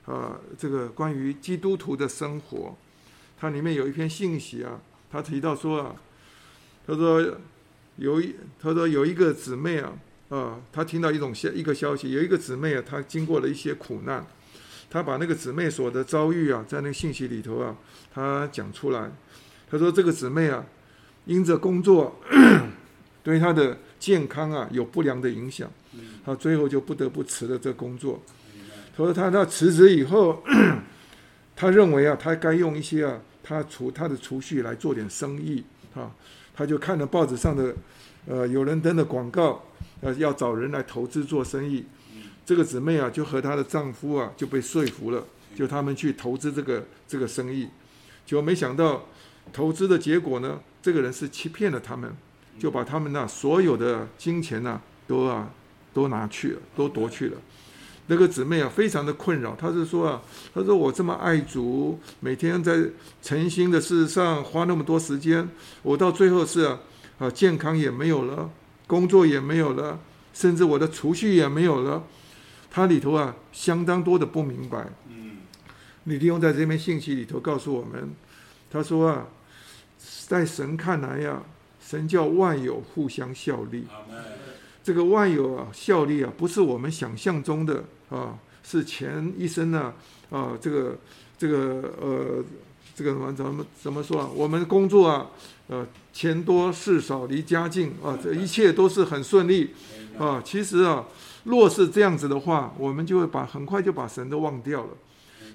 [0.07, 2.77] 啊，这个关于基督徒的生活，
[3.39, 4.81] 它里面有一篇信息啊，
[5.13, 5.97] 他提到说啊，
[6.85, 7.39] 他说。
[7.97, 9.93] 有一，他说有一个姊妹啊，
[10.29, 14.27] 啊，他听到一种消一个消息，有一个姊妹啊，她经过了一些苦难，
[14.91, 17.77] 他把那个姊妹所的遭遇啊，在那个信息里头啊，
[18.13, 19.11] 他讲出来。
[19.71, 20.65] 他说这个姊妹啊，
[21.25, 22.21] 因着工作
[23.23, 25.71] 对她的健康啊有不良的影响，
[26.25, 28.21] 他最后就不得不辞了这工作。
[28.97, 30.43] 他说他他辞职以后，
[31.57, 35.65] 他认为啊，他该用一些啊，他储他的储蓄来做点生意
[35.95, 36.11] 啊。
[36.55, 37.75] 他就看了报纸上的，
[38.27, 39.65] 呃，有人登的广告，
[40.01, 41.85] 呃，要找人来投资做生意。
[42.47, 45.25] 这个姊妹啊，就和她的丈夫啊，就被说服了，
[45.57, 47.69] 就他们去投资这个这个生意。
[48.27, 49.07] 结果没想到，
[49.53, 52.15] 投资的结果呢，这个人是欺骗了他们，
[52.59, 55.51] 就把他们那所有的金钱呢，都啊，
[55.93, 57.39] 都拿去了，都夺去了。
[58.07, 59.57] 那个姊妹啊，非常的困扰。
[59.57, 60.23] 她是说啊，
[60.53, 62.85] 她说我这么爱主，每天在
[63.23, 65.49] 诚心的事上花那么多时间，
[65.83, 66.81] 我到最后是啊，
[67.19, 68.51] 啊健康也没有了，
[68.87, 69.99] 工作也没有了，
[70.35, 72.05] 甚至我的储蓄也没有了。
[72.71, 74.87] 她里头啊，相当多的不明白。
[75.09, 75.39] 嗯，
[76.05, 78.11] 李弟兄在这篇信息里头告诉我们，
[78.71, 79.27] 他说啊，
[80.27, 81.43] 在神看来呀，
[81.81, 83.87] 神叫万有互相效力。
[84.85, 89.95] 这个万有啊，效力啊，不是我们想象中的啊，是前一生呢
[90.31, 90.99] 啊，这个
[91.39, 92.45] 这个呃，
[92.95, 94.29] 这个什么怎么怎么说啊？
[94.35, 95.31] 我们工作啊，
[95.69, 99.71] 呃，钱多事少离家近啊，这一切都是很顺利
[100.19, 100.43] 啊。
[100.45, 101.07] 其实啊，
[101.45, 104.91] 若是这样子的话，我们就会把很快就把神都忘掉了。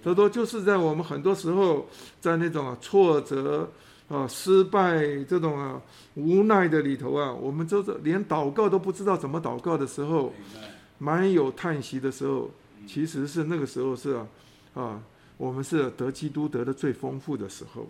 [0.03, 1.87] 他说，就是在我们很多时候
[2.19, 3.69] 在那种挫折。
[4.09, 5.79] 啊，失败这种啊，
[6.15, 10.33] 无奈的里头啊，我们就是连祷告都不知道怎么祷告的时候，
[10.97, 12.49] 满有叹息的时候，
[12.87, 14.27] 其实是那个时候是啊，
[14.73, 15.01] 啊，
[15.37, 17.87] 我们是得基督得的最丰富的时候。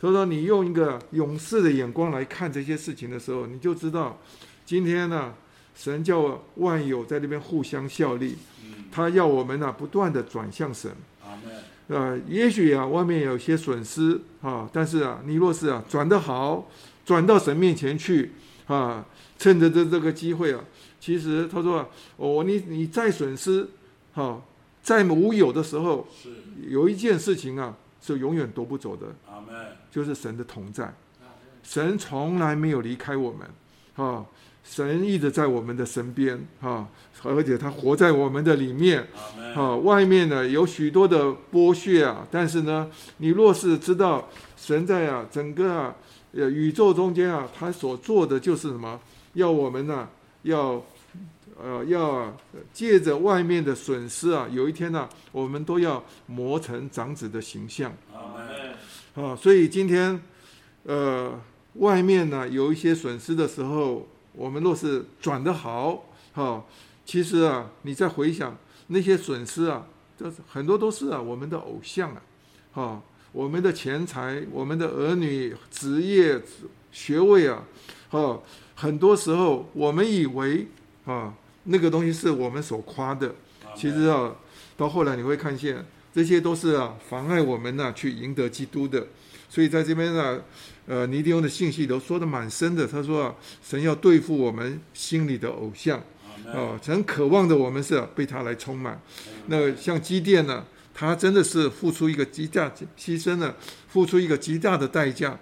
[0.00, 4.18] 所以说，你用一个勇士的眼光来看这些事情的时候，你就知道，
[4.66, 5.32] 今天呢，
[5.76, 8.36] 神叫万有在那边互相效力，
[8.90, 10.90] 他要我们呢不断的转向神。
[11.88, 16.66] 呃，也许啊，外面有些损失啊，但是啊，你若是啊转得好，
[17.04, 18.32] 转到神面前去
[18.66, 19.04] 啊，
[19.38, 20.60] 趁着这这个机会啊，
[20.98, 23.68] 其实他说，哦，你你再损失，
[24.14, 24.40] 哈，
[24.82, 26.30] 在无有的时候，是
[26.68, 29.06] 有一件事情啊，是永远夺不走的，
[29.90, 30.94] 就是神的同在，
[31.62, 33.48] 神从来没有离开我们，
[33.96, 34.24] 啊。
[34.66, 36.88] 神一直在我们的身边，哈，
[37.24, 39.06] 而且他活在我们的里面，
[39.54, 45.94] 啊，外面呢有许多的剥削啊，但是呢，你若是知道神在啊整个啊
[46.32, 49.00] 呃宇宙中间啊，他所做的就是什么？
[49.32, 50.08] 要我们呢，
[50.42, 50.82] 要
[51.60, 52.36] 呃要
[52.72, 57.90] 借着外面的损失啊，有一天呢，我们都要磨成长子的形象，
[59.14, 60.20] 啊，所以今天
[60.84, 61.32] 呃
[61.74, 64.06] 外面呢有一些损失的时候。
[64.36, 66.60] 我们若是转得好，哈，
[67.04, 68.56] 其实啊，你再回想
[68.88, 69.86] 那些损失啊，
[70.18, 72.22] 这很多都是啊，我们的偶像啊，
[72.72, 73.02] 哈，
[73.32, 76.40] 我们的钱财、我们的儿女、职业、
[76.90, 77.64] 学位啊，
[78.08, 78.40] 哈，
[78.74, 80.66] 很多时候我们以为
[81.04, 83.34] 啊，那个东西是我们所夸的，
[83.76, 84.34] 其实啊，
[84.76, 89.06] 到后来你会看见，这些都是啊，妨碍我们呢去赢得基督的。
[89.48, 90.42] 所以在这边呢，
[90.86, 92.86] 呃，尼迪翁的信息都说的蛮深的。
[92.86, 96.02] 他说啊，神要对付我们心里的偶像，
[96.52, 99.00] 啊，神渴望的我们是被他来充满。
[99.46, 103.54] 那像基甸呢，他真的是付出一个极大牺牲了，
[103.88, 105.38] 付出一个极大的代价。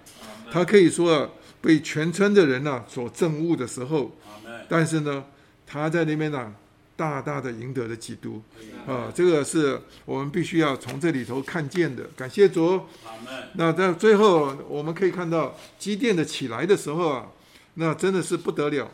[0.51, 1.29] 他可以说啊，
[1.61, 4.11] 被全村的人呢所憎恶的时候，
[4.69, 5.23] 但是呢，
[5.65, 6.53] 他在那边呢。
[6.95, 8.39] 大大的赢得了基督，
[8.85, 12.03] 啊，这个是我们必须要从这里头看见的。
[12.15, 12.79] 感谢主。
[13.53, 17.25] 那在最后，我们可以看到基甸的起来的时候啊，
[17.73, 18.91] 那真的是不得了。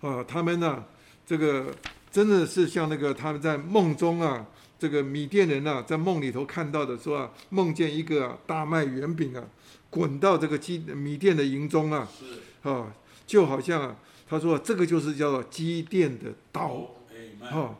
[0.00, 0.84] 是，啊，他们呢，
[1.26, 1.74] 这个
[2.10, 4.46] 真的是像那个他们在梦中啊，
[4.78, 9.44] 这个米甸人啊，在梦里头看到的，说啊，梦见一个大麦圆饼啊，
[9.90, 12.92] 滚到这个基米甸的营中啊，是，啊，
[13.26, 13.96] 就好像啊。
[14.30, 16.86] 他说：“这个就是叫做积淀的刀，
[17.40, 17.76] 哈，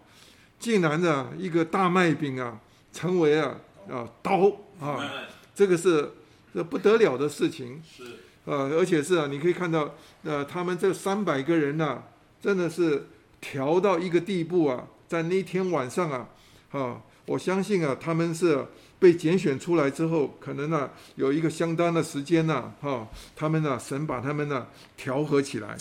[0.58, 2.60] 竟然呢一个大麦饼啊，
[2.92, 3.54] 成为啊
[3.88, 5.08] 啊刀啊，
[5.54, 6.10] 这个是
[6.52, 8.02] 这不得了的事情，是
[8.50, 9.94] 啊，而且是啊，你可以看到，
[10.24, 12.02] 呃，他们这三百个人呐，
[12.42, 13.06] 真的是
[13.40, 16.28] 调到一个地步啊，在那天晚上啊，
[16.72, 18.66] 啊，我相信啊，他们是。”
[19.00, 25.74] 被拣选出来之后，可能呢有一个相当的时间呢，哈，他们呢神把他们呢调和起来，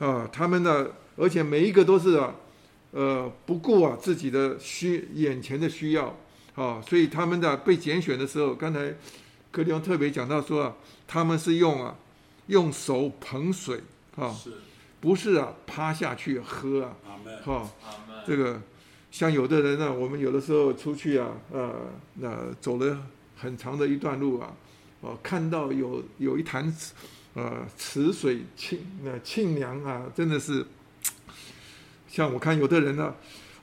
[0.00, 2.34] 啊，他们呢，而且每一个都是啊，
[2.90, 6.12] 呃，不顾啊自己的需眼前的需要，
[6.56, 8.92] 啊，所以他们的被拣选的时候，刚才
[9.52, 10.74] 柯利翁特别讲到说啊，
[11.08, 11.96] 他们是用啊
[12.46, 13.80] 用手捧水，
[14.14, 14.32] 啊，
[15.00, 16.94] 不是啊趴下去喝啊，
[17.44, 17.68] 哈，
[18.26, 18.60] 这个
[19.10, 21.74] 像有的人呢，我们有的时候出去啊，呃，
[22.14, 22.96] 那走了
[23.36, 24.52] 很长的一段路啊，
[25.00, 26.70] 哦，看到有有一潭，
[27.34, 30.66] 呃，池水清那清凉啊，真的是，
[32.06, 33.14] 像我看有的人呢，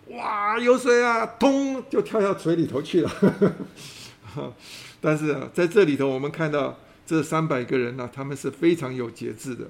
[0.08, 3.12] 哇，有水啊，咚就跳到水里头去了。
[5.00, 9.70] 但是啊，在这里头，我们看到这三百个人呢，他们是非常有节制的，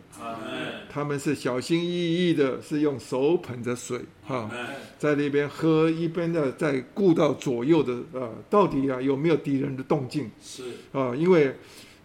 [0.89, 4.49] 他们是小心翼翼的，是用手捧着水哈，
[4.97, 10.31] 在那边喝，一边的在顾到左右的呃，到底啊有没有敌人的动静？
[10.41, 10.63] 是
[10.93, 11.57] 啊，因为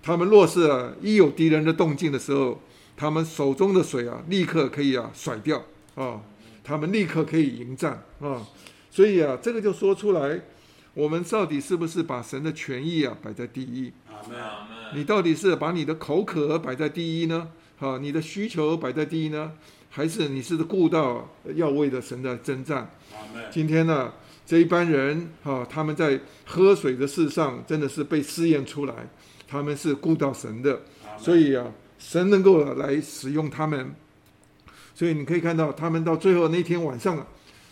[0.02, 2.60] 他们若是啊一有敌人的动静的时候，
[2.96, 6.20] 他们手中的水啊立刻可以啊甩掉啊，
[6.64, 8.44] 他们立刻可以迎战啊，
[8.90, 10.40] 所以啊这个就说出来。
[10.92, 13.92] 我们到底是不是把神的权益啊摆在第一？
[14.94, 17.48] 你到底是把你的口渴摆在第一呢？
[17.76, 19.52] 好，你的需求摆在第一呢？
[19.88, 22.90] 还是你是顾到要为了神的征战？
[23.50, 24.12] 今天呢，
[24.44, 28.94] 这一班人哈，他们在喝水的事上真的是被试验出来，
[29.48, 30.80] 他们是顾到神的，
[31.18, 31.66] 所以啊，
[31.98, 33.94] 神能够来使用他们。
[34.94, 37.26] 所以你可以看到，他们到最后那天晚上，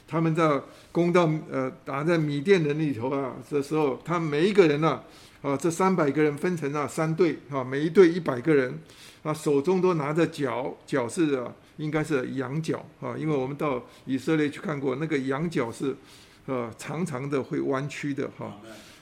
[0.06, 0.60] 他们在。
[0.90, 5.04] 攻到呃打在米店人里头啊的时候，他每一个人呢，啊
[5.40, 8.78] 啊这三百个人分成了三队啊，每一队一百个人，
[9.22, 15.94] 啊手中都拿着角，角是啊应该是羊角啊，因为我们到以色列去看过，那个羊角是，
[16.46, 18.56] 呃长长的会弯曲的哈，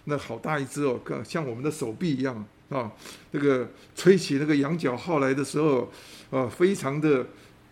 [0.05, 2.93] 那好大一只哦，像我们的手臂一样啊，
[3.33, 5.91] 这个吹起那个羊角号来的时候，
[6.31, 7.27] 啊非常的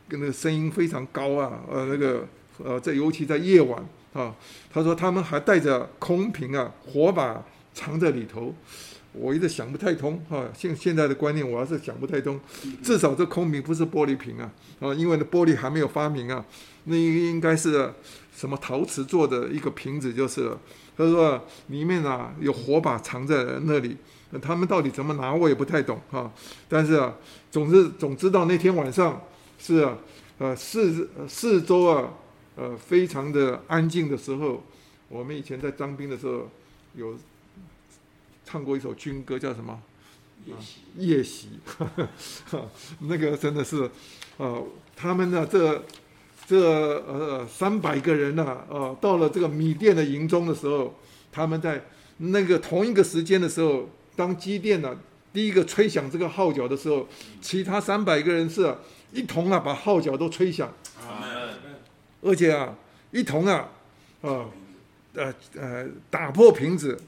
[0.09, 2.27] 跟那个声音非常高啊，呃那个
[2.63, 3.85] 呃在尤其在夜晚。
[4.15, 4.33] 啊，
[4.73, 8.55] 他说他们还带着空瓶啊，火把藏在里头，
[9.13, 10.49] 我一直想不太通哈。
[10.57, 12.41] 现现在的观念，我还是想不太通。
[12.83, 16.43] 至少这空瓶不是玻璃瓶啊，啊，因为那玻璃还没有发明啊，
[16.85, 17.93] 那应该是
[18.35, 20.59] 什么陶瓷做的一个瓶子就是了。
[20.97, 23.97] 他说里面啊有火把藏在那里，
[24.41, 26.33] 他们到底怎么拿我也不太懂哈。
[26.69, 27.15] 但是啊，
[27.51, 29.21] 总之总知道那天晚上
[29.59, 29.99] 是啊，
[30.39, 32.15] 呃四四周啊。
[32.57, 34.63] 呃，非常的安静的时候，
[35.09, 36.49] 我们以前在当兵的时候，
[36.95, 37.13] 有
[38.45, 39.81] 唱过一首军歌，叫什么？
[40.47, 40.81] 夜袭。
[40.99, 41.49] 夜袭，
[43.01, 43.91] 那个真的是，
[44.37, 44.63] 呃，
[44.95, 45.83] 他们呢，这
[46.47, 46.59] 这
[47.07, 50.95] 呃三百个人呢，啊，到了这个米店的营中的时候，
[51.33, 51.83] 他们在
[52.19, 54.95] 那个同一个时间的时候，当机电呢
[55.33, 57.09] 第一个吹响这个号角的时候，
[57.41, 58.77] 其他三百个人是
[59.13, 60.71] 一同啊把号角都吹响。
[62.21, 62.77] 而且啊，
[63.11, 63.69] 一同啊，
[64.23, 64.47] 啊，
[65.15, 67.01] 呃呃，打破瓶子。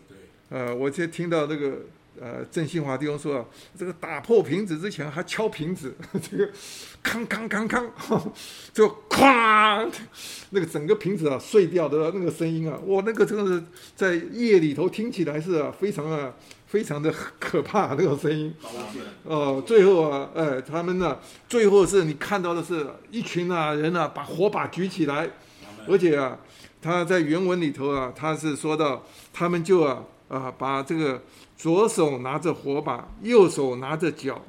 [0.48, 1.78] 呃，我就听到那个
[2.20, 3.44] 呃郑新华弟兄说啊，
[3.78, 6.48] 这个打破瓶子之前还敲瓶子， 这个
[7.02, 7.90] 康康康康，
[8.72, 9.90] 就哐，
[10.50, 13.62] 那个整个瓶子啊碎掉的那个声音啊，哇，那个真的是
[13.94, 16.34] 在夜里头听起来是啊，非常啊。
[16.66, 18.52] 非常的可怕，那个声音。
[19.22, 21.16] 哦，最后啊，哎，他们呢，
[21.48, 25.30] 最后是你看到的是一群啊人啊，把火把举起来，
[25.88, 26.36] 而且啊，
[26.82, 31.22] 他在原文里头啊，他是说到他们就啊啊，把这个
[31.56, 34.42] 左手拿着火把，右手拿着脚。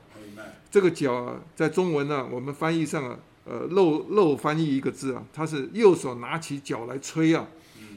[0.69, 7.47] 这个脚啊，在中文呢，我们翻译上啊，呃，漏漏翻译一个字啊，它是右手拿起脚来吹啊，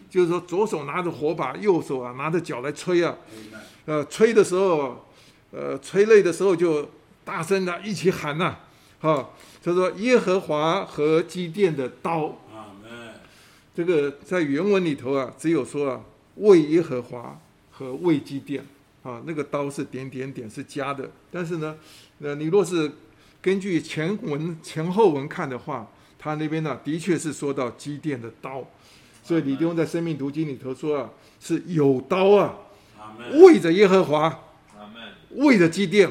[0.09, 3.17] 就是说左手拿着火把，右手啊拿着脚来吹啊。
[3.87, 5.05] 呃，吹的时候，
[5.51, 6.89] 呃，吹累的时候就
[7.25, 8.57] 大声的一起喊呐，
[9.01, 9.31] 哈，
[9.65, 12.37] 他说耶和华和基甸的刀，
[13.75, 16.01] 这个在原文里头啊，只有说啊
[16.37, 17.37] 为耶和华
[17.81, 18.63] 和为基甸，
[19.03, 21.75] 啊，那个刀是点点点是加的，但是呢，
[22.21, 22.93] 呃，你若是
[23.41, 28.63] 根据前文前后文看的话，他那边呢的确是说到基甸的刀，
[29.25, 32.55] 所以李弟兄在生命读经里头说啊是有刀啊。
[33.33, 34.45] 为着耶和华，
[35.31, 36.07] 为着祭奠，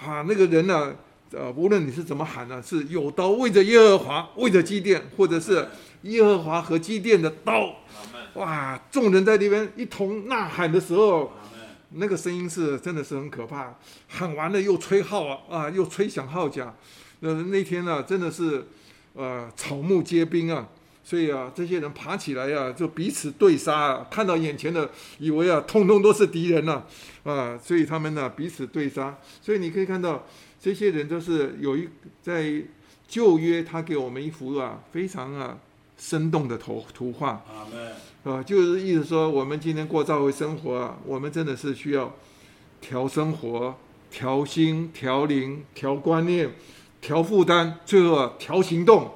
[0.00, 0.94] 啊，那个人呢？
[1.32, 5.66] 呃，无论你是怎么喊呢，是有刀为着耶和华，为着祭奠，或者是
[6.02, 7.74] 耶和华和祭奠的刀。
[8.34, 8.80] 哇！
[8.90, 11.32] 众人在那边一同呐喊的时候，
[11.90, 13.74] 那个声音是真的是很可怕。
[14.08, 16.74] 喊完了又吹号啊，啊，又吹响号角。
[17.20, 18.66] 那那天呢，真的是
[19.14, 20.68] 呃草木皆兵啊。
[21.06, 24.06] 所以啊，这些人爬起来呀，就彼此对杀啊！
[24.10, 26.82] 看到眼前的，以为啊，通通都是敌人呐，
[27.24, 27.58] 啊！
[27.62, 29.14] 所以他们呢，彼此对杀。
[29.42, 30.24] 所以你可以看到，
[30.58, 31.86] 这些人都是有一
[32.22, 32.54] 在
[33.06, 35.58] 旧约，他给我们一幅啊非常啊
[35.98, 37.44] 生动的图图画。
[38.24, 42.12] 啊，就是意思说，我们今天过教会生活啊，我们真的是需要
[42.80, 43.74] 调生活、
[44.10, 46.50] 调心、调灵、调观念、
[47.00, 49.12] 调负担，最后啊调行动。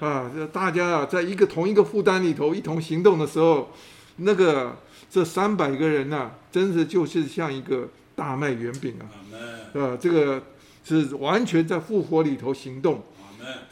[0.00, 3.70] 啊，这大家啊，在一个同一个负担里头一同行动的时候，
[4.16, 4.76] 那个
[5.10, 10.42] 这三百个人呐、真是就是像一个大麦圆饼啊，阿门，呃，这个
[10.84, 13.02] 是完全在复活里头行动，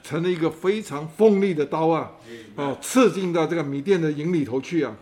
[0.02, 2.12] 成了一个非常锋利的刀啊，
[2.56, 4.96] 哦，刺进到这个米店的营里头去啊。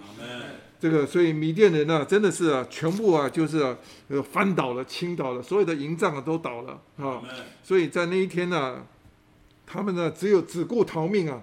[0.81, 3.77] 这个，所以米甸人呢、真的是啊，全部啊，就是啊，
[4.09, 7.23] 呃，翻倒了、倾倒了，所有的营帐啊都倒了啊。
[7.63, 8.85] 所以在那一天呢、
[9.65, 11.41] 他们呢只有只顾逃命啊。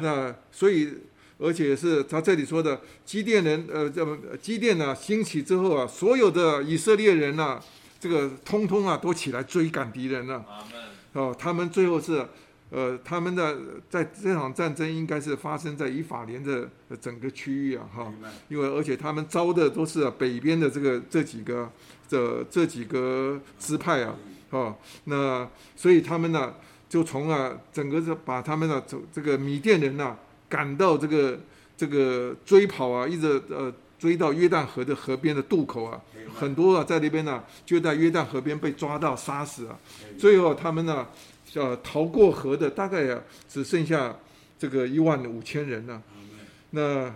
[0.00, 0.92] 那所以，
[1.38, 7.60] 而且是他这里说的基甸人，呃，这么基甸呢兴起之后啊，所有的以色列人呐、
[7.98, 10.44] 这个通通啊都起来追赶敌人了。
[11.14, 12.24] 哦，他们最后是，
[12.70, 13.56] 呃，他们的
[13.88, 18.12] 在这场战争应该是发生在以法莲的呃整个区域啊，哈、
[18.48, 21.70] 因为而且他们招的都是、啊、北边的这个这几个
[22.06, 24.14] 这这几个支派啊，
[24.50, 26.54] 哦，那所以他们呢
[26.90, 30.14] 就从啊整个这把他们呢走这个米甸人呐、
[30.46, 31.40] 赶到这个
[31.74, 35.98] 这个追跑啊，一直呃追到约旦河的河边的渡口啊，
[36.34, 39.78] 很多啊在那边呢就在约旦河边被抓到杀死啊，
[40.18, 41.06] 最后他们呢
[41.54, 44.16] 呃逃过河的大概啊只剩下
[44.58, 46.02] 这个一万五千人了、
[46.70, 47.14] 那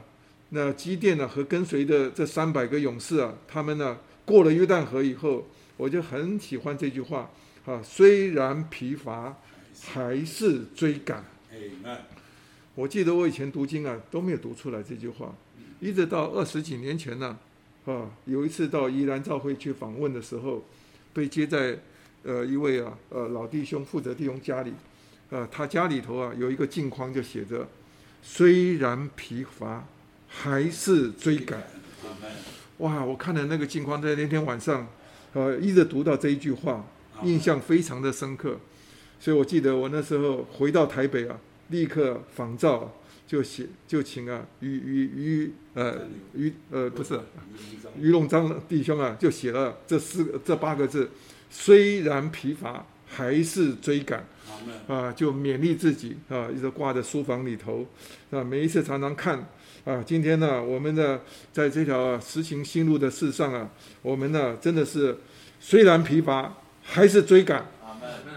[0.51, 5.47] 那基甸呢和跟随的这三百个勇士啊，他们呢过了约旦河以后，
[5.77, 7.31] 我就很喜欢这句话
[7.65, 9.37] 啊，虽然疲乏，
[9.81, 11.25] 还是追赶。
[11.51, 11.99] 阿门，
[12.75, 15.35] 我记得我以前读经啊都没有读出来这句话，
[15.81, 17.39] 一直到二十几年前呢，
[17.87, 20.65] 啊，有一次到宜兰教会去访问的时候，
[21.13, 21.79] 被接在
[22.25, 24.73] 呃一位啊呃老弟兄负责弟兄家里，
[25.31, 27.67] 呃他家里头啊有一个镜框就写着，
[28.23, 29.87] 虽然疲乏，
[30.29, 31.63] 还是追赶。
[32.79, 33.05] 哇！
[33.05, 34.89] 我看了那个镜框，在那天晚上，
[35.35, 36.85] 呃，一直读到这一句话，
[37.23, 38.59] 印象非常的深刻。
[39.21, 41.39] 所以我记得我那时候回到台北啊，
[41.69, 42.93] 立刻仿照
[43.25, 47.21] 就写就请啊于于于呃于呃不是
[48.01, 51.09] 于龙章弟兄啊，就写了这四个这八个字：
[51.53, 54.27] 虽然疲乏，还是追赶。
[54.87, 57.85] 啊，就勉励自己啊，一直挂在书房里头
[58.31, 59.47] 啊，每一次常常看
[59.85, 60.03] 啊。
[60.07, 61.21] 今天呢，我们呢，
[61.53, 63.69] 在这条啊实行新路的事上啊，
[64.01, 65.19] 我们呢真的是
[65.61, 67.67] 虽然疲乏，还是追赶。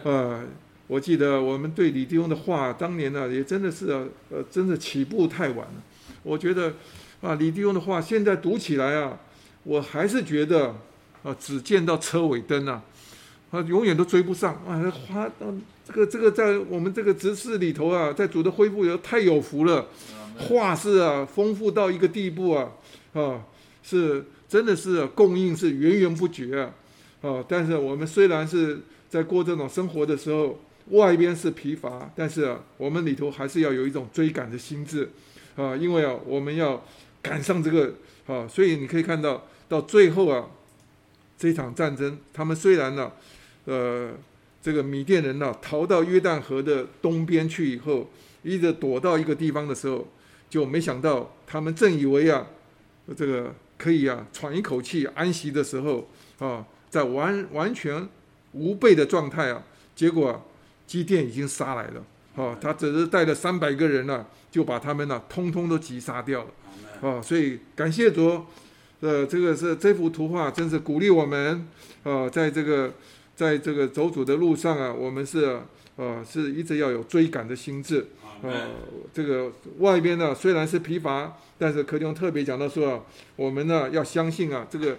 [0.03, 0.43] 啊。
[0.87, 5.83] 我记得我们对李弟兄的话，当年呢也真的是啊，呃，真的起步太晚了。
[6.21, 6.73] 我觉得
[7.21, 9.17] 啊，李弟兄的话现在读起来啊，
[9.63, 10.75] 我还是觉得
[11.23, 12.83] 啊，只见到车尾灯啊，
[13.55, 14.91] 啊，永远都追不上啊！
[15.07, 15.47] 花到
[15.87, 19.87] 这个这个在我们这个执事里头啊，在主的恢复里头太有福了，
[20.37, 22.71] 话是啊丰富到一个地步啊
[23.13, 23.45] 啊，
[23.81, 26.73] 是真的是、啊、供应是源源不绝啊
[27.21, 27.45] 啊！
[27.47, 30.59] 但是我们虽然是在过这种生活的时候，
[30.89, 35.09] 外边是疲乏，但是啊，我们里头还是要有一种追赶的心智
[35.55, 36.83] 啊，因为啊，我们要
[37.21, 37.93] 赶上这个
[38.27, 40.45] 啊，所以你可以看到到最后啊，
[41.37, 43.11] 这场战争，他们虽然呢、
[43.65, 44.11] 呃，
[44.61, 48.09] 这个米甸人呢、逃到约旦河的东边去以后，
[48.43, 50.07] 一直躲到一个地方的时候，
[50.49, 52.47] 就没想到他们正以为啊，
[53.15, 56.07] 这个可以啊喘一口气安息的时候
[56.39, 58.07] 啊，在完完全
[58.53, 59.63] 无备的状态啊，
[59.95, 60.41] 结果、啊、
[60.87, 62.03] 基甸已经杀来了。
[62.35, 66.49] 啊，他只是带了三百个人呢、就把他们呢、通通都击杀掉了。
[67.01, 68.45] 啊，所以感谢主，
[68.99, 71.65] 呃，这个是这幅图画真是鼓励我们，
[72.03, 72.93] 啊，在这个
[73.35, 75.59] 在这个走主的路上啊，我们是
[75.97, 78.07] 呃是一直要有追赶的心智。
[78.41, 78.67] 呃，
[79.13, 83.01] 这个外边呢虽然是疲乏，但是柯弟兄特别讲到说啊，
[83.35, 84.97] 我们呢要相信啊，这个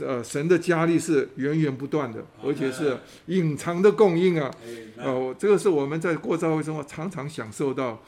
[0.00, 4.50] 呃神的加力是源源不断的，而且是隐藏的供应啊。
[4.96, 8.02] 呃，这个是我们在过教会生活常常享受到，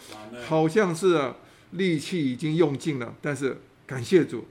[0.44, 1.34] 好像是、啊、
[1.70, 3.56] 力气已经用尽了，但是
[3.86, 4.44] 感谢主，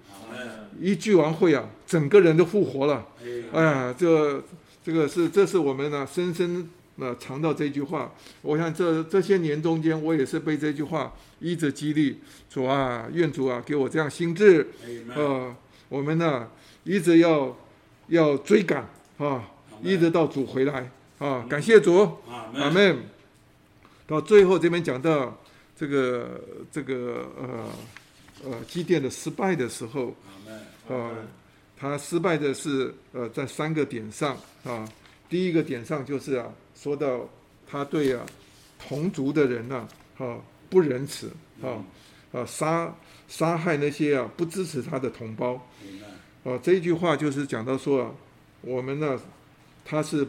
[0.79, 3.05] 一聚完会啊，整个人都复活了。
[3.51, 4.41] 哎呀，这
[4.83, 8.11] 这个是这是我们呢深深呃尝到这句话。
[8.41, 12.19] 我想这这些年中间，我也是被这句话一直激励。
[12.49, 14.67] 主啊，愿主啊给我这样心智，
[15.15, 15.55] 呃，
[15.89, 16.47] 我们呢
[16.83, 17.57] 一直要
[18.09, 18.87] 要追赶
[19.17, 19.49] 啊，
[19.81, 22.97] 一直到主回来啊，感谢主，阿门。
[24.05, 25.35] 到最后这边讲到
[25.75, 26.39] 这个
[26.71, 27.69] 这个呃
[28.43, 30.13] 呃基甸的失败的时候，
[30.87, 31.11] 呃，
[31.83, 34.87] 他失败的是呃在三个点上啊。
[35.27, 37.29] 第一个点上就是啊，说到
[37.67, 38.25] 他对啊
[38.87, 39.85] 同族的人呢
[40.17, 40.39] 啊
[40.69, 41.29] 不仁慈
[41.61, 41.83] 啊
[42.31, 42.95] 啊杀
[43.27, 45.55] 杀害那些啊不支持他的同胞
[46.45, 46.57] 啊。
[46.63, 48.11] 这一句话就是讲到说啊，
[48.61, 49.19] 我们呢
[49.83, 50.25] 他是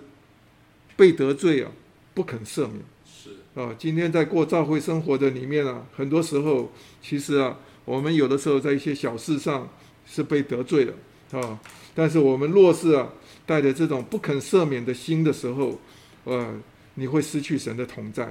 [0.96, 1.70] 被得罪啊
[2.14, 2.82] 不肯赦免。
[3.06, 9.68] 是啊，今天在过教会生活的里面啊，很多时候其实啊，我们有的时候在一些小事上
[10.04, 10.92] 是被得罪了
[11.34, 11.58] 啊，
[11.94, 13.08] 但是我们若是啊
[13.44, 15.78] 带着这种不肯赦免的心的时候，
[16.24, 16.54] 呃，
[16.94, 18.24] 你会失去神的同在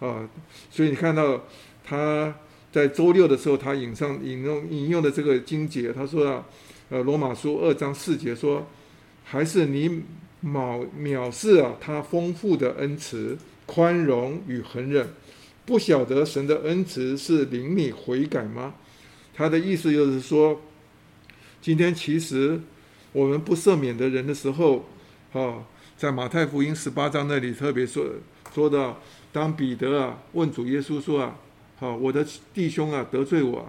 [0.00, 0.28] 啊。
[0.70, 1.44] 所以你看到
[1.84, 2.34] 他
[2.72, 6.44] 在周六的时候，他引上引用引用的这个经节，他说啊，
[6.88, 8.66] 呃，罗马书二章四节说，
[9.24, 10.02] 还是你
[10.44, 13.36] 藐藐视啊他丰富的恩慈。
[13.68, 15.04] 宽容与恒忍，
[15.64, 18.72] 不晓得神的恩慈是领你悔改吗？
[19.34, 20.60] 他的意思就是说，
[21.66, 22.60] 今天其实
[23.10, 24.88] 我们不赦免的人的时候，
[25.32, 25.64] 啊，
[25.96, 28.06] 在马太福音十八章那里特别说
[28.54, 29.00] 说到，
[29.32, 31.36] 当彼得啊问主耶稣说啊，
[31.80, 32.24] 好，我的
[32.54, 33.68] 弟兄啊得罪我，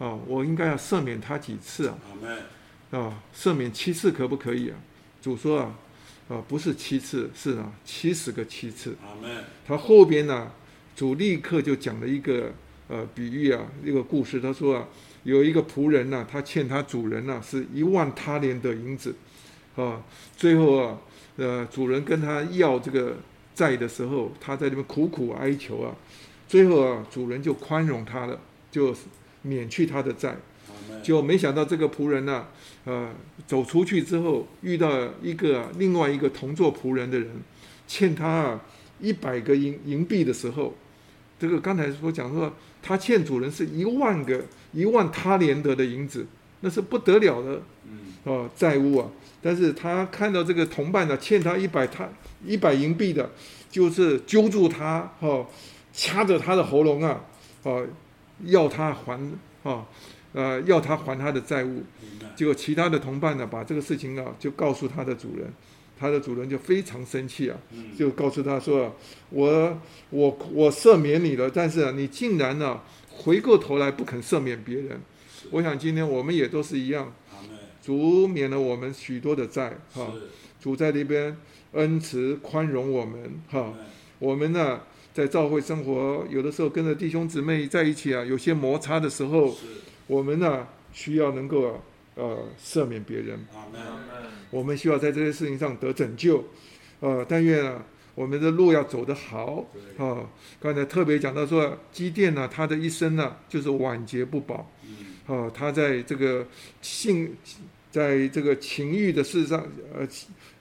[0.00, 1.96] 啊，我应该要赦免他几次啊？
[2.90, 4.76] 啊，赦免七次可不可以啊？
[5.22, 5.72] 主说啊。
[6.28, 8.96] 啊，不是七次，是啊，七十个七次。
[9.64, 10.50] 他后边呢，
[10.96, 12.52] 主立刻就讲了一个
[12.88, 14.40] 呃比喻啊，一个故事。
[14.40, 14.88] 他说啊，
[15.26, 19.12] 有一个仆人呢，他欠他主人呢是一万他连的银子，
[19.74, 20.00] 啊，
[20.36, 20.98] 最后啊，
[21.36, 23.16] 呃，主人跟他要这个
[23.52, 25.92] 债的时候，他在那边苦苦哀求啊，
[26.46, 28.38] 最后啊，主人就宽容他了，
[28.70, 28.94] 就
[29.42, 30.36] 免去他的债。
[31.02, 32.46] 就没想到这个仆人呢，
[32.84, 33.12] 呃，
[33.48, 34.88] 走出去之后遇到
[35.20, 37.28] 一个另外一个同做仆人的人，
[37.88, 38.64] 欠他啊
[39.00, 40.74] 一百个银银币的时候，
[41.40, 44.44] 这个刚才说讲说他欠主人是一万个
[44.76, 46.26] 一万他连得的银子，
[46.60, 47.62] 那是不得了的，
[48.24, 49.08] 哦债务啊！
[49.40, 52.06] 但是他看到这个同伴呢欠他一百他
[52.44, 53.30] 一百银币的，
[53.70, 55.46] 就是揪住他哦，
[55.92, 57.24] 掐着他的喉咙啊，
[57.62, 57.86] 哦，
[58.44, 59.18] 要他还
[59.62, 59.86] 啊。
[60.32, 61.82] 呃，要他还他的债务，
[62.34, 65.50] 结果其他的同伴呢，把这个事情啊，就告诉他的主人，
[65.98, 67.56] 他的主人就非常生气啊，
[67.96, 68.94] 就告诉他说
[69.30, 69.80] ：“我
[70.10, 72.78] 我我赦免你了，但是你竟然呢，
[73.16, 75.00] 回过头来不肯赦免别人。”
[75.50, 77.12] 我想今天我们也都是一样，
[77.82, 80.12] 主免了我们许多的债，哈，
[80.60, 81.36] 主在那边
[81.72, 83.74] 恩慈宽容我们，哈，
[84.18, 84.80] 我们呢
[85.14, 89.56] 在教会生活，有的时候跟着弟兄姊妹在一起啊，有些摩擦的时候。
[90.08, 91.82] 我们呢，需要能够
[92.14, 93.44] 呃赦免别人。
[94.50, 96.44] 我们需要在这些事情上得拯救。
[97.00, 97.84] 呃，但愿啊，
[98.16, 99.64] 我们的路要走得好。
[99.96, 100.26] 啊，
[100.58, 104.68] 刚才特别讲到说，基甸呢，他的一生呢，就是晚节不保。
[105.26, 106.46] 啊，他在这个
[106.80, 107.36] 性，
[107.90, 110.06] 在这个情欲的事上，呃，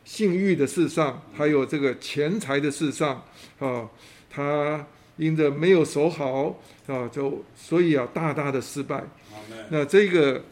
[0.04, 3.24] 性欲的事上，还有这个钱财的事上，
[3.60, 3.90] 啊，
[4.30, 4.86] 他
[5.18, 9.04] 因着没有守好，啊，就所以啊，大大的失败。
[9.70, 10.44] 那这个，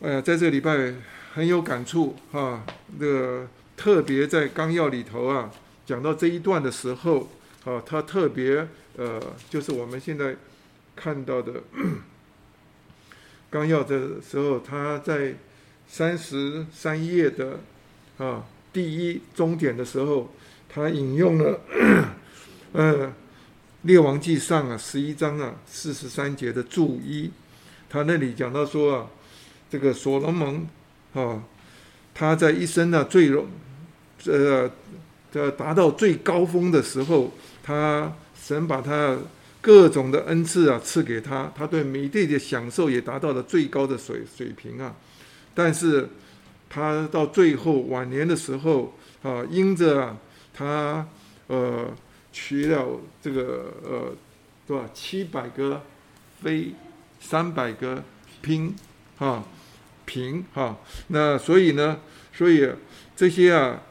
[0.00, 0.94] 呃，在这个礼拜
[1.32, 2.64] 很有感触啊，
[2.98, 5.50] 这个特别在纲要里头啊，
[5.90, 7.28] 讲到这一段的时候，
[7.64, 8.64] 啊，他特别
[8.96, 10.36] 呃，就是我们现在
[10.94, 11.54] 看到的
[13.50, 15.34] 纲要的时候，他在
[15.88, 17.58] 三十三页的
[18.18, 20.32] 啊第一终点的时候，
[20.68, 21.58] 他引用了
[22.70, 23.08] 呃
[23.82, 27.32] 《列王记上》啊十一章啊四十三节的注一。
[27.88, 29.06] 他那里讲到说啊，
[29.68, 30.68] 这个所罗门
[31.14, 31.42] 啊，
[32.14, 33.48] 他在一生呢最荣，
[34.26, 34.70] 呃，
[35.32, 37.32] 的达到最高峰的时候，
[37.62, 39.18] 他神把他
[39.60, 44.94] 各种的恩赐啊赐给他，他对美帝的享受也达到了最高的水水平啊。
[45.54, 46.08] 但是
[46.68, 50.16] 他到最后晚年的时候啊，因着
[50.52, 51.06] 他
[51.48, 51.90] 呃
[52.32, 54.14] 娶了这个呃
[54.66, 55.82] 多少七百个
[56.42, 56.72] 妃。
[57.22, 58.02] 三百个
[58.40, 58.74] 拼，
[59.18, 59.44] 哈，
[60.06, 60.78] 平哈，
[61.08, 62.00] 那所以呢，
[62.32, 62.66] 所以
[63.14, 63.82] 这些啊，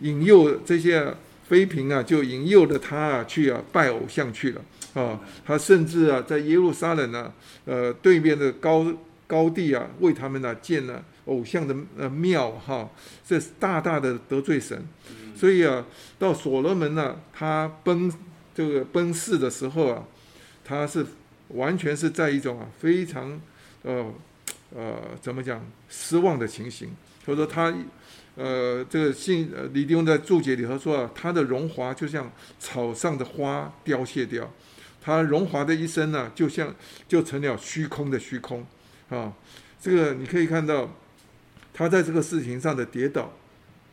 [0.00, 1.14] 引诱这些
[1.48, 4.62] 妃嫔啊，就引诱了他啊去啊拜偶像去了
[4.94, 5.20] 啊。
[5.44, 7.32] 他甚至啊在耶路撒冷呢，
[7.64, 8.86] 呃对面的高
[9.26, 12.88] 高地啊，为他们呢建了偶像的呃庙哈，
[13.26, 14.86] 这是大大的得罪神。
[15.36, 15.84] 所以啊，
[16.18, 18.12] 到所罗门呢，他奔
[18.54, 20.04] 这个奔逝的时候啊，
[20.64, 21.06] 他是。
[21.54, 23.40] 完全是在一种啊非常，
[23.82, 24.04] 呃
[24.76, 26.90] 呃怎么讲失望的情形。
[27.24, 27.74] 所以说他，
[28.38, 34.48] 呃这个信呃李弟兄在注解里头说啊，他的荣华就像草上的花凋谢掉，
[35.02, 36.72] 他荣华的一生呢，就像
[37.08, 38.64] 就成了虚空的虚空
[39.08, 39.32] 啊。
[39.80, 40.88] 这个你可以看到，
[41.74, 43.32] 他在这个事情上的跌倒，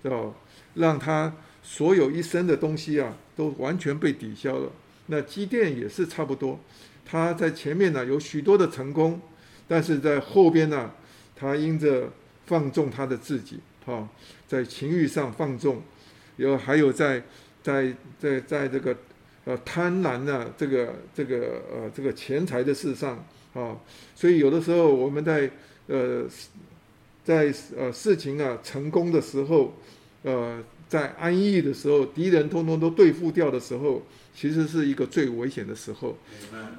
[0.03, 0.35] 哦，
[0.76, 4.72] 让他所有一生的东西啊，都完全被抵消了。
[5.07, 6.59] 那积淀也是差不多。
[7.03, 9.19] 他在前面呢有许多的成功，
[9.67, 10.91] 但是在后边呢，
[11.35, 12.11] 他因着
[12.45, 14.10] 放纵他的自己，哈，
[14.48, 15.82] 在情欲上放纵，
[16.38, 17.22] 有还有在
[17.62, 18.95] 在在在这个
[19.45, 23.78] 呃贪婪呢这个这个呃这个钱财的事上啊，
[24.16, 25.49] 所以有的时候我们在
[25.88, 26.26] 呃
[27.24, 29.74] 在呃事情啊成功的时候，
[30.24, 34.03] 呃在安逸的时候，敌人通通都对付掉的时候，
[34.36, 36.16] 其实是一个最危险的时候。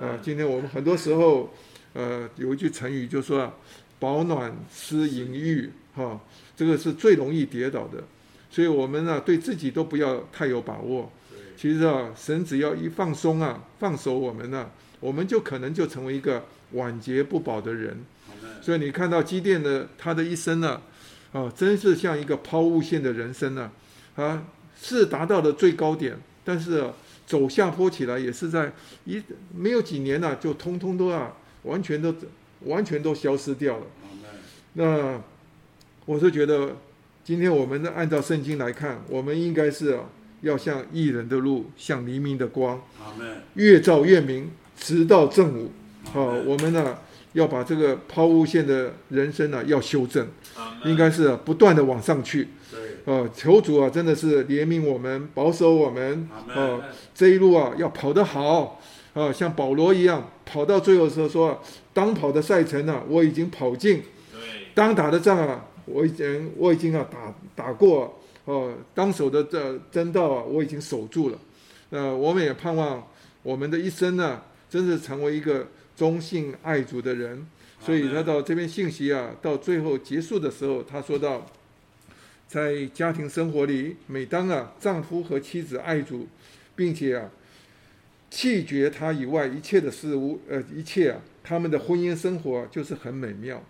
[0.00, 1.52] 啊，今天我们很多时候，
[1.92, 3.54] 呃，有一句成语就说啊，
[3.98, 6.20] 保暖思淫欲，哈，
[6.56, 8.02] 这个是最容易跌倒的。
[8.50, 11.12] 所以我们呢，对自己都不要太有把握。
[11.56, 14.70] 其实啊，神只要一放松啊，放手我们呢，
[15.00, 17.98] 我们就可能就成为一个晚节不保的人。
[18.60, 20.80] 所以你看到机电的他的一生呢，
[21.32, 23.70] 啊，真是像一个抛物线的人生呢，
[24.16, 24.44] 啊，
[24.80, 26.84] 是达到了最高点，但是
[27.26, 28.72] 走下坡起来也是在
[29.04, 29.22] 一
[29.54, 32.14] 没有几年呢，就通通都啊，完全都
[32.60, 33.86] 完全都消失掉了。
[34.74, 35.20] 那
[36.06, 36.76] 我是觉得，
[37.24, 39.98] 今天我们按照圣经来看，我们应该是
[40.40, 42.80] 要像艺人的路，像黎明的光，
[43.54, 45.72] 越照越明，直到正午。
[46.12, 46.96] 好，我们呢
[47.32, 50.24] 要把这个抛物线的人生呢要修正，
[50.84, 52.46] 应该是不断的往上去。
[53.06, 56.28] 呃，求主啊，真的是怜悯我们，保守我们。
[56.54, 56.80] 哦，
[57.16, 58.80] 这一路啊要跑得好，
[59.12, 61.60] 啊，像保罗一样，跑到最后时候说，
[61.92, 64.04] 当跑的赛程呢，我已经跑尽。
[64.72, 71.38] 当打的仗啊，我已经我已经啊打打过哦，当守的这真道啊，我已经守住了。
[71.90, 73.06] 呃，我们也盼望
[73.42, 77.46] 我们的一生呢，真是成为一个忠信爱主的人。
[77.78, 81.46] 所以他到这边信息啊，到最后结束的时候，他说到，
[82.48, 86.26] 在家庭生活里，每当啊丈夫和妻子爱主，
[86.74, 87.30] 并且啊
[88.30, 93.62] 弃绝他以外一切的事物，呃，一切啊，他们的婚姻生活就是很美妙。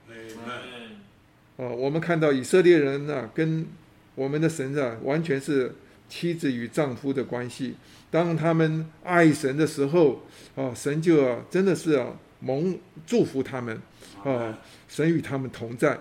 [1.57, 3.67] 啊，我们看到以色列人呢，跟
[4.15, 5.75] 我们的神啊，完全是
[6.07, 7.75] 妻子与丈夫的关系。
[8.11, 10.23] 当他们爱神的时候，
[10.55, 12.09] 啊，神就啊，真的是啊，
[12.41, 13.81] 蒙祝福他们，
[14.23, 15.99] 啊，神与他们同在。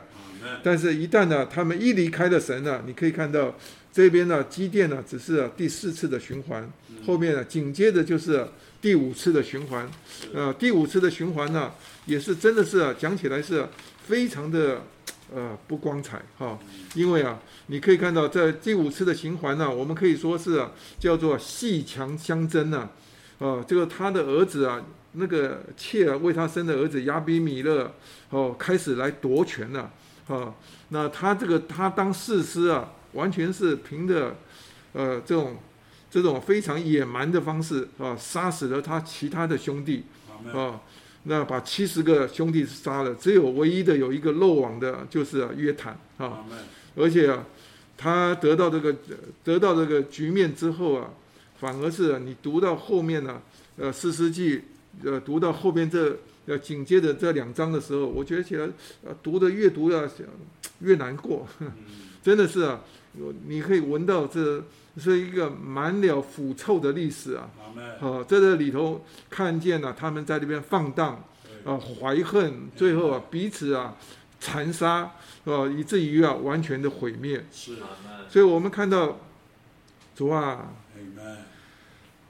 [0.62, 3.56] 但是，一旦呢，他们一离开了神呢，你可以看到
[3.94, 6.70] 这边呢，基甸呢，只是第四次的循环，
[7.06, 8.46] 后面呢，紧接着就是
[8.82, 9.90] 第五次的循环。
[10.34, 11.72] 呃，第五次的循环呢，
[12.06, 13.66] 也是真的是讲起来是
[14.06, 14.84] 非常的。
[15.34, 16.58] 呃，不光彩哈，
[16.94, 20.64] 因为啊，你可以看到在第五次的循环呢，我们可以说是
[21.00, 22.90] 叫做戏强相争呢，
[23.40, 24.84] 啊，这个他的儿子啊，
[25.14, 27.92] 那个妾啊为他生的儿子亚比米勒
[28.30, 29.92] 哦，开始来夺权了
[30.28, 30.54] 啊，
[30.90, 34.36] 那他这个他当士师啊，完全是凭着
[34.94, 35.58] 呃这种
[36.12, 40.04] 这种非常野蛮的方式啊，杀死了他其他的兄弟。
[40.54, 40.80] 啊。
[41.28, 46.46] 那把七十个兄弟杀了，只有唯一的有一个漏网的，就是约坦啊。
[46.96, 47.44] 而且啊，
[47.98, 48.96] 他得到这个
[49.44, 51.10] 得到这个局面之后啊，
[51.60, 53.42] 反而是你读到后面呢，
[53.78, 54.62] 呃，四世纪，
[55.04, 56.16] 呃，读到后边这
[56.46, 58.70] 呃紧接着这两章的时候，我觉得起来
[59.04, 60.08] 呃读的越读啊
[60.82, 61.48] 越难过，
[62.22, 62.82] 真的是啊，
[63.48, 64.64] 你可以闻到这。
[64.98, 67.50] 是一个满了腐臭的历史啊！
[68.00, 71.24] 啊，在这里头看见了他们在那边放荡，
[71.66, 73.96] 啊，怀恨，最后啊彼此啊
[74.40, 75.12] 残杀，
[75.46, 77.46] 啊，以至于啊完全的毁灭。
[77.52, 77.76] 是，
[78.30, 79.20] 所以我们看到
[80.16, 80.74] 主啊，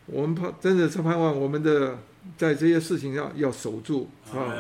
[0.08, 2.00] 我们盼真的是盼望我们的
[2.38, 4.54] 在这些事情上要守住啊。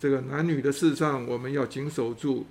[0.00, 2.46] 这个男女的事上，我们要谨守住；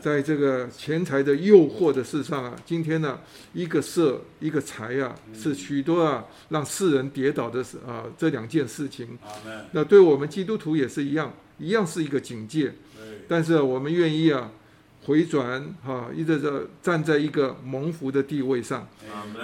[0.00, 3.18] 在这个钱财的诱惑的事上啊，今天呢，
[3.52, 9.18] 一个色一个财啊，是许多啊让世人跌倒的事啊，这两件事情。
[9.72, 12.74] 那对我们基督徒也是一样，一样是一个警戒。
[13.26, 14.50] 但是我们愿意啊。
[15.08, 16.50] 回转哈，一直在
[16.82, 18.86] 站在一个蒙福的地位上，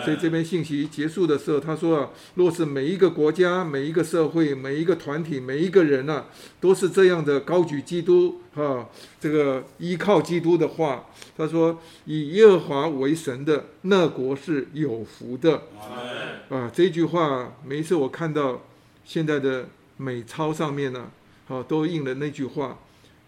[0.05, 6.27] 所以这边信息结束的时候，他说啊，若是每一个国家、每一个社会、每一个团体、每一个人呢，
[6.61, 8.86] 都是这样的高举基督哈，
[9.19, 15.62] 这个依靠基督的话，他说以耶和华为神的那国是有福的。
[16.51, 18.61] 啊，这句话每一次我看到
[19.07, 19.66] 现在的
[19.97, 21.11] 美钞上面呢，
[21.47, 22.78] 好都印了那句话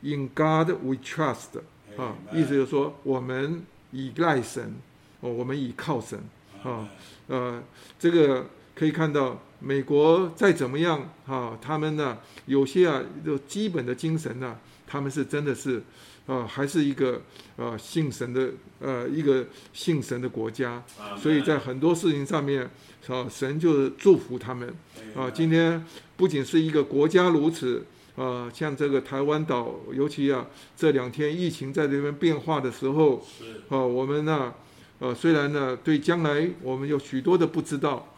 [0.03, 1.63] ：In God we trust。
[1.97, 3.63] 啊，意思就是说，我们
[3.93, 4.75] 依赖神，
[5.21, 6.19] 哦，我们倚靠神，
[6.63, 6.89] 啊，
[7.27, 7.63] 呃，
[7.99, 15.83] 这个可以看到，美国再怎么样，啊，他们呢，有些啊，就基本的精神呢，他们是真的是，
[16.27, 17.23] 啊，还是一个
[17.57, 18.51] 呃信神的，
[18.81, 20.83] 呃，一个信神的国家，
[21.17, 22.69] 所以在很多事情上面，
[23.09, 24.75] 啊，神就祝福他们，
[25.15, 25.83] 啊，今天
[26.17, 27.85] 不仅是一个国家如此。
[28.17, 33.25] 呃，像这个台湾岛，尤其啊这两天疫情在这边变化的时候，
[33.69, 34.55] 啊，我们呢，
[34.99, 38.09] 呃，虽然呢对将来我们有许多的不知道，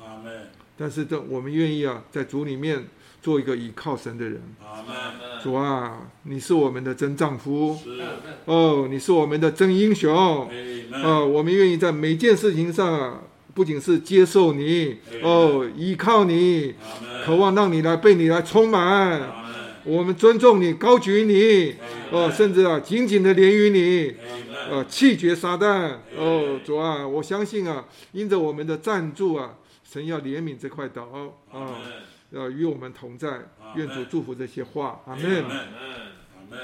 [0.76, 2.86] 但是这我们愿意啊，在主里面
[3.20, 4.40] 做一个倚靠神的人。
[5.42, 7.76] 主啊，你是我们的真丈夫，
[8.44, 11.02] 哦，你是我们的真英雄，阿门。
[11.02, 13.20] 哦，我们愿意在每件事情上啊，
[13.52, 16.74] 不仅是接受你，哦，依靠你，
[17.24, 19.20] 渴望让你来被你来充满。
[19.88, 21.74] 我们尊重你，高举你，
[22.10, 24.14] 哦，甚至啊，紧紧的连于你。
[24.70, 25.96] 呃，气绝撒旦。
[26.14, 31.08] 哦，主啊，我相信啊，因着我们的赞助啊，神要怜悯这块岛
[31.50, 31.64] 阿啊，
[32.30, 32.42] 门。
[32.42, 33.48] 要与我们同在。
[33.76, 35.24] 愿主祝福这些话，阿门。
[35.24, 35.56] 阿门。
[35.56, 36.58] 阿门。